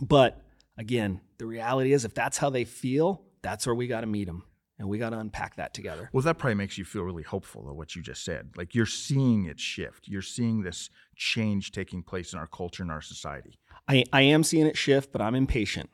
but 0.00 0.40
again, 0.76 1.20
the 1.38 1.46
reality 1.46 1.92
is, 1.92 2.04
if 2.04 2.12
that's 2.14 2.38
how 2.38 2.50
they 2.50 2.64
feel, 2.64 3.22
that's 3.44 3.66
where 3.66 3.74
we 3.74 3.86
got 3.86 4.00
to 4.00 4.06
meet 4.06 4.24
them 4.24 4.42
and 4.78 4.88
we 4.88 4.98
got 4.98 5.10
to 5.10 5.18
unpack 5.18 5.56
that 5.56 5.72
together. 5.74 6.10
Well, 6.12 6.22
that 6.22 6.38
probably 6.38 6.56
makes 6.56 6.76
you 6.78 6.84
feel 6.84 7.02
really 7.02 7.22
hopeful 7.22 7.70
of 7.70 7.76
what 7.76 7.94
you 7.94 8.02
just 8.02 8.24
said. 8.24 8.50
Like 8.56 8.74
you're 8.74 8.86
seeing 8.86 9.44
it 9.44 9.60
shift. 9.60 10.08
You're 10.08 10.22
seeing 10.22 10.62
this 10.62 10.90
change 11.14 11.70
taking 11.70 12.02
place 12.02 12.32
in 12.32 12.38
our 12.40 12.48
culture 12.48 12.82
and 12.82 12.90
our 12.90 13.02
society. 13.02 13.60
I, 13.86 14.04
I 14.12 14.22
am 14.22 14.42
seeing 14.42 14.66
it 14.66 14.76
shift, 14.76 15.12
but 15.12 15.22
I'm 15.22 15.34
impatient. 15.34 15.90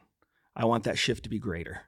I 0.57 0.65
want 0.65 0.85
that 0.85 0.97
shift 0.97 1.25
to 1.25 1.31
be 1.31 1.39
greater 1.39 1.83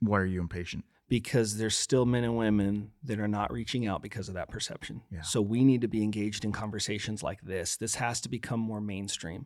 Why 0.00 0.20
are 0.20 0.26
you 0.26 0.40
impatient? 0.40 0.84
because 1.12 1.58
there's 1.58 1.76
still 1.76 2.06
men 2.06 2.24
and 2.24 2.38
women 2.38 2.90
that 3.04 3.20
are 3.20 3.28
not 3.28 3.52
reaching 3.52 3.86
out 3.86 4.00
because 4.00 4.28
of 4.28 4.34
that 4.34 4.48
perception. 4.48 5.02
Yeah. 5.10 5.20
So 5.20 5.42
we 5.42 5.62
need 5.62 5.82
to 5.82 5.86
be 5.86 6.02
engaged 6.02 6.42
in 6.42 6.52
conversations 6.52 7.22
like 7.22 7.42
this. 7.42 7.76
This 7.76 7.96
has 7.96 8.18
to 8.22 8.30
become 8.30 8.60
more 8.60 8.80
mainstream. 8.80 9.44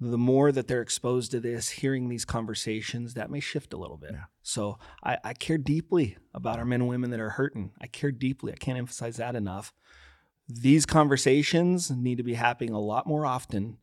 The 0.00 0.18
more 0.18 0.50
that 0.52 0.66
they're 0.66 0.82
exposed 0.82 1.30
to 1.30 1.40
this, 1.40 1.70
hearing 1.70 2.08
these 2.08 2.24
conversations, 2.24 3.14
that 3.14 3.30
may 3.30 3.40
shift 3.40 3.72
a 3.72 3.76
little 3.76 3.96
bit. 3.96 4.10
Yeah. 4.12 4.24
So 4.42 4.78
I, 5.02 5.18
I 5.22 5.32
care 5.34 5.56
deeply 5.56 6.18
about 6.34 6.58
our 6.58 6.64
men 6.64 6.80
and 6.80 6.88
women 6.88 7.10
that 7.10 7.20
are 7.20 7.30
hurting. 7.30 7.70
I 7.80 7.86
care 7.86 8.10
deeply. 8.10 8.52
I 8.52 8.56
can't 8.56 8.76
emphasize 8.76 9.16
that 9.16 9.36
enough. 9.36 9.72
These 10.48 10.84
conversations 10.84 11.90
need 11.90 12.16
to 12.16 12.24
be 12.24 12.34
happening 12.34 12.74
a 12.74 12.80
lot 12.80 13.06
more 13.06 13.24
often 13.24 13.78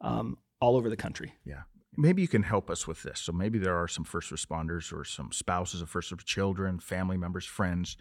um, 0.00 0.38
all 0.60 0.76
over 0.76 0.90
the 0.90 0.96
country. 0.96 1.34
Yeah. 1.44 1.62
Maybe 1.96 2.22
you 2.22 2.28
can 2.28 2.42
help 2.42 2.70
us 2.70 2.86
with 2.86 3.02
this. 3.02 3.20
So 3.20 3.32
maybe 3.32 3.58
there 3.58 3.76
are 3.76 3.88
some 3.88 4.04
first 4.04 4.30
responders 4.30 4.92
or 4.92 5.04
some 5.04 5.32
spouses 5.32 5.80
of 5.80 5.88
first 5.88 6.12
children, 6.26 6.78
family 6.78 7.16
members, 7.16 7.46
friends. 7.46 7.96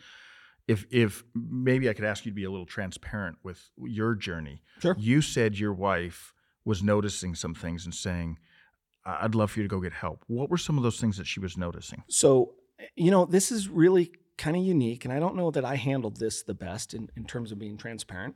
If 0.67 0.86
if 0.91 1.23
maybe 1.34 1.89
I 1.89 1.93
could 1.93 2.06
ask 2.06 2.26
you 2.26 2.32
to 2.32 2.36
be 2.36 2.43
a 2.43 2.52
little 2.52 2.65
transparent 2.65 3.38
with 3.43 3.69
your 3.78 4.15
journey. 4.15 4.62
Sure. 4.80 4.95
You 4.97 5.21
said 5.21 5.60
your 5.60 5.73
wife 5.73 6.33
was 6.65 6.82
noticing 6.84 7.36
some 7.36 7.54
things 7.54 7.86
and 7.86 7.93
saying, 7.93 8.39
"I- 9.06 9.26
"I'd 9.26 9.36
love 9.36 9.52
for 9.52 9.60
you 9.60 9.63
to 9.63 9.69
go 9.69 9.80
get 9.80 9.93
help." 9.93 10.23
What 10.28 10.49
were 10.49 10.58
some 10.58 10.78
of 10.78 10.84
those 10.84 10.99
things 10.99 11.17
that 11.17 11.28
she 11.28 11.39
was 11.39 11.58
noticing? 11.58 12.04
So, 12.10 12.56
you 12.95 13.12
know, 13.12 13.26
this 13.26 13.52
is 13.52 13.69
really 13.69 14.12
kind 14.38 14.58
of 14.58 14.63
unique. 14.63 15.06
And 15.06 15.13
I 15.13 15.19
don't 15.19 15.36
know 15.36 15.52
that 15.52 15.65
I 15.65 15.76
handled 15.76 16.17
this 16.17 16.43
the 16.43 16.54
best 16.54 16.93
in, 16.93 17.10
in 17.15 17.26
terms 17.26 17.52
of 17.52 17.60
being 17.60 17.78
transparent. 17.78 18.36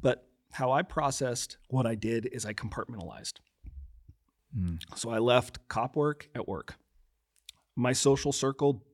But 0.00 0.26
how 0.52 0.72
I 0.72 0.82
processed 0.82 1.58
what 1.68 1.86
I 1.86 1.94
did 1.94 2.26
is 2.26 2.44
I 2.44 2.52
compartmentalized. 2.52 3.34
Mm. 4.56 4.80
So 4.96 5.10
I 5.10 5.18
left 5.18 5.68
cop 5.68 5.96
work 5.96 6.28
at 6.34 6.48
work. 6.48 6.76
My 7.76 7.92
social 7.92 8.32
circle, 8.32 8.84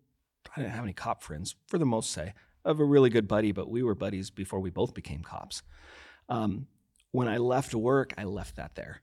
I 0.55 0.61
didn't 0.61 0.74
have 0.74 0.85
any 0.85 0.92
cop 0.92 1.22
friends 1.22 1.57
for 1.66 1.79
the 1.79 1.87
most 1.87 2.11
say. 2.11 2.35
I 2.64 2.68
have 2.68 2.81
a 2.81 2.85
really 2.85 3.11
good 3.11 3.26
buddy, 3.26 3.52
but 3.52 3.70
we 3.70 3.83
were 3.83 3.94
buddies 3.94 4.31
before 4.31 4.61
we 4.61 4.70
both 4.70 4.92
became 4.92 5.22
cops. 5.22 5.62
Um, 6.29 6.66
when 7.12 7.29
I 7.29 7.38
left 7.38 7.75
work, 7.75 8.12
I 8.19 8.25
left 8.25 8.57
that 8.57 8.75
there. 8.75 9.03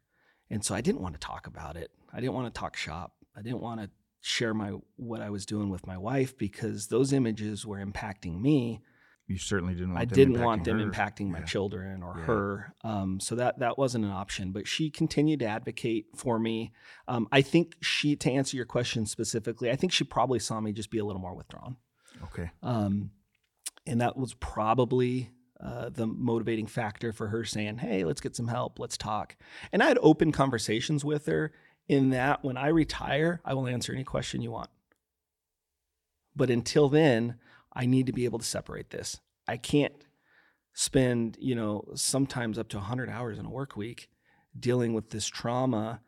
And 0.49 0.63
so 0.63 0.75
I 0.75 0.81
didn't 0.81 1.01
want 1.01 1.15
to 1.15 1.19
talk 1.19 1.47
about 1.47 1.75
it. 1.77 1.91
I 2.11 2.19
didn't 2.19 2.33
want 2.33 2.53
to 2.53 2.59
talk 2.59 2.75
shop. 2.75 3.13
I 3.35 3.41
didn't 3.41 3.61
want 3.61 3.81
to 3.81 3.89
share 4.21 4.53
my 4.53 4.73
what 4.95 5.21
I 5.21 5.29
was 5.29 5.45
doing 5.45 5.69
with 5.69 5.85
my 5.87 5.97
wife 5.97 6.37
because 6.37 6.87
those 6.87 7.11
images 7.11 7.65
were 7.65 7.83
impacting 7.83 8.39
me 8.39 8.81
You 9.27 9.37
certainly 9.37 9.73
didn't 9.73 9.93
want. 9.93 10.01
I 10.01 10.05
them 10.05 10.15
didn't 10.15 10.41
want 10.41 10.63
them 10.65 10.79
her. 10.79 10.85
impacting 10.89 11.29
my 11.29 11.39
Yeah. 11.39 11.45
children 11.45 12.03
or 12.03 12.17
Yeah. 12.19 12.25
her. 12.25 12.73
Um, 12.83 13.19
so 13.19 13.35
that 13.35 13.59
that 13.59 13.77
wasn't 13.77 14.05
an 14.05 14.11
option. 14.11 14.51
But 14.51 14.67
she 14.67 14.89
continued 14.91 15.39
to 15.39 15.45
advocate 15.47 16.07
for 16.15 16.37
me. 16.39 16.71
Um, 17.07 17.27
I 17.31 17.41
think 17.41 17.75
she, 17.81 18.15
to 18.17 18.29
answer 18.31 18.55
your 18.57 18.65
question 18.65 19.05
specifically, 19.05 19.71
I 19.71 19.75
think 19.75 19.91
she 19.91 20.03
probably 20.03 20.39
saw 20.39 20.59
me 20.59 20.71
just 20.73 20.91
be 20.91 20.99
a 20.99 21.05
little 21.05 21.21
more 21.21 21.33
withdrawn, 21.35 21.77
Okay. 22.25 22.51
um, 22.61 23.11
and 23.87 23.99
that 24.01 24.15
was 24.17 24.33
probably. 24.35 25.31
Uh, 25.63 25.87
the 25.89 26.05
motivating 26.05 26.67
factor 26.67 27.13
for 27.13 27.27
her 27.27 27.45
saying, 27.45 27.77
Hey, 27.77 28.03
let's 28.03 28.19
get 28.19 28.35
some 28.35 28.49
help. 28.49 28.79
Let's 28.79 28.97
talk. 28.97 29.37
And 29.71 29.81
I 29.81 29.87
had 29.87 29.97
open 30.01 30.33
conversations 30.33 31.05
with 31.05 31.25
her 31.27 31.53
in 31.87 32.09
that 32.09 32.43
when 32.43 32.57
I 32.57 32.67
retire, 32.67 33.39
I 33.45 33.53
will 33.53 33.67
answer 33.67 33.93
any 33.93 34.03
question 34.03 34.41
you 34.41 34.51
want. 34.51 34.69
But 36.35 36.49
until 36.49 36.89
then, 36.89 37.35
I 37.71 37.85
need 37.85 38.07
to 38.07 38.13
be 38.13 38.25
able 38.25 38.39
to 38.39 38.45
separate 38.45 38.89
this. 38.89 39.19
I 39.47 39.57
can't 39.57 39.93
spend, 40.73 41.37
you 41.39 41.55
know, 41.55 41.85
sometimes 41.95 42.57
up 42.57 42.69
to 42.69 42.77
100 42.77 43.09
hours 43.09 43.37
in 43.39 43.45
a 43.45 43.49
work 43.49 43.77
week 43.77 44.09
dealing 44.57 44.93
with 44.93 45.09
this 45.09 45.27
trauma 45.27 46.01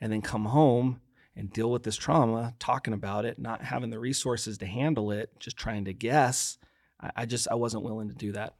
and 0.00 0.12
then 0.12 0.22
come 0.22 0.46
home 0.46 1.00
and 1.34 1.52
deal 1.52 1.70
with 1.70 1.82
this 1.82 1.96
trauma, 1.96 2.54
talking 2.58 2.94
about 2.94 3.24
it, 3.24 3.38
not 3.38 3.62
having 3.62 3.90
the 3.90 3.98
resources 3.98 4.58
to 4.58 4.66
handle 4.66 5.10
it, 5.10 5.30
just 5.38 5.56
trying 5.56 5.84
to 5.84 5.92
guess. 5.92 6.58
I, 7.00 7.10
I 7.16 7.26
just, 7.26 7.46
I 7.50 7.54
wasn't 7.54 7.84
willing 7.84 8.08
to 8.08 8.14
do 8.14 8.32
that. 8.32 8.54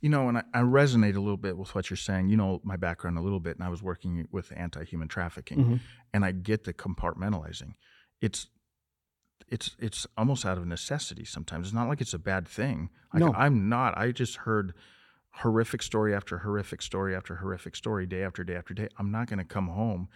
You 0.00 0.08
know, 0.08 0.28
and 0.28 0.38
I, 0.38 0.42
I, 0.54 0.60
resonate 0.60 1.16
a 1.16 1.20
little 1.20 1.36
bit 1.36 1.56
with 1.56 1.74
what 1.74 1.90
you're 1.90 1.96
saying. 1.96 2.28
You 2.28 2.36
know, 2.36 2.60
my 2.64 2.76
background 2.76 3.18
a 3.18 3.20
little 3.20 3.40
bit, 3.40 3.56
and 3.56 3.64
I 3.64 3.68
was 3.68 3.82
working 3.82 4.26
with 4.30 4.52
anti-human 4.56 5.08
trafficking, 5.08 5.58
mm-hmm. 5.58 5.76
and 6.12 6.24
I 6.24 6.32
get 6.32 6.64
the 6.64 6.72
compartmentalizing. 6.72 7.74
It's 8.20 8.48
it's 9.48 9.76
it's 9.78 10.06
almost 10.16 10.44
out 10.44 10.58
of 10.58 10.66
necessity 10.66 11.24
sometimes. 11.24 11.68
It's 11.68 11.74
not 11.74 11.88
like 11.88 12.00
it's 12.00 12.14
a 12.14 12.18
bad 12.18 12.46
thing. 12.46 12.90
Like, 13.12 13.22
no. 13.22 13.32
I'm 13.32 13.68
not. 13.68 13.96
I 13.96 14.12
just 14.12 14.36
heard 14.36 14.74
horrific 15.30 15.82
story 15.82 16.14
after 16.14 16.38
horrific 16.38 16.82
story 16.82 17.14
after 17.14 17.36
horrific 17.36 17.76
story 17.76 18.06
day 18.06 18.22
after 18.22 18.44
day 18.44 18.56
after 18.56 18.74
day. 18.74 18.88
I'm 18.98 19.10
not 19.10 19.28
going 19.28 19.38
to 19.38 19.44
come 19.44 19.68
home 19.68 20.08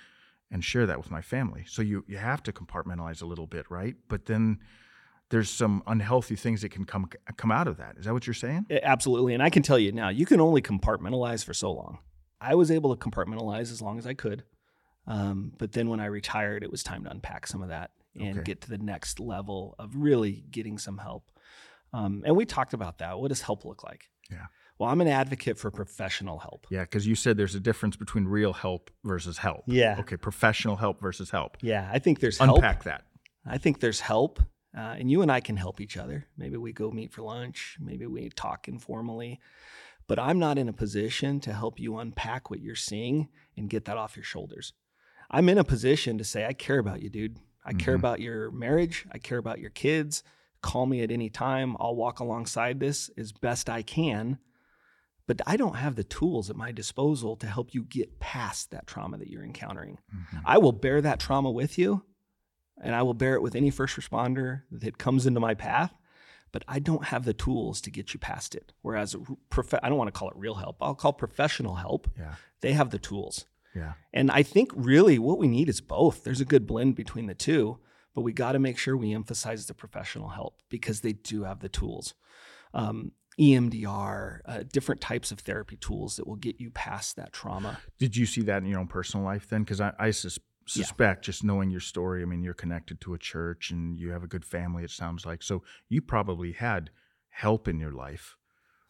and 0.50 0.64
share 0.64 0.86
that 0.86 0.98
with 0.98 1.10
my 1.10 1.22
family. 1.22 1.64
So 1.66 1.82
you 1.82 2.04
you 2.06 2.18
have 2.18 2.42
to 2.44 2.52
compartmentalize 2.52 3.22
a 3.22 3.26
little 3.26 3.46
bit, 3.46 3.70
right? 3.70 3.96
But 4.08 4.26
then 4.26 4.58
there's 5.32 5.48
some 5.48 5.82
unhealthy 5.86 6.36
things 6.36 6.60
that 6.60 6.68
can 6.68 6.84
come 6.84 7.08
come 7.38 7.50
out 7.50 7.66
of 7.66 7.78
that. 7.78 7.96
Is 7.98 8.04
that 8.04 8.12
what 8.12 8.26
you're 8.26 8.34
saying? 8.34 8.66
Absolutely. 8.82 9.32
And 9.32 9.42
I 9.42 9.48
can 9.48 9.62
tell 9.62 9.78
you 9.78 9.90
now, 9.90 10.10
you 10.10 10.26
can 10.26 10.42
only 10.42 10.60
compartmentalize 10.60 11.42
for 11.42 11.54
so 11.54 11.72
long. 11.72 12.00
I 12.38 12.54
was 12.54 12.70
able 12.70 12.94
to 12.94 13.02
compartmentalize 13.02 13.72
as 13.72 13.80
long 13.80 13.98
as 13.98 14.06
I 14.06 14.12
could. 14.12 14.44
Um, 15.06 15.52
but 15.56 15.72
then 15.72 15.88
when 15.88 16.00
I 16.00 16.06
retired, 16.06 16.62
it 16.62 16.70
was 16.70 16.82
time 16.82 17.04
to 17.04 17.10
unpack 17.10 17.46
some 17.46 17.62
of 17.62 17.70
that 17.70 17.92
and 18.14 18.36
okay. 18.36 18.42
get 18.44 18.60
to 18.60 18.68
the 18.68 18.76
next 18.76 19.20
level 19.20 19.74
of 19.78 19.96
really 19.96 20.44
getting 20.50 20.76
some 20.76 20.98
help. 20.98 21.30
Um, 21.94 22.22
and 22.26 22.36
we 22.36 22.44
talked 22.44 22.74
about 22.74 22.98
that. 22.98 23.18
What 23.18 23.28
does 23.28 23.40
help 23.40 23.64
look 23.64 23.82
like? 23.82 24.10
Yeah. 24.30 24.46
Well, 24.78 24.90
I'm 24.90 25.00
an 25.00 25.08
advocate 25.08 25.58
for 25.58 25.70
professional 25.70 26.40
help. 26.40 26.66
Yeah, 26.68 26.82
because 26.82 27.06
you 27.06 27.14
said 27.14 27.38
there's 27.38 27.54
a 27.54 27.60
difference 27.60 27.96
between 27.96 28.26
real 28.26 28.52
help 28.52 28.90
versus 29.02 29.38
help. 29.38 29.62
Yeah. 29.66 29.96
Okay, 30.00 30.18
professional 30.18 30.76
help 30.76 31.00
versus 31.00 31.30
help. 31.30 31.56
Yeah, 31.62 31.88
I 31.90 32.00
think 32.00 32.20
there's 32.20 32.38
Unpack 32.38 32.82
help. 32.82 32.84
that. 32.84 33.04
I 33.46 33.56
think 33.56 33.80
there's 33.80 34.00
help, 34.00 34.40
uh, 34.76 34.96
and 34.98 35.10
you 35.10 35.22
and 35.22 35.30
I 35.30 35.40
can 35.40 35.56
help 35.56 35.80
each 35.80 35.96
other. 35.96 36.26
Maybe 36.36 36.56
we 36.56 36.72
go 36.72 36.90
meet 36.90 37.12
for 37.12 37.22
lunch. 37.22 37.76
Maybe 37.80 38.06
we 38.06 38.28
talk 38.30 38.68
informally. 38.68 39.40
But 40.08 40.18
I'm 40.18 40.38
not 40.38 40.58
in 40.58 40.68
a 40.68 40.72
position 40.72 41.40
to 41.40 41.52
help 41.52 41.78
you 41.78 41.98
unpack 41.98 42.50
what 42.50 42.60
you're 42.60 42.74
seeing 42.74 43.28
and 43.56 43.70
get 43.70 43.84
that 43.84 43.96
off 43.96 44.16
your 44.16 44.24
shoulders. 44.24 44.72
I'm 45.30 45.48
in 45.48 45.58
a 45.58 45.64
position 45.64 46.18
to 46.18 46.24
say, 46.24 46.44
I 46.44 46.52
care 46.52 46.78
about 46.78 47.02
you, 47.02 47.08
dude. 47.08 47.38
I 47.64 47.70
mm-hmm. 47.70 47.78
care 47.78 47.94
about 47.94 48.20
your 48.20 48.50
marriage. 48.50 49.06
I 49.12 49.18
care 49.18 49.38
about 49.38 49.60
your 49.60 49.70
kids. 49.70 50.22
Call 50.60 50.86
me 50.86 51.02
at 51.02 51.10
any 51.10 51.30
time. 51.30 51.76
I'll 51.78 51.96
walk 51.96 52.20
alongside 52.20 52.80
this 52.80 53.10
as 53.16 53.32
best 53.32 53.70
I 53.70 53.82
can 53.82 54.38
but 55.26 55.40
I 55.46 55.56
don't 55.56 55.76
have 55.76 55.96
the 55.96 56.04
tools 56.04 56.50
at 56.50 56.56
my 56.56 56.72
disposal 56.72 57.36
to 57.36 57.46
help 57.46 57.74
you 57.74 57.84
get 57.84 58.20
past 58.20 58.70
that 58.70 58.86
trauma 58.86 59.18
that 59.18 59.28
you're 59.28 59.44
encountering. 59.44 59.98
Mm-hmm. 60.14 60.38
I 60.44 60.58
will 60.58 60.72
bear 60.72 61.00
that 61.00 61.20
trauma 61.20 61.50
with 61.50 61.78
you, 61.78 62.04
and 62.82 62.94
I 62.94 63.02
will 63.02 63.14
bear 63.14 63.34
it 63.34 63.42
with 63.42 63.54
any 63.54 63.70
first 63.70 63.96
responder 63.96 64.62
that 64.70 64.98
comes 64.98 65.24
into 65.26 65.40
my 65.40 65.54
path, 65.54 65.94
but 66.50 66.64
I 66.68 66.78
don't 66.80 67.06
have 67.06 67.24
the 67.24 67.32
tools 67.32 67.80
to 67.82 67.90
get 67.90 68.12
you 68.12 68.20
past 68.20 68.54
it. 68.54 68.72
Whereas, 68.82 69.16
prof- 69.48 69.74
I 69.82 69.88
don't 69.88 69.96
want 69.98 70.12
to 70.12 70.18
call 70.18 70.28
it 70.28 70.36
real 70.36 70.56
help, 70.56 70.76
I'll 70.80 70.94
call 70.94 71.12
professional 71.12 71.76
help. 71.76 72.10
Yeah. 72.18 72.34
They 72.60 72.72
have 72.72 72.90
the 72.90 72.98
tools. 72.98 73.46
Yeah. 73.74 73.92
And 74.12 74.30
I 74.30 74.42
think 74.42 74.70
really 74.74 75.18
what 75.18 75.38
we 75.38 75.48
need 75.48 75.68
is 75.68 75.80
both. 75.80 76.24
There's 76.24 76.40
a 76.42 76.44
good 76.44 76.66
blend 76.66 76.94
between 76.94 77.26
the 77.26 77.34
two, 77.34 77.78
but 78.14 78.20
we 78.20 78.32
got 78.32 78.52
to 78.52 78.58
make 78.58 78.76
sure 78.78 78.96
we 78.96 79.14
emphasize 79.14 79.66
the 79.66 79.74
professional 79.74 80.28
help 80.28 80.60
because 80.68 81.00
they 81.00 81.14
do 81.14 81.44
have 81.44 81.60
the 81.60 81.70
tools. 81.70 82.14
Um, 82.74 83.12
EMDR, 83.40 84.40
uh, 84.44 84.62
different 84.70 85.00
types 85.00 85.30
of 85.32 85.38
therapy 85.40 85.76
tools 85.76 86.16
that 86.16 86.26
will 86.26 86.36
get 86.36 86.60
you 86.60 86.70
past 86.70 87.16
that 87.16 87.32
trauma. 87.32 87.78
Did 87.98 88.16
you 88.16 88.26
see 88.26 88.42
that 88.42 88.62
in 88.62 88.68
your 88.68 88.78
own 88.78 88.88
personal 88.88 89.24
life 89.24 89.48
then? 89.48 89.62
Because 89.62 89.80
I, 89.80 89.92
I 89.98 90.10
sus- 90.10 90.38
suspect, 90.66 91.24
yeah. 91.24 91.26
just 91.26 91.44
knowing 91.44 91.70
your 91.70 91.80
story, 91.80 92.22
I 92.22 92.24
mean, 92.24 92.42
you're 92.42 92.54
connected 92.54 93.00
to 93.02 93.14
a 93.14 93.18
church 93.18 93.70
and 93.70 93.98
you 93.98 94.10
have 94.10 94.22
a 94.22 94.28
good 94.28 94.44
family, 94.44 94.84
it 94.84 94.90
sounds 94.90 95.26
like. 95.26 95.42
So 95.42 95.62
you 95.88 96.02
probably 96.02 96.52
had 96.52 96.90
help 97.30 97.68
in 97.68 97.78
your 97.78 97.92
life. 97.92 98.36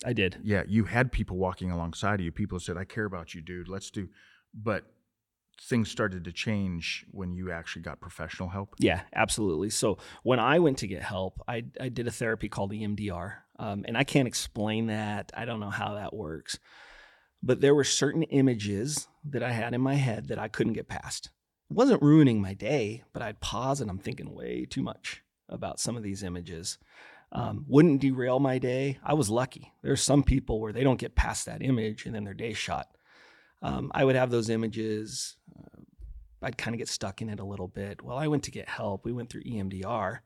I 0.05 0.13
did. 0.13 0.39
Yeah, 0.43 0.65
you 0.67 0.85
had 0.85 1.13
people 1.13 1.37
walking 1.37 1.71
alongside 1.71 2.21
of 2.21 2.25
you. 2.25 2.33
People 2.33 2.59
said, 2.59 2.77
I 2.77 2.85
care 2.85 3.05
about 3.05 3.35
you, 3.35 3.41
dude. 3.41 3.69
Let's 3.69 3.91
do. 3.91 4.09
But 4.53 4.85
things 5.61 5.91
started 5.91 6.25
to 6.25 6.33
change 6.33 7.07
when 7.11 7.33
you 7.33 7.53
actually 7.53 7.83
got 7.83 8.01
professional 8.01 8.49
help? 8.49 8.75
Yeah, 8.79 9.03
absolutely. 9.15 9.71
So 9.71 9.99
when 10.23 10.41
I 10.41 10.59
went 10.59 10.79
to 10.79 10.87
get 10.87 11.03
help, 11.03 11.41
I, 11.47 11.65
I 11.81 11.89
did 11.89 12.07
a 12.07 12.11
therapy 12.11 12.49
called 12.49 12.73
EMDR. 12.73 13.35
Um, 13.59 13.85
and 13.87 13.97
I 13.97 14.05
can't 14.05 14.27
explain 14.27 14.87
that. 14.87 15.31
I 15.37 15.45
don't 15.45 15.61
know 15.61 15.71
how 15.71 15.95
that 15.95 16.15
works. 16.15 16.59
But 17.43 17.61
there 17.61 17.75
were 17.75 17.85
certain 17.85 18.23
images 18.25 19.09
that 19.25 19.43
I 19.43 19.53
had 19.53 19.75
in 19.75 19.81
my 19.81 19.95
head 19.95 20.29
that 20.29 20.39
I 20.39 20.49
couldn't 20.49 20.73
get 20.73 20.89
past. 20.89 21.31
It 21.73 21.77
wasn't 21.77 22.03
ruining 22.03 22.43
my 22.43 22.53
day, 22.53 23.03
but 23.15 23.23
I'd 23.23 23.41
pause 23.41 23.81
and 23.81 23.89
I'm 23.89 23.97
thinking 23.97 24.35
way 24.35 24.67
too 24.69 24.83
much 24.83 25.23
about 25.49 25.81
some 25.81 25.97
of 25.97 26.03
these 26.03 26.23
images. 26.23 26.77
Um, 27.33 27.65
wouldn't 27.67 28.03
derail 28.03 28.41
my 28.41 28.59
day. 28.59 28.99
I 29.03 29.15
was 29.15 29.31
lucky. 29.31 29.73
There's 29.81 30.03
some 30.03 30.23
people 30.23 30.61
where 30.61 30.75
they 30.75 30.85
don't 30.85 31.01
get 31.01 31.15
past 31.15 31.47
that 31.47 31.63
image 31.63 32.05
and 32.05 32.15
then 32.15 32.25
their 32.25 32.35
day's 32.35 32.59
shot. 32.59 32.89
Um, 33.63 33.91
I 33.95 34.05
would 34.05 34.17
have 34.17 34.31
those 34.31 34.51
images. 34.51 35.37
Uh, 35.59 35.81
I'd 36.43 36.59
kind 36.59 36.75
of 36.75 36.79
get 36.79 36.91
stuck 36.91 37.23
in 37.23 37.31
it 37.31 37.41
a 37.41 37.45
little 37.45 37.69
bit. 37.69 38.03
Well, 38.03 38.19
I 38.19 38.29
went 38.29 38.43
to 38.43 38.51
get 38.51 38.69
help. 38.69 39.07
We 39.07 39.13
went 39.13 39.31
through 39.31 39.45
EMDR. 39.45 40.19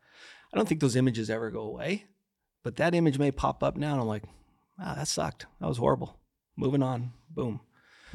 I 0.52 0.56
don't 0.56 0.68
think 0.68 0.80
those 0.80 0.96
images 0.96 1.30
ever 1.30 1.52
go 1.52 1.60
away. 1.60 2.06
But 2.64 2.74
that 2.74 2.92
image 2.92 3.20
may 3.20 3.30
pop 3.30 3.62
up 3.62 3.76
now, 3.76 3.92
and 3.92 4.00
I'm 4.00 4.08
like, 4.08 4.24
wow, 4.80 4.94
that 4.96 5.06
sucked. 5.06 5.46
That 5.60 5.68
was 5.68 5.78
horrible. 5.78 6.18
Moving 6.56 6.82
on. 6.82 7.12
Boom. 7.30 7.60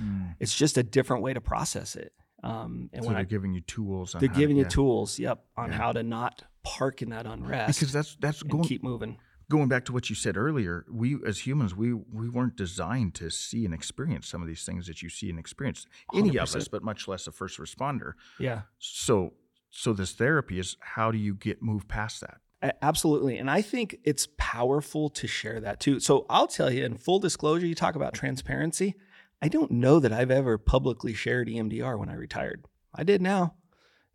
Mm. 0.01 0.35
It's 0.41 0.53
just 0.53 0.77
a 0.77 0.83
different 0.83 1.23
way 1.23 1.33
to 1.33 1.39
process 1.39 1.95
it. 1.95 2.11
Um, 2.43 2.89
and 2.93 3.03
so 3.03 3.07
when 3.07 3.15
they're 3.15 3.21
I, 3.21 3.25
giving 3.25 3.53
you 3.53 3.61
tools, 3.61 4.15
they're 4.19 4.29
giving 4.29 4.55
to, 4.55 4.61
you 4.61 4.63
yeah. 4.63 4.69
tools. 4.69 5.19
Yep, 5.19 5.43
on 5.57 5.71
yeah. 5.71 5.77
how 5.77 5.91
to 5.91 6.03
not 6.03 6.43
park 6.63 7.01
in 7.01 7.09
that 7.09 7.25
unrest 7.25 7.79
because 7.79 7.93
that's 7.93 8.15
that's 8.19 8.43
going 8.43 8.63
keep 8.63 8.83
moving. 8.83 9.17
Going 9.49 9.67
back 9.67 9.83
to 9.85 9.91
what 9.91 10.09
you 10.09 10.15
said 10.15 10.37
earlier, 10.37 10.85
we 10.89 11.17
as 11.25 11.39
humans 11.39 11.75
we 11.75 11.93
we 11.93 12.29
weren't 12.29 12.55
designed 12.55 13.15
to 13.15 13.29
see 13.29 13.65
and 13.65 13.73
experience 13.73 14.27
some 14.27 14.41
of 14.41 14.47
these 14.47 14.65
things 14.65 14.87
that 14.87 15.01
you 15.01 15.09
see 15.09 15.29
and 15.29 15.37
experience. 15.37 15.85
Any 16.13 16.31
100%. 16.31 16.41
of 16.41 16.55
us, 16.55 16.67
but 16.67 16.83
much 16.83 17.07
less 17.07 17.27
a 17.27 17.31
first 17.31 17.59
responder. 17.59 18.13
Yeah. 18.39 18.61
So 18.79 19.33
so 19.69 19.93
this 19.93 20.13
therapy 20.13 20.59
is 20.59 20.77
how 20.79 21.11
do 21.11 21.17
you 21.17 21.35
get 21.35 21.61
move 21.61 21.87
past 21.87 22.21
that? 22.21 22.37
Absolutely. 22.81 23.37
And 23.37 23.49
I 23.49 23.61
think 23.61 23.97
it's 24.03 24.27
powerful 24.37 25.09
to 25.09 25.27
share 25.27 25.59
that 25.61 25.79
too. 25.79 25.99
So 25.99 26.27
I'll 26.29 26.47
tell 26.47 26.71
you 26.71 26.85
in 26.85 26.95
full 26.95 27.19
disclosure, 27.19 27.65
you 27.65 27.73
talk 27.73 27.95
about 27.95 28.13
transparency. 28.13 28.95
I 29.41 29.47
don't 29.47 29.71
know 29.71 29.99
that 29.99 30.13
I've 30.13 30.31
ever 30.31 30.57
publicly 30.57 31.13
shared 31.13 31.47
EMDR 31.47 31.97
when 31.97 32.09
I 32.09 32.13
retired. 32.13 32.65
I 32.93 33.03
did 33.03 33.21
now. 33.21 33.55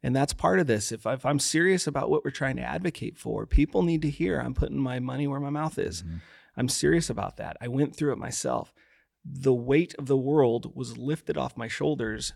And 0.02 0.14
that's 0.14 0.32
part 0.32 0.60
of 0.60 0.66
this. 0.66 0.92
If, 0.92 1.06
I, 1.06 1.18
am 1.24 1.38
serious 1.38 1.86
about 1.86 2.10
what 2.10 2.24
we're 2.24 2.30
trying 2.30 2.56
to 2.56 2.62
advocate 2.62 3.18
for, 3.18 3.46
people 3.46 3.82
need 3.82 4.02
to 4.02 4.10
hear 4.10 4.38
I'm 4.38 4.54
putting 4.54 4.78
my 4.78 5.00
money 5.00 5.26
where 5.26 5.40
my 5.40 5.50
mouth 5.50 5.78
is. 5.78 6.02
Mm-hmm. 6.02 6.16
I'm 6.56 6.68
serious 6.68 7.10
about 7.10 7.38
that. 7.38 7.56
I 7.60 7.68
went 7.68 7.96
through 7.96 8.12
it 8.12 8.18
myself. 8.18 8.72
The 9.24 9.54
weight 9.54 9.94
of 9.98 10.06
the 10.06 10.16
world 10.16 10.76
was 10.76 10.96
lifted 10.96 11.36
off 11.36 11.56
my 11.56 11.66
shoulders 11.66 12.34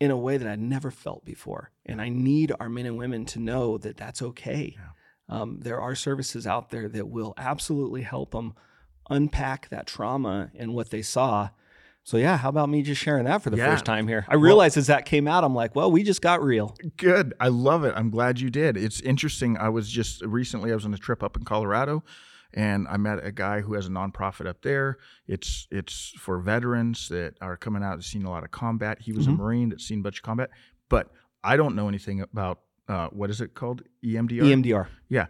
in 0.00 0.10
a 0.10 0.16
way 0.16 0.36
that 0.36 0.48
I'd 0.48 0.58
never 0.58 0.90
felt 0.90 1.24
before. 1.24 1.70
And 1.84 2.00
I 2.00 2.08
need 2.08 2.52
our 2.58 2.68
men 2.68 2.86
and 2.86 2.96
women 2.96 3.24
to 3.26 3.38
know 3.38 3.76
that 3.78 3.96
that's 3.96 4.22
okay. 4.22 4.76
Yeah. 4.76 4.88
Um, 5.28 5.60
there 5.60 5.80
are 5.80 5.94
services 5.94 6.46
out 6.46 6.70
there 6.70 6.88
that 6.88 7.08
will 7.08 7.34
absolutely 7.36 8.02
help 8.02 8.32
them 8.32 8.54
unpack 9.10 9.68
that 9.70 9.86
trauma 9.86 10.50
and 10.54 10.74
what 10.74 10.90
they 10.90 11.02
saw. 11.02 11.50
So 12.04 12.16
yeah, 12.16 12.36
how 12.36 12.48
about 12.48 12.68
me 12.68 12.82
just 12.82 13.00
sharing 13.00 13.24
that 13.26 13.42
for 13.42 13.50
the 13.50 13.56
yeah. 13.56 13.70
first 13.70 13.84
time 13.84 14.08
here? 14.08 14.26
I 14.28 14.34
realized 14.34 14.76
well, 14.76 14.80
as 14.80 14.86
that 14.88 15.04
came 15.04 15.28
out, 15.28 15.44
I'm 15.44 15.54
like, 15.54 15.76
well, 15.76 15.90
we 15.90 16.02
just 16.02 16.20
got 16.20 16.42
real. 16.42 16.76
Good. 16.96 17.32
I 17.38 17.48
love 17.48 17.84
it. 17.84 17.94
I'm 17.96 18.10
glad 18.10 18.40
you 18.40 18.50
did. 18.50 18.76
It's 18.76 19.00
interesting. 19.00 19.56
I 19.56 19.68
was 19.68 19.88
just 19.88 20.22
recently 20.22 20.72
I 20.72 20.74
was 20.74 20.84
on 20.84 20.92
a 20.92 20.98
trip 20.98 21.22
up 21.22 21.36
in 21.36 21.44
Colorado 21.44 22.02
and 22.54 22.86
I 22.88 22.96
met 22.96 23.24
a 23.24 23.32
guy 23.32 23.60
who 23.60 23.74
has 23.74 23.86
a 23.86 23.90
nonprofit 23.90 24.46
up 24.46 24.62
there. 24.62 24.98
It's 25.26 25.66
it's 25.70 26.12
for 26.18 26.38
veterans 26.38 27.08
that 27.08 27.34
are 27.40 27.56
coming 27.56 27.82
out 27.82 27.94
and 27.94 28.04
seen 28.04 28.24
a 28.24 28.30
lot 28.30 28.44
of 28.44 28.50
combat. 28.50 28.98
He 29.00 29.12
was 29.12 29.26
mm-hmm. 29.26 29.40
a 29.40 29.42
Marine 29.42 29.68
that's 29.70 29.86
seen 29.86 30.00
a 30.00 30.02
bunch 30.02 30.18
of 30.18 30.22
combat, 30.22 30.50
but 30.88 31.10
I 31.44 31.56
don't 31.56 31.74
know 31.74 31.88
anything 31.88 32.20
about 32.20 32.60
uh, 32.88 33.08
what 33.08 33.30
is 33.30 33.40
it 33.40 33.54
called 33.54 33.82
EMDR. 34.04 34.42
EMDR. 34.42 34.88
Yeah, 35.08 35.26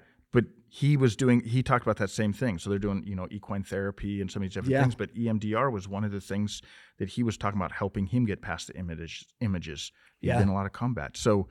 he 0.75 0.97
was 0.97 1.17
doing. 1.17 1.45
He 1.45 1.63
talked 1.63 1.85
about 1.85 1.99
that 1.99 2.09
same 2.09 2.33
thing. 2.33 2.59
So 2.59 2.71
they're 2.71 2.79
doing 2.79 3.05
you 3.07 3.15
know 3.15 3.29
equine 3.31 3.63
therapy 3.63 4.23
and 4.23 4.31
some 4.31 4.43
of 4.43 4.49
these 4.49 4.55
different 4.55 4.73
yeah. 4.73 4.81
things. 4.81 4.95
But 4.95 5.15
EMDR 5.15 5.71
was 5.71 5.87
one 5.87 6.03
of 6.03 6.13
the 6.13 6.21
things 6.21 6.63
that 6.99 7.11
he 7.11 7.23
was 7.23 7.37
talking 7.37 7.61
about 7.61 7.73
helping 7.73 8.07
him 8.07 8.25
get 8.25 8.41
past 8.41 8.69
the 8.69 8.77
image, 8.79 9.27
images. 9.43 9.93
Yeah. 10.23 10.41
in 10.41 10.49
a 10.49 10.55
lot 10.55 10.65
of 10.65 10.73
combat. 10.73 11.17
So 11.19 11.49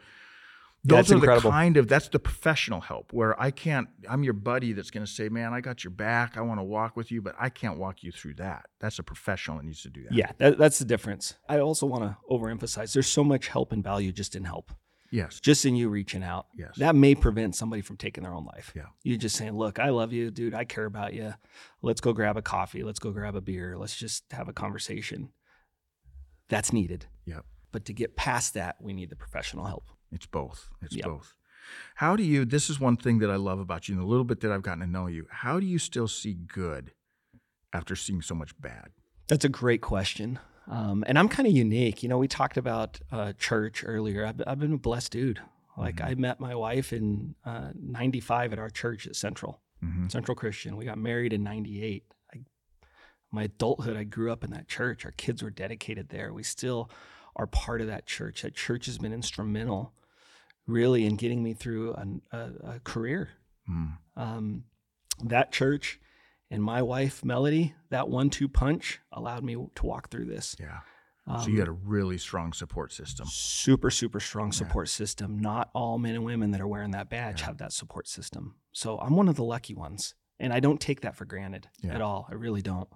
those 0.83 0.95
that's 0.95 1.11
are 1.11 1.15
incredible. 1.15 1.51
the 1.51 1.55
kind 1.55 1.77
of 1.77 1.87
that's 1.87 2.07
the 2.07 2.17
professional 2.17 2.81
help 2.81 3.13
where 3.13 3.39
I 3.39 3.51
can't. 3.51 3.89
I'm 4.09 4.23
your 4.23 4.33
buddy 4.33 4.73
that's 4.73 4.89
going 4.89 5.05
to 5.05 5.11
say, 5.11 5.29
"Man, 5.29 5.53
I 5.53 5.61
got 5.61 5.83
your 5.83 5.91
back. 5.91 6.35
I 6.35 6.41
want 6.41 6.59
to 6.59 6.63
walk 6.63 6.95
with 6.95 7.11
you," 7.11 7.21
but 7.21 7.35
I 7.39 7.49
can't 7.49 7.77
walk 7.77 8.01
you 8.01 8.11
through 8.11 8.35
that. 8.35 8.65
That's 8.79 8.97
a 8.97 9.03
professional 9.03 9.57
that 9.57 9.65
needs 9.65 9.83
to 9.83 9.91
do 9.91 10.03
that. 10.05 10.13
Yeah, 10.13 10.31
that, 10.39 10.57
that's 10.57 10.79
the 10.79 10.85
difference. 10.85 11.35
I 11.47 11.59
also 11.59 11.85
want 11.85 12.03
to 12.05 12.17
overemphasize. 12.27 12.93
There's 12.93 13.05
so 13.05 13.23
much 13.23 13.49
help 13.49 13.71
and 13.71 13.83
value 13.83 14.11
just 14.11 14.35
in 14.35 14.45
help. 14.45 14.71
Yes. 15.11 15.39
just 15.41 15.65
in 15.65 15.75
you 15.75 15.89
reaching 15.89 16.23
out. 16.23 16.47
Yes. 16.57 16.75
That 16.77 16.95
may 16.95 17.15
prevent 17.15 17.55
somebody 17.55 17.81
from 17.81 17.97
taking 17.97 18.23
their 18.23 18.33
own 18.33 18.45
life. 18.45 18.71
Yeah. 18.75 18.85
You 19.03 19.17
just 19.17 19.35
saying, 19.35 19.57
look, 19.57 19.77
I 19.79 19.89
love 19.89 20.13
you, 20.13 20.31
dude. 20.31 20.53
I 20.53 20.63
care 20.63 20.85
about 20.85 21.13
you. 21.13 21.33
Let's 21.81 21.99
go 22.01 22.13
grab 22.13 22.37
a 22.37 22.41
coffee. 22.41 22.83
Let's 22.83 22.99
go 22.99 23.11
grab 23.11 23.35
a 23.35 23.41
beer. 23.41 23.77
Let's 23.77 23.95
just 23.95 24.23
have 24.31 24.47
a 24.47 24.53
conversation. 24.53 25.29
That's 26.49 26.71
needed. 26.73 27.05
Yep. 27.25 27.45
But 27.71 27.85
to 27.85 27.93
get 27.93 28.15
past 28.15 28.53
that, 28.55 28.75
we 28.81 28.93
need 28.93 29.09
the 29.09 29.15
professional 29.15 29.65
help. 29.65 29.85
It's 30.11 30.25
both. 30.25 30.69
It's 30.81 30.95
Yep. 30.95 31.05
both. 31.05 31.35
How 31.95 32.15
do 32.15 32.23
you, 32.23 32.43
this 32.45 32.69
is 32.69 32.79
one 32.79 32.97
thing 32.97 33.19
that 33.19 33.29
I 33.29 33.35
love 33.35 33.59
about 33.59 33.87
you, 33.87 33.95
and 33.95 34.03
a 34.03 34.07
little 34.07 34.25
bit 34.25 34.41
that 34.41 34.51
I've 34.51 34.63
gotten 34.63 34.81
to 34.81 34.87
know 34.87 35.07
you. 35.07 35.27
How 35.29 35.59
do 35.59 35.65
you 35.65 35.77
still 35.79 36.07
see 36.07 36.33
good 36.33 36.91
after 37.71 37.95
seeing 37.95 38.21
so 38.21 38.33
much 38.35 38.59
bad? 38.59 38.89
That's 39.27 39.45
a 39.45 39.49
great 39.49 39.81
question. 39.81 40.39
Um, 40.71 41.03
and 41.05 41.19
I'm 41.19 41.27
kind 41.27 41.47
of 41.47 41.53
unique. 41.53 42.01
You 42.01 42.07
know, 42.09 42.17
we 42.17 42.27
talked 42.29 42.55
about 42.57 42.99
uh, 43.11 43.33
church 43.37 43.83
earlier. 43.85 44.25
I've, 44.25 44.41
I've 44.47 44.59
been 44.59 44.73
a 44.73 44.77
blessed 44.77 45.11
dude. 45.11 45.39
Like, 45.77 45.97
Mhm. 45.97 46.05
I 46.05 46.15
met 46.15 46.39
my 46.39 46.55
wife 46.55 46.93
in 46.93 47.35
uh, 47.45 47.71
95 47.75 48.53
at 48.53 48.59
our 48.59 48.69
church 48.69 49.05
at 49.05 49.15
Central, 49.15 49.61
Mm-hmm. 49.83 50.07
Central 50.09 50.35
Christian. 50.35 50.77
We 50.77 50.85
got 50.85 50.97
married 50.97 51.33
in 51.33 51.43
98. 51.43 52.03
I, 52.33 52.39
my 53.31 53.43
adulthood, 53.43 53.97
I 53.97 54.03
grew 54.05 54.31
up 54.31 54.43
in 54.43 54.51
that 54.51 54.67
church. 54.67 55.05
Our 55.05 55.11
kids 55.11 55.41
were 55.43 55.49
dedicated 55.49 56.09
there. 56.09 56.31
We 56.33 56.43
still 56.43 56.89
are 57.35 57.47
part 57.47 57.81
of 57.81 57.87
that 57.87 58.05
church. 58.05 58.43
That 58.43 58.53
church 58.55 58.85
has 58.85 58.97
been 58.97 59.11
instrumental, 59.13 59.93
really, 60.67 61.05
in 61.05 61.15
getting 61.15 61.41
me 61.43 61.53
through 61.53 61.93
an, 61.95 62.21
a, 62.31 62.49
a 62.75 62.79
career. 62.83 63.29
Mm. 63.69 63.97
Um, 64.15 64.63
that 65.23 65.51
church 65.51 65.99
and 66.51 66.61
my 66.63 66.81
wife, 66.83 67.25
Melody, 67.25 67.73
that 67.89 68.07
one 68.09 68.29
two 68.29 68.47
punch 68.47 68.99
allowed 69.11 69.43
me 69.43 69.55
to 69.75 69.85
walk 69.85 70.09
through 70.11 70.25
this. 70.25 70.55
Yeah. 70.59 70.79
Um, 71.27 71.41
so 71.41 71.49
you 71.49 71.59
had 71.59 71.67
a 71.67 71.71
really 71.71 72.17
strong 72.17 72.51
support 72.53 72.91
system. 72.91 73.25
super, 73.29 73.89
super 73.91 74.19
strong 74.19 74.51
support 74.51 74.89
system. 74.89 75.39
Not 75.39 75.69
all 75.73 75.97
men 75.97 76.15
and 76.15 76.25
women 76.25 76.51
that 76.51 76.61
are 76.61 76.67
wearing 76.67 76.91
that 76.91 77.09
badge 77.09 77.41
Yeah. 77.41 77.47
have 77.47 77.57
that 77.59 77.71
support 77.73 78.07
system. 78.07 78.55
So 78.73 78.97
I'm 78.99 79.15
one 79.15 79.29
of 79.29 79.35
the 79.35 79.43
lucky 79.43 79.73
ones. 79.75 80.13
And 80.39 80.51
I 80.51 80.59
don't 80.59 80.79
take 80.81 81.01
that 81.01 81.15
for 81.15 81.25
granted 81.25 81.69
Yeah. 81.83 81.93
at 81.95 82.01
all. 82.01 82.27
I 82.29 82.33
really 82.33 82.61
don't. 82.63 82.89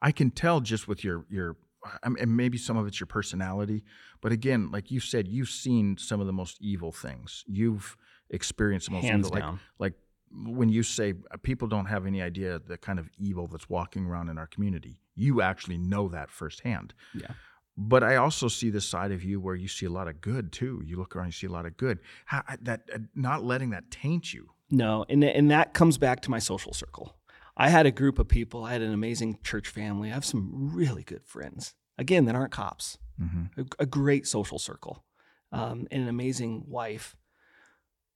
I 0.00 0.12
can 0.12 0.30
tell 0.30 0.60
just 0.60 0.86
with 0.88 1.02
your 1.04 1.26
your 1.28 1.56
I 2.02 2.08
mean, 2.08 2.16
and 2.22 2.34
maybe 2.36 2.56
some 2.56 2.78
of 2.78 2.86
it's 2.86 2.98
your 2.98 3.06
personality, 3.08 3.84
but 4.22 4.32
again, 4.32 4.70
like 4.70 4.90
you 4.90 5.00
said, 5.00 5.28
you've 5.28 5.50
seen 5.50 5.98
some 5.98 6.18
of 6.20 6.26
the 6.26 6.32
most 6.32 6.56
evil 6.60 6.92
things. 6.92 7.44
You've 7.46 7.96
experienced 8.30 8.86
the 8.86 8.92
most 8.94 9.04
Hands 9.04 9.26
evil. 9.26 9.38
down. 9.38 9.60
Like 9.78 9.92
like 9.92 10.00
when 10.34 10.68
you 10.68 10.82
say 10.82 11.14
uh, 11.30 11.36
people 11.42 11.68
don't 11.68 11.86
have 11.86 12.06
any 12.06 12.22
idea 12.22 12.58
the 12.58 12.76
kind 12.76 12.98
of 12.98 13.08
evil 13.18 13.46
that's 13.46 13.68
walking 13.68 14.06
around 14.06 14.28
in 14.28 14.38
our 14.38 14.46
community, 14.46 15.00
you 15.14 15.42
actually 15.42 15.78
know 15.78 16.08
that 16.08 16.30
firsthand. 16.30 16.94
Yeah. 17.14 17.32
But 17.76 18.04
I 18.04 18.16
also 18.16 18.48
see 18.48 18.70
the 18.70 18.80
side 18.80 19.10
of 19.10 19.24
you 19.24 19.40
where 19.40 19.54
you 19.56 19.68
see 19.68 19.86
a 19.86 19.90
lot 19.90 20.06
of 20.06 20.20
good 20.20 20.52
too. 20.52 20.82
You 20.84 20.96
look 20.96 21.16
around, 21.16 21.26
you 21.26 21.32
see 21.32 21.46
a 21.46 21.50
lot 21.50 21.66
of 21.66 21.76
good. 21.76 21.98
How, 22.26 22.42
that 22.62 22.82
uh, 22.92 22.98
not 23.14 23.44
letting 23.44 23.70
that 23.70 23.90
taint 23.90 24.32
you. 24.32 24.50
No, 24.70 25.04
and 25.08 25.22
and 25.24 25.50
that 25.50 25.74
comes 25.74 25.98
back 25.98 26.20
to 26.22 26.30
my 26.30 26.38
social 26.38 26.72
circle. 26.72 27.16
I 27.56 27.68
had 27.68 27.86
a 27.86 27.90
group 27.90 28.18
of 28.18 28.28
people. 28.28 28.64
I 28.64 28.72
had 28.72 28.82
an 28.82 28.92
amazing 28.92 29.38
church 29.44 29.68
family. 29.68 30.10
I 30.10 30.14
have 30.14 30.24
some 30.24 30.70
really 30.74 31.02
good 31.02 31.24
friends. 31.24 31.74
Again, 31.98 32.24
that 32.24 32.34
aren't 32.34 32.52
cops. 32.52 32.98
Mm-hmm. 33.20 33.60
A, 33.60 33.82
a 33.82 33.86
great 33.86 34.26
social 34.26 34.58
circle, 34.58 35.04
um, 35.52 35.86
and 35.90 36.02
an 36.02 36.08
amazing 36.08 36.64
wife, 36.66 37.16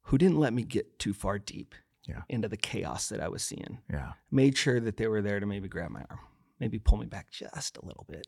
who 0.02 0.18
didn't 0.18 0.38
let 0.38 0.52
me 0.52 0.62
get 0.62 0.98
too 0.98 1.12
far 1.12 1.38
deep 1.38 1.74
Yeah. 2.08 2.22
into 2.28 2.48
the 2.48 2.56
chaos 2.56 3.08
that 3.10 3.20
I 3.20 3.28
was 3.28 3.42
seeing. 3.42 3.78
Yeah. 3.90 4.12
Made 4.30 4.56
sure 4.56 4.80
that 4.80 4.96
they 4.96 5.06
were 5.08 5.20
there 5.22 5.40
to 5.40 5.46
maybe 5.46 5.68
grab 5.68 5.90
my 5.90 6.04
arm, 6.08 6.20
maybe 6.58 6.78
pull 6.78 6.98
me 6.98 7.06
back 7.06 7.30
just 7.30 7.76
a 7.76 7.84
little 7.84 8.06
bit, 8.08 8.26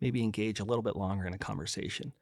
maybe 0.00 0.22
engage 0.22 0.58
a 0.60 0.64
little 0.64 0.82
bit 0.82 0.96
longer 0.96 1.26
in 1.26 1.32
a 1.34 1.38
conversation. 1.38 2.12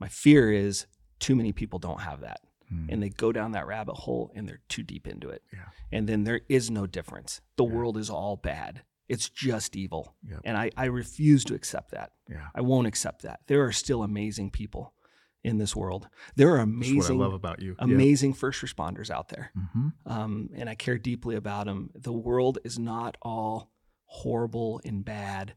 My 0.00 0.08
fear 0.08 0.50
is 0.52 0.86
too 1.20 1.36
many 1.36 1.52
people 1.52 1.78
don't 1.78 2.00
have 2.00 2.20
that 2.22 2.40
Mm. 2.72 2.86
and 2.92 3.02
they 3.02 3.08
go 3.08 3.32
down 3.32 3.52
that 3.52 3.66
rabbit 3.66 3.94
hole 3.94 4.30
and 4.34 4.48
they're 4.48 4.60
too 4.68 4.82
deep 4.84 5.06
into 5.08 5.28
it. 5.28 5.42
Yeah. 5.52 5.66
And 5.90 6.08
then 6.08 6.22
there 6.24 6.40
is 6.48 6.70
no 6.70 6.86
difference. 6.86 7.40
The 7.56 7.64
Yeah. 7.64 7.72
world 7.74 7.96
is 7.96 8.08
all 8.10 8.36
bad. 8.36 8.82
It's 9.08 9.28
just 9.28 9.74
evil. 9.74 10.14
Yep. 10.28 10.40
And 10.44 10.56
I, 10.56 10.70
I 10.76 10.84
refuse 10.84 11.44
to 11.46 11.54
accept 11.54 11.90
that. 11.90 12.12
Yeah. 12.28 12.46
I 12.54 12.60
won't 12.60 12.86
accept 12.86 13.22
that. 13.22 13.40
There 13.48 13.64
are 13.64 13.72
still 13.72 14.04
amazing 14.04 14.50
people 14.52 14.94
in 15.42 15.58
this 15.58 15.74
world. 15.74 16.08
There 16.36 16.50
are 16.50 16.58
amazing, 16.58 17.18
love 17.18 17.32
about 17.32 17.60
you. 17.62 17.74
amazing 17.78 18.34
first 18.34 18.62
responders 18.62 19.10
out 19.10 19.28
there. 19.28 19.50
Mm-hmm. 19.56 19.88
Um, 20.12 20.50
and 20.54 20.68
I 20.68 20.74
care 20.74 20.98
deeply 20.98 21.36
about 21.36 21.66
them. 21.66 21.90
The 21.94 22.12
world 22.12 22.58
is 22.64 22.78
not 22.78 23.16
all 23.22 23.70
horrible 24.04 24.80
and 24.84 25.04
bad. 25.04 25.54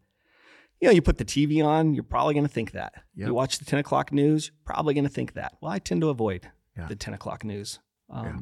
You 0.80 0.88
know, 0.90 0.94
you 0.94 1.02
put 1.02 1.18
the 1.18 1.26
TV 1.26 1.64
on, 1.66 1.94
you're 1.94 2.04
probably 2.04 2.34
going 2.34 2.46
to 2.46 2.52
think 2.52 2.72
that. 2.72 2.94
Yep. 3.16 3.28
You 3.28 3.34
watch 3.34 3.60
the 3.60 3.66
10 3.66 3.80
o'clock 3.80 4.12
news, 4.12 4.52
probably 4.66 4.94
going 4.94 5.06
to 5.06 5.10
think 5.10 5.34
that. 5.34 5.54
Well, 5.62 5.72
I 5.72 5.80
tend 5.80 6.02
to 6.02 6.10
avoid 6.10 6.50
Yeah. 6.78 6.88
the 6.88 6.96
10 6.96 7.14
o'clock 7.14 7.44
news. 7.44 7.80
Um, 8.10 8.26
Yeah. 8.26 8.40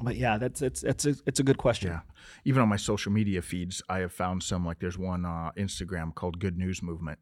But 0.00 0.16
yeah, 0.16 0.38
that's 0.38 0.60
it's 0.60 0.82
it's 0.82 1.06
a, 1.06 1.14
it's 1.24 1.38
a 1.38 1.44
good 1.44 1.56
question. 1.56 1.90
Yeah. 1.92 2.00
Even 2.44 2.62
on 2.62 2.68
my 2.68 2.74
social 2.76 3.12
media 3.12 3.40
feeds, 3.42 3.80
I 3.88 4.00
have 4.00 4.12
found 4.12 4.42
some 4.42 4.66
like 4.66 4.80
there's 4.80 4.98
one 4.98 5.24
uh, 5.24 5.52
Instagram 5.56 6.12
called 6.12 6.40
Good 6.40 6.58
News 6.58 6.82
Movement, 6.82 7.20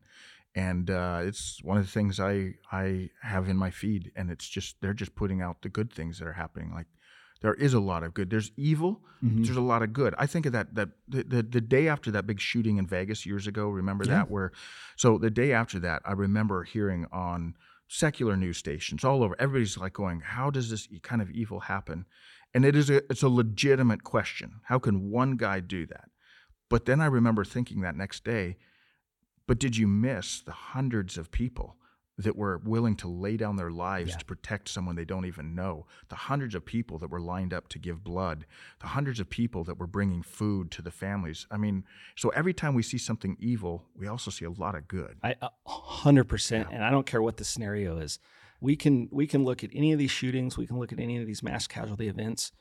and 0.54 0.90
uh, 0.90 1.20
it's 1.22 1.62
one 1.62 1.78
of 1.78 1.84
the 1.84 1.90
things 1.90 2.20
I 2.20 2.54
I 2.70 3.10
have 3.22 3.48
in 3.48 3.56
my 3.56 3.70
feed, 3.70 4.12
and 4.16 4.30
it's 4.30 4.48
just 4.48 4.80
they're 4.80 4.94
just 4.94 5.14
putting 5.14 5.40
out 5.40 5.62
the 5.62 5.68
good 5.68 5.92
things 5.92 6.18
that 6.18 6.26
are 6.28 6.32
happening. 6.34 6.72
Like 6.72 6.86
there 7.40 7.54
is 7.54 7.74
a 7.74 7.80
lot 7.80 8.02
of 8.04 8.14
good. 8.14 8.30
There's 8.30 8.52
evil. 8.56 9.02
Mhm. 9.24 9.44
There's 9.44 9.56
a 9.56 9.60
lot 9.62 9.82
of 9.82 9.92
good. 9.92 10.14
I 10.18 10.26
think 10.26 10.46
of 10.46 10.52
that 10.52 10.74
that 10.74 10.90
the, 11.08 11.22
the 11.24 11.42
the 11.42 11.60
day 11.60 11.88
after 11.88 12.10
that 12.12 12.26
big 12.26 12.40
shooting 12.40 12.76
in 12.78 12.86
Vegas 12.86 13.24
years 13.26 13.46
ago. 13.46 13.68
Remember 13.68 14.04
Yeah. 14.04 14.14
that? 14.18 14.30
Where 14.30 14.52
so 14.96 15.18
the 15.18 15.30
day 15.30 15.52
after 15.52 15.78
that, 15.80 16.02
I 16.04 16.12
remember 16.12 16.64
hearing 16.64 17.06
on 17.12 17.54
secular 17.88 18.36
news 18.36 18.56
stations 18.58 19.04
all 19.04 19.22
over. 19.22 19.34
Everybody's 19.38 19.76
like 19.78 19.92
going, 19.94 20.20
"How 20.20 20.50
does 20.50 20.70
this 20.70 20.88
kind 21.02 21.20
of 21.22 21.30
evil 21.30 21.60
happen?" 21.60 22.06
And 22.54 22.64
it 22.64 22.76
is 22.76 22.90
a 22.90 22.96
it's 23.10 23.22
a 23.22 23.28
legitimate 23.28 24.04
question. 24.04 24.60
How 24.64 24.78
can 24.78 25.10
one 25.10 25.36
guy 25.36 25.60
do 25.60 25.86
that? 25.86 26.10
But 26.68 26.84
then 26.84 27.00
I 27.00 27.06
remember 27.06 27.44
thinking 27.44 27.80
that 27.82 27.96
next 27.96 28.24
day, 28.24 28.56
but 29.46 29.58
did 29.58 29.76
you 29.76 29.86
miss 29.86 30.40
the 30.40 30.52
hundreds 30.52 31.18
of 31.18 31.30
people 31.30 31.76
that 32.18 32.36
were 32.36 32.58
willing 32.58 32.94
to 32.94 33.08
lay 33.08 33.36
down 33.38 33.56
their 33.56 33.70
lives 33.70 34.10
Yeah. 34.10 34.18
to 34.18 34.24
protect 34.26 34.68
someone 34.68 34.96
they 34.96 35.04
don't 35.04 35.24
even 35.24 35.54
know? 35.54 35.86
The 36.08 36.14
hundreds 36.16 36.54
of 36.54 36.64
people 36.64 36.98
that 36.98 37.08
were 37.10 37.20
lined 37.20 37.52
up 37.54 37.68
to 37.68 37.78
give 37.78 38.04
blood, 38.04 38.44
the 38.80 38.88
hundreds 38.88 39.18
of 39.18 39.30
people 39.30 39.64
that 39.64 39.78
were 39.78 39.86
bringing 39.86 40.22
food 40.22 40.70
to 40.72 40.82
the 40.82 40.90
families. 40.90 41.46
I 41.50 41.56
mean, 41.56 41.84
so 42.14 42.28
every 42.30 42.52
time 42.54 42.74
we 42.74 42.82
see 42.82 42.98
something 42.98 43.36
evil, 43.40 43.88
we 43.96 44.06
also 44.06 44.30
see 44.30 44.44
a 44.44 44.50
lot 44.50 44.74
of 44.74 44.86
good. 44.88 45.16
I 45.22 45.36
a 45.40 45.50
hundred 45.66 46.24
percent, 46.24 46.68
and 46.70 46.84
I 46.84 46.90
don't 46.90 47.06
care 47.06 47.22
what 47.22 47.38
the 47.38 47.44
scenario 47.44 47.96
is. 47.98 48.18
We 48.60 48.76
can 48.76 49.08
we 49.10 49.26
can 49.26 49.42
look 49.42 49.64
at 49.64 49.70
any 49.74 49.92
of 49.92 49.98
these 49.98 50.10
shootings, 50.12 50.56
we 50.56 50.66
can 50.66 50.78
look 50.78 50.92
at 50.92 51.00
any 51.00 51.16
of 51.16 51.26
these 51.26 51.42
mass 51.42 51.66
casualty 51.66 52.08
events, 52.08 52.52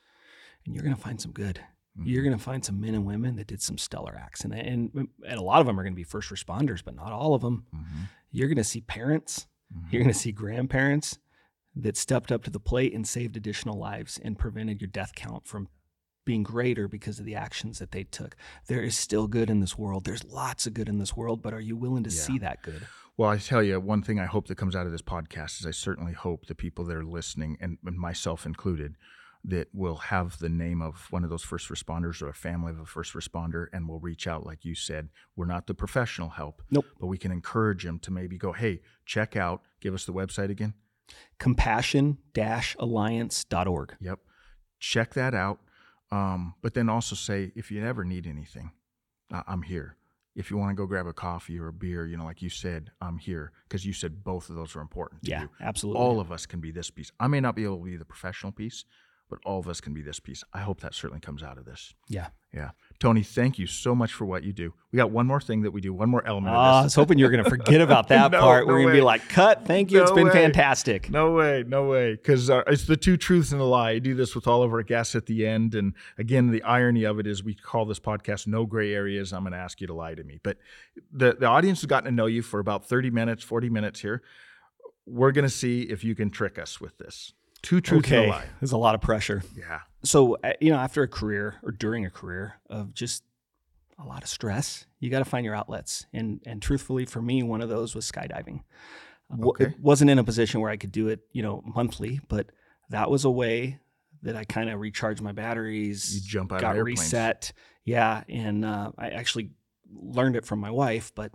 and 0.65 0.73
you're 0.73 0.83
going 0.83 0.95
to 0.95 1.01
find 1.01 1.21
some 1.21 1.31
good. 1.33 1.59
Mm-hmm. 2.01 2.09
You're 2.09 2.23
going 2.23 2.37
to 2.37 2.43
find 2.43 2.63
some 2.65 2.79
men 2.81 2.95
and 2.95 3.05
women 3.05 3.35
that 3.37 3.47
did 3.47 3.61
some 3.61 3.77
stellar 3.77 4.15
acts, 4.15 4.43
and 4.43 4.53
and, 4.53 4.91
and 4.93 5.39
a 5.39 5.43
lot 5.43 5.61
of 5.61 5.65
them 5.67 5.79
are 5.79 5.83
going 5.83 5.93
to 5.93 5.97
be 5.97 6.03
first 6.03 6.29
responders, 6.29 6.83
but 6.83 6.95
not 6.95 7.11
all 7.11 7.33
of 7.33 7.41
them. 7.41 7.65
Mhm. 7.75 8.09
You're 8.31 8.47
going 8.47 8.57
to 8.57 8.63
see 8.63 8.81
parents, 8.81 9.47
Mhm. 9.75 9.91
you're 9.91 10.01
going 10.03 10.13
to 10.13 10.19
see 10.19 10.31
grandparents 10.31 11.17
that 11.75 11.95
stepped 11.95 12.31
up 12.31 12.43
to 12.43 12.49
the 12.51 12.59
plate 12.59 12.93
and 12.93 13.07
saved 13.07 13.37
additional 13.37 13.77
lives 13.77 14.19
and 14.23 14.37
prevented 14.37 14.81
your 14.81 14.89
death 14.89 15.13
count 15.15 15.47
from 15.47 15.69
being 16.25 16.43
greater 16.43 16.87
because 16.87 17.17
of 17.19 17.25
the 17.25 17.33
actions 17.35 17.79
that 17.79 17.91
they 17.91 18.03
took. 18.03 18.35
There 18.67 18.81
is 18.83 18.95
still 18.97 19.27
good 19.27 19.49
in 19.49 19.59
this 19.59 19.77
world. 19.77 20.03
There's 20.05 20.23
lots 20.25 20.67
of 20.67 20.73
good 20.73 20.87
in 20.89 20.97
this 20.99 21.15
world, 21.15 21.41
but 21.41 21.53
are 21.53 21.61
you 21.61 21.75
willing 21.75 22.03
to 22.03 22.09
Yeah. 22.09 22.21
see 22.21 22.37
that 22.39 22.61
good? 22.61 22.87
Well, 23.17 23.29
I 23.29 23.37
tell 23.37 23.63
you, 23.63 23.79
one 23.79 24.01
thing 24.03 24.19
I 24.19 24.25
hope 24.25 24.47
that 24.47 24.55
comes 24.55 24.75
out 24.75 24.85
of 24.85 24.91
this 24.91 25.01
podcast 25.01 25.59
is 25.59 25.65
I 25.65 25.71
certainly 25.71 26.13
hope 26.13 26.45
the 26.47 26.55
people 26.55 26.85
that 26.85 26.95
are 26.95 27.03
listening, 27.05 27.57
and 27.59 27.77
myself 27.83 28.45
included, 28.45 28.95
that 29.43 29.67
will 29.73 29.95
have 29.95 30.37
the 30.39 30.49
name 30.49 30.81
of 30.81 31.07
one 31.09 31.23
of 31.23 31.29
those 31.31 31.43
first 31.43 31.67
responders 31.69 32.21
or 32.21 32.29
a 32.29 32.33
family 32.33 32.71
of 32.71 32.79
a 32.79 32.85
first 32.85 33.13
responder 33.13 33.65
and 33.73 33.89
will 33.89 33.99
reach 33.99 34.27
out, 34.27 34.45
like 34.45 34.63
you 34.63 34.75
said. 34.75 35.09
We're 35.35 35.47
not 35.47 35.65
the 35.67 35.73
professional 35.73 36.29
help, 36.29 36.61
Nope. 36.69 36.85
but 36.99 37.07
we 37.07 37.17
can 37.17 37.31
encourage 37.31 37.83
them 37.83 37.97
to 37.99 38.11
maybe 38.11 38.37
go, 38.37 38.51
hey, 38.53 38.81
check 39.05 39.35
out, 39.35 39.63
give 39.79 39.93
us 39.95 40.05
the 40.05 40.13
website 40.13 40.49
again. 40.51 40.75
compassion-alliance.org. 41.39 43.95
Yep. 43.99 44.19
Check 44.79 45.13
that 45.13 45.33
out. 45.33 45.59
Um, 46.11 46.55
but 46.61 46.73
then 46.73 46.89
also 46.89 47.15
say, 47.15 47.51
if 47.55 47.71
you 47.71 47.83
ever 47.85 48.03
need 48.03 48.27
anything, 48.27 48.71
uh, 49.33 49.43
I'm 49.47 49.61
here. 49.63 49.95
If 50.35 50.49
you 50.49 50.57
want 50.57 50.71
to 50.71 50.75
go 50.75 50.85
grab 50.85 51.07
a 51.07 51.13
coffee 51.13 51.59
or 51.59 51.67
a 51.67 51.73
beer, 51.73 52.05
you 52.05 52.15
know, 52.17 52.23
like 52.25 52.41
you 52.41 52.49
said, 52.49 52.91
I'm 53.01 53.17
here 53.17 53.51
because 53.67 53.85
you 53.85 53.91
said 53.93 54.23
both 54.23 54.49
of 54.49 54.55
those 54.55 54.75
are 54.75 54.81
important 54.81 55.23
to 55.25 55.31
Yeah, 55.31 55.41
you. 55.43 55.49
absolutely. 55.61 56.01
All 56.01 56.19
of 56.21 56.31
us 56.31 56.45
can 56.45 56.61
be 56.61 56.71
this 56.71 56.89
piece. 56.89 57.11
I 57.19 57.27
may 57.27 57.41
not 57.41 57.55
be 57.55 57.63
able 57.65 57.79
to 57.79 57.83
be 57.83 57.97
the 57.97 58.05
professional 58.05 58.51
piece, 58.53 58.85
but 59.31 59.39
all 59.45 59.57
of 59.59 59.67
us 59.67 59.81
can 59.81 59.93
be 59.95 60.01
this 60.03 60.19
piece. 60.19 60.43
I 60.53 60.59
hope 60.59 60.81
that 60.81 60.93
certainly 60.93 61.21
comes 61.21 61.41
out 61.41 61.57
of 61.57 61.65
this. 61.65 61.95
yeah. 62.07 62.27
Yeah. 62.53 62.71
Tony, 62.99 63.23
thank 63.23 63.57
you 63.57 63.65
so 63.65 63.95
much 63.95 64.11
for 64.11 64.25
what 64.25 64.43
you 64.43 64.51
do. 64.51 64.73
We 64.91 64.97
got 64.97 65.09
one 65.09 65.25
more 65.25 65.39
thing 65.39 65.61
that 65.61 65.71
we 65.71 65.79
do, 65.79 65.93
one 65.93 66.09
more 66.09 66.21
element 66.27 66.53
Ah, 66.53 66.81
I 66.81 66.83
was 66.83 66.93
hoping 66.93 67.17
you 67.17 67.23
were 67.23 67.31
going 67.31 67.45
to 67.45 67.49
forget 67.49 67.79
about 67.79 68.07
that 68.09 68.29
No, 68.29 68.41
part. 68.41 68.67
no 68.67 68.73
we're 68.73 68.81
going 68.81 68.93
to 68.93 68.99
be 68.99 69.01
like, 69.01 69.27
cut. 69.29 69.65
Thank 69.65 69.89
you. 69.89 70.01
It's 70.01 70.11
been 70.11 70.27
way. 70.27 70.33
fantastic. 70.33 71.09
No 71.09 71.31
way, 71.31 71.63
no 71.65 71.85
way. 71.87 72.11
Because 72.11 72.49
uh, 72.49 72.63
it's 72.67 72.83
the 72.87 72.97
two 72.97 73.15
truths 73.15 73.53
and 73.53 73.61
a 73.61 73.63
lie. 73.63 73.91
I 73.91 73.99
do 73.99 74.13
this 74.15 74.35
with 74.35 74.47
all 74.47 74.63
of 74.63 74.73
our 74.73 74.83
guests 74.83 75.15
at 75.15 75.27
the 75.27 75.47
end. 75.47 75.75
And 75.75 75.93
again, 76.17 76.51
the 76.51 76.61
irony 76.63 77.05
of 77.05 77.19
it 77.19 77.25
is 77.25 77.41
we 77.41 77.55
call 77.55 77.85
this 77.85 78.01
podcast 78.01 78.47
No 78.47 78.65
Gray 78.65 78.93
Areas. 78.93 79.31
I'm 79.31 79.43
going 79.43 79.53
to 79.53 79.57
ask 79.57 79.79
you 79.79 79.87
to 79.87 79.93
lie 79.93 80.13
to 80.15 80.23
me. 80.25 80.41
But 80.43 80.57
the, 81.13 81.37
the 81.39 81.45
audience 81.47 81.79
has 81.79 81.85
gotten 81.87 82.11
to 82.11 82.11
know 82.11 82.25
you 82.25 82.41
for 82.41 82.59
about 82.59 82.85
30 82.85 83.11
minutes, 83.11 83.43
40 83.45 83.69
minutes 83.69 84.01
here. 84.01 84.21
we're 85.07 85.31
gonna 85.31 85.49
see 85.49 85.83
if 85.83 86.03
you 86.03 86.15
can 86.15 86.29
trick 86.29 86.59
us 86.59 86.79
with 86.81 86.97
this. 86.97 87.33
Two 87.61 87.81
truths 87.81 88.11
and 88.11 88.25
a 88.25 88.29
lie. 88.29 88.45
there's 88.59 88.71
a 88.71 88.77
lot 88.77 88.95
of 88.95 89.01
pressure. 89.01 89.43
Yeah. 89.57 89.81
So, 90.03 90.37
uh, 90.43 90.53
you 90.59 90.71
know, 90.71 90.77
after 90.77 91.03
a 91.03 91.07
career 91.07 91.55
or 91.63 91.71
during 91.71 92.05
a 92.05 92.09
career 92.09 92.55
of 92.69 92.93
just 92.93 93.23
a 93.99 94.05
lot 94.05 94.23
of 94.23 94.29
stress, 94.29 94.85
you 94.99 95.09
got 95.09 95.19
to 95.19 95.25
find 95.25 95.45
your 95.45 95.55
outlets. 95.55 96.05
And 96.13 96.41
and 96.45 96.61
truthfully, 96.61 97.05
for 97.05 97.21
me, 97.21 97.43
one 97.43 97.61
of 97.61 97.69
those 97.69 97.93
was 97.93 98.09
skydiving. 98.11 98.61
Okay. 99.43 99.65
It 99.65 99.79
wasn't 99.79 100.09
in 100.09 100.19
a 100.19 100.23
position 100.23 100.59
where 100.59 100.71
I 100.71 100.77
could 100.77 100.91
do 100.91 101.07
it, 101.07 101.21
you 101.31 101.41
know, 101.41 101.63
monthly, 101.65 102.19
but 102.27 102.47
that 102.89 103.09
was 103.09 103.23
a 103.25 103.29
way 103.29 103.79
that 104.23 104.35
I 104.35 104.43
kind 104.43 104.69
of 104.69 104.79
recharged 104.79 105.21
my 105.21 105.31
batteries. 105.31 106.15
You 106.15 106.21
jump 106.21 106.51
out 106.51 106.55
of 106.57 106.61
got 106.61 106.75
airplanes. 106.75 106.99
reset. 106.99 107.53
Yeah, 107.85 108.23
and 108.27 108.65
uh, 108.65 108.91
I 108.97 109.09
actually 109.09 109.51
learned 109.93 110.35
it 110.35 110.45
from 110.45 110.59
my 110.59 110.69
wife, 110.71 111.13
but 111.15 111.31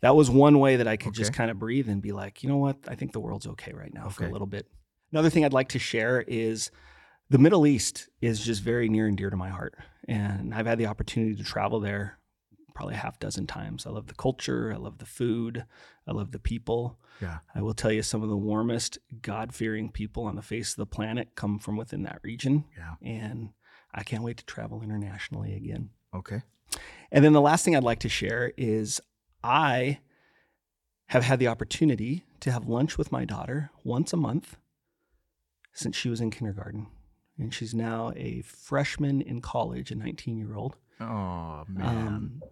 that 0.00 0.14
was 0.14 0.30
one 0.30 0.58
way 0.58 0.76
that 0.76 0.86
I 0.86 0.96
could 0.96 1.14
just 1.14 1.32
kind 1.32 1.50
of 1.50 1.58
breathe 1.58 1.88
and 1.88 2.00
be 2.00 2.12
like, 2.12 2.42
you 2.42 2.48
know 2.48 2.56
what, 2.56 2.76
I 2.88 2.94
think 2.94 3.12
the 3.12 3.20
world's 3.20 3.46
okay 3.48 3.72
right 3.72 3.92
now 3.92 4.08
for 4.08 4.26
a 4.26 4.30
little 4.30 4.46
bit. 4.46 4.66
Another 5.14 5.30
thing 5.30 5.44
I'd 5.44 5.52
like 5.52 5.68
to 5.68 5.78
share 5.78 6.24
is 6.26 6.72
the 7.30 7.38
Middle 7.38 7.68
East 7.68 8.08
is 8.20 8.44
just 8.44 8.62
very 8.62 8.88
near 8.88 9.06
and 9.06 9.16
dear 9.16 9.30
to 9.30 9.36
my 9.36 9.48
heart, 9.48 9.76
and 10.08 10.52
I've 10.52 10.66
had 10.66 10.76
the 10.76 10.86
opportunity 10.86 11.36
to 11.36 11.44
travel 11.44 11.78
there 11.78 12.18
probably 12.74 12.94
a 12.94 12.98
half 12.98 13.20
dozen 13.20 13.46
times. 13.46 13.86
I 13.86 13.90
love 13.90 14.08
the 14.08 14.16
culture, 14.16 14.72
I 14.72 14.76
love 14.76 14.98
the 14.98 15.06
food, 15.06 15.66
I 16.08 16.10
love 16.10 16.32
the 16.32 16.40
people. 16.40 16.98
Yeah. 17.22 17.38
I 17.54 17.62
will 17.62 17.74
tell 17.74 17.92
you 17.92 18.02
some 18.02 18.24
of 18.24 18.28
the 18.28 18.36
warmest, 18.36 18.98
God 19.22 19.54
fearing 19.54 19.92
people 19.92 20.24
on 20.24 20.34
the 20.34 20.42
face 20.42 20.72
of 20.72 20.78
the 20.78 20.86
planet 20.86 21.36
come 21.36 21.60
from 21.60 21.76
within 21.76 22.02
that 22.02 22.18
region. 22.24 22.64
Yeah. 22.76 22.94
And 23.00 23.50
I 23.94 24.02
can't 24.02 24.24
wait 24.24 24.38
to 24.38 24.44
travel 24.44 24.82
internationally 24.82 25.54
again. 25.54 25.90
Okay. 26.12 26.42
And 27.12 27.24
then 27.24 27.34
the 27.34 27.40
last 27.40 27.64
thing 27.64 27.76
I'd 27.76 27.84
like 27.84 28.00
to 28.00 28.08
share 28.08 28.52
is 28.56 29.00
I 29.44 30.00
have 31.06 31.22
had 31.22 31.38
the 31.38 31.46
opportunity 31.46 32.24
to 32.40 32.50
have 32.50 32.66
lunch 32.66 32.98
with 32.98 33.12
my 33.12 33.24
daughter 33.24 33.70
once 33.84 34.12
a 34.12 34.16
month 34.16 34.56
since 35.74 35.96
she 35.96 36.08
was 36.08 36.20
in 36.20 36.30
kindergarten. 36.30 36.86
And 37.38 37.52
she's 37.52 37.74
now 37.74 38.12
a 38.16 38.42
freshman 38.42 39.20
in 39.20 39.40
college, 39.40 39.90
a 39.90 39.96
19 39.96 40.38
year 40.38 40.56
old. 40.56 40.76
Oh 41.00 41.64
man. 41.68 42.06
Um, 42.06 42.42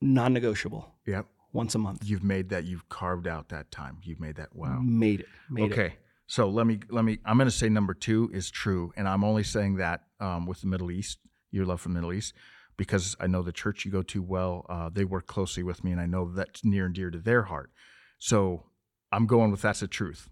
non 0.00 0.32
negotiable, 0.32 0.94
yep. 1.06 1.26
once 1.52 1.74
a 1.74 1.78
month. 1.78 2.02
You've 2.04 2.22
made 2.22 2.50
that. 2.50 2.64
You've 2.64 2.88
carved 2.90 3.26
out 3.26 3.48
that 3.48 3.70
time. 3.70 3.98
You've 4.02 4.20
made 4.20 4.36
that. 4.36 4.54
Wow. 4.54 4.80
Made 4.82 5.20
it. 5.20 5.26
Made 5.50 5.70
it. 5.70 5.72
okay. 5.72 5.94
So 6.26 6.48
let 6.48 6.66
me 6.66 6.80
let 6.90 7.04
me. 7.04 7.18
I'm 7.24 7.36
going 7.38 7.48
to 7.48 7.50
say 7.50 7.68
number 7.68 7.94
two 7.94 8.30
is 8.32 8.50
true, 8.50 8.92
and 8.96 9.08
I'm 9.08 9.24
only 9.24 9.42
saying 9.42 9.76
that 9.76 10.02
um, 10.20 10.46
with 10.46 10.60
the 10.60 10.66
Middle 10.66 10.90
East, 10.90 11.18
your 11.50 11.64
love 11.64 11.80
for 11.80 11.88
the 11.88 11.94
Middle 11.94 12.12
East, 12.12 12.34
because 12.76 13.16
I 13.18 13.26
know 13.26 13.42
the 13.42 13.52
church 13.52 13.84
you 13.84 13.90
go 13.90 14.02
to 14.02 14.22
well. 14.22 14.66
Uh, 14.68 14.90
they 14.92 15.04
work 15.04 15.26
closely 15.26 15.62
with 15.62 15.84
me, 15.84 15.92
and 15.92 16.00
I 16.00 16.06
know 16.06 16.30
that's 16.32 16.64
near 16.64 16.86
and 16.86 16.94
dear 16.94 17.10
to 17.10 17.18
their 17.18 17.44
heart. 17.44 17.70
So 18.18 18.64
I'm 19.10 19.26
going 19.26 19.50
with 19.50 19.62
that's 19.62 19.80
the 19.80 19.88
truth. 19.88 20.28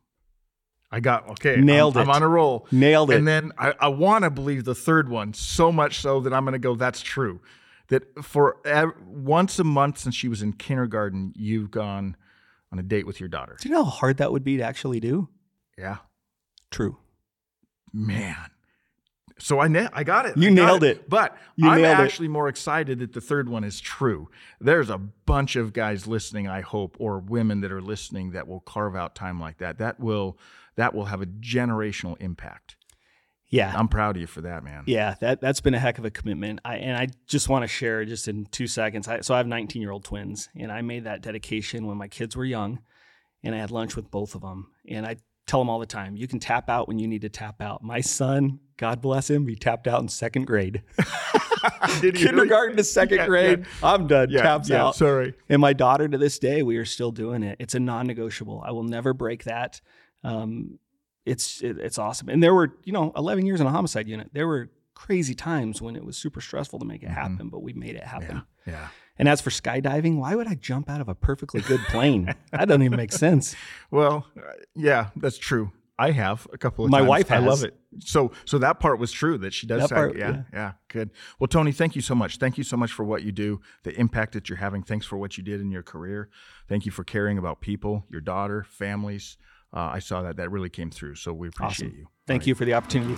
I 0.93 1.01
got 1.01 1.29
okay. 1.31 1.55
I'm- 1.55 1.65
Nailed 1.65 1.97
I'm, 1.97 2.11
on 2.11 2.23
a 2.23 2.29
roll. 2.29 2.67
Nailed 2.73 3.11
it. 3.11 3.17
And 3.19 3.29
then 3.29 3.53
I, 3.59 3.75
I 3.79 3.89
want 3.89 4.25
to 4.25 4.31
believe 4.31 4.65
the 4.65 4.75
third 4.75 5.09
one 5.09 5.35
so 5.35 5.71
much 5.71 6.01
so 6.01 6.21
that 6.21 6.33
I'm 6.33 6.45
going 6.45 6.53
to 6.53 6.59
go. 6.59 6.75
That's 6.75 7.01
true. 7.01 7.41
That 7.89 8.25
for 8.25 8.57
ev- 8.65 8.93
once 9.07 9.59
a 9.59 9.65
month 9.65 9.99
since 9.99 10.15
she 10.15 10.29
was 10.29 10.43
in 10.43 10.53
kindergarten, 10.53 11.33
you've 11.37 11.71
gone 11.71 12.17
on 12.73 12.79
a 12.79 12.83
date 12.83 13.07
with 13.07 13.19
your 13.21 13.29
daughter. 13.29 13.57
Do 13.61 13.69
you 13.69 13.75
know 13.75 13.85
how 13.85 13.91
hard 13.91 14.17
that 14.19 14.31
would 14.33 14.45
be 14.45 14.57
to 14.59 14.63
actually 14.63 15.01
do? 15.01 15.29
Yeah. 15.79 15.99
True. 16.71 16.99
Man. 17.93 18.37
So 19.41 19.59
I 19.61 19.69
na- 19.69 19.89
I 19.93 20.05
got 20.05 20.27
it. 20.27 20.37
You 20.37 20.55
got 20.55 20.55
nailed 20.67 20.85
it. 20.85 21.09
But 21.09 21.37
You 21.57 21.69
I'm 21.69 21.81
nailed 21.83 21.99
it. 21.99 22.03
actually 22.03 22.29
more 22.29 22.49
excited 22.49 22.99
that 23.01 23.13
the 23.13 23.21
third 23.21 23.49
one 23.49 23.65
is 23.65 23.81
true. 23.81 24.29
There's 24.61 24.91
a 24.91 24.99
bunch 24.99 25.57
of 25.57 25.73
guys 25.73 26.07
listening, 26.07 26.47
I 26.47 26.61
hope, 26.61 26.97
or 27.01 27.19
women 27.19 27.61
that 27.63 27.73
are 27.73 27.81
listening 27.83 28.33
that 28.33 28.47
will 28.47 28.61
carve 28.61 28.95
out 28.95 29.15
time 29.15 29.41
like 29.41 29.59
that. 29.59 29.79
That 29.79 29.99
will 29.99 30.39
that 30.77 30.95
will 30.95 31.07
have 31.07 31.21
a 31.21 31.27
generational 31.27 32.17
impact. 32.21 32.77
Yeah. 33.49 33.73
I'm 33.77 33.89
proud 33.89 34.15
of 34.17 34.21
you 34.21 34.29
for 34.29 34.43
that, 34.43 34.63
man. 34.63 34.85
Yeah, 34.87 35.17
that 35.21 35.41
that's 35.41 35.61
been 35.61 35.75
a 35.75 35.79
heck 35.81 35.99
of 35.99 36.05
a 36.05 36.11
commitment. 36.11 36.61
I 36.65 36.77
and 36.77 36.97
I 36.97 37.09
just 37.27 37.49
want 37.49 37.65
to 37.65 37.69
share 37.69 38.05
just 38.05 38.29
in 38.29 38.47
two 38.47 38.67
seconds. 38.69 39.09
I, 39.09 39.21
so 39.21 39.35
I 39.35 39.39
have 39.39 39.47
19 39.49 39.83
year 39.83 39.91
old 39.91 40.05
twins, 40.05 40.49
and 40.55 40.71
I 40.71 40.83
made 40.83 41.05
that 41.05 41.21
dedication 41.23 41.87
when 41.87 41.97
my 41.97 42.07
kids 42.07 42.37
were 42.37 42.45
young, 42.45 42.81
and 43.43 43.53
I 43.55 43.59
had 43.59 43.73
lunch 43.73 43.97
with 43.97 44.11
both 44.11 44.37
of 44.37 44.43
them, 44.43 44.69
and 44.89 45.05
I 45.05 45.17
tell 45.51 45.61
them 45.61 45.69
all 45.69 45.81
the 45.81 45.87
time, 45.87 46.15
you 46.17 46.29
can 46.29 46.39
tap 46.39 46.71
out 46.71 46.87
when 46.87 47.01
you 47.01 47.09
need 47.09 47.23
to 47.23 47.29
tap 47.29 47.61
out. 47.61 47.83
My 47.83 48.01
son, 48.01 48.61
God 48.77 49.01
bless 49.01 49.29
him, 49.29 49.49
he 49.49 49.57
tapped 49.57 49.89
out 49.89 50.01
in 50.01 50.07
second 50.07 50.45
grade, 50.47 50.85
he 52.01 52.07
really? 52.07 52.13
kindergarten 52.13 52.77
to 52.77 52.85
second 52.85 53.19
Yeah, 53.19 53.27
grade. 53.27 53.67
I'm 53.83 54.07
done. 54.07 54.31
Yeah, 54.31 54.43
taps 54.43 54.71
yeah, 54.71 54.85
out. 54.85 54.95
Sorry. 54.95 55.35
And 55.49 55.61
my 55.61 55.73
daughter, 55.73 56.07
to 56.07 56.17
this 56.17 56.39
day, 56.39 56.63
we 56.63 56.77
are 56.77 56.85
still 56.85 57.11
doing 57.11 57.43
it. 57.43 57.57
It's 57.59 57.75
a 57.75 57.81
non-negotiable. 57.81 58.63
I 58.65 58.71
will 58.71 58.85
never 58.85 59.13
break 59.13 59.43
that. 59.45 59.81
Um, 60.23 60.79
it's 61.27 61.61
it, 61.63 61.79
it's 61.79 61.99
awesome. 61.99 62.29
And 62.29 62.41
there 62.41 62.55
were, 62.55 62.77
you 62.85 62.93
know, 62.93 63.13
11 63.17 63.45
years 63.45 63.61
in 63.61 63.67
a 63.67 63.71
homicide 63.71 64.07
unit. 64.07 64.31
There 64.33 64.47
were 64.47 64.71
crazy 64.95 65.35
times 65.35 65.83
when 65.83 65.97
it 65.97 66.05
was 66.05 66.17
super 66.17 66.41
stressful 66.41 66.79
to 66.79 66.85
make 66.85 67.03
it 67.03 67.09
happen, 67.11 67.49
but 67.49 67.63
we 67.63 67.73
made 67.73 67.97
it 67.97 68.05
happen. 68.05 68.43
Yeah. 68.67 68.89
And 69.21 69.29
as 69.29 69.41
for 69.41 69.51
skydiving, 69.51 70.17
why 70.17 70.35
would 70.35 70.49
I 70.49 70.55
jump 70.55 70.89
out 70.91 71.01
of 71.01 71.09
a 71.09 71.15
perfectly 71.15 71.61
good 71.61 71.81
plane? 71.89 72.35
that 72.51 72.65
doesn't 72.67 72.83
even 72.83 72.97
make 72.97 73.13
sense. 73.13 73.55
Well, 73.93 74.27
uh, 74.37 74.41
yeah, 74.75 75.11
that's 75.17 75.39
true. 75.39 75.71
I 75.99 76.13
have 76.13 76.47
a 76.53 76.57
couple 76.59 76.85
of 76.87 76.91
My 76.91 77.01
times. 77.01 77.09
wife 77.09 77.31
I 77.31 77.39
love 77.39 77.63
it. 77.63 77.75
So 77.99 78.31
so 78.47 78.57
that 78.59 78.81
part 78.81 78.99
was 78.99 79.13
true 79.13 79.37
that 79.39 79.53
she 79.53 79.67
does 79.67 79.83
That 79.89 79.95
part, 79.95 80.17
yeah, 80.17 80.31
yeah. 80.31 80.43
yeah, 80.53 80.73
good. 80.89 81.11
Well, 81.39 81.49
Tony, 81.49 81.73
thank 81.73 81.95
you 81.95 82.01
so 82.01 82.15
much. 82.15 82.39
Thank 82.39 82.57
you 82.57 82.65
so 82.65 82.77
much 82.79 82.91
for 82.93 83.05
what 83.05 83.23
you 83.23 83.33
do, 83.33 83.61
the 83.83 83.93
impact 84.01 84.33
that 84.33 84.49
you're 84.49 84.57
having. 84.59 84.83
Thanks 84.83 85.05
for 85.05 85.19
what 85.19 85.37
you 85.37 85.45
did 85.45 85.61
in 85.61 85.71
your 85.71 85.83
career. 85.83 86.31
Thank 86.69 86.87
you 86.87 86.93
for 86.93 87.05
caring 87.05 87.37
about 87.37 87.61
people, 87.61 88.07
your 88.09 88.23
daughter, 88.23 88.65
families. 88.65 89.37
Uh, 89.75 89.91
I 89.93 89.99
saw 89.99 90.23
that 90.23 90.37
that 90.39 90.51
really 90.51 90.71
came 90.71 90.91
through. 90.91 91.17
So 91.17 91.33
we 91.35 91.49
appreciate 91.49 91.89
Awesome. 91.89 91.99
you. 91.99 92.07
Thank 92.31 92.47
you 92.47 92.55
for 92.55 92.65
the 92.65 92.75
opportunity. 92.75 93.17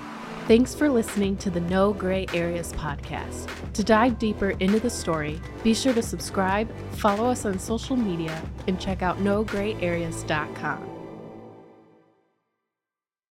Thanks 0.48 0.74
for 0.74 0.88
listening 0.88 1.36
to 1.36 1.50
the 1.50 1.60
No 1.60 1.92
Gray 1.92 2.26
Areas 2.32 2.72
podcast. 2.72 3.48
To 3.74 3.84
dive 3.84 4.18
deeper 4.18 4.50
into 4.52 4.80
the 4.80 4.88
story, 4.90 5.38
be 5.62 5.74
sure 5.74 5.92
to 5.92 6.02
subscribe, 6.02 6.68
follow 6.92 7.26
us 7.26 7.44
on 7.44 7.58
social 7.58 7.94
media, 7.94 8.42
and 8.66 8.80
check 8.80 9.02
out 9.02 9.18
nograyAreas.com. 9.18 10.91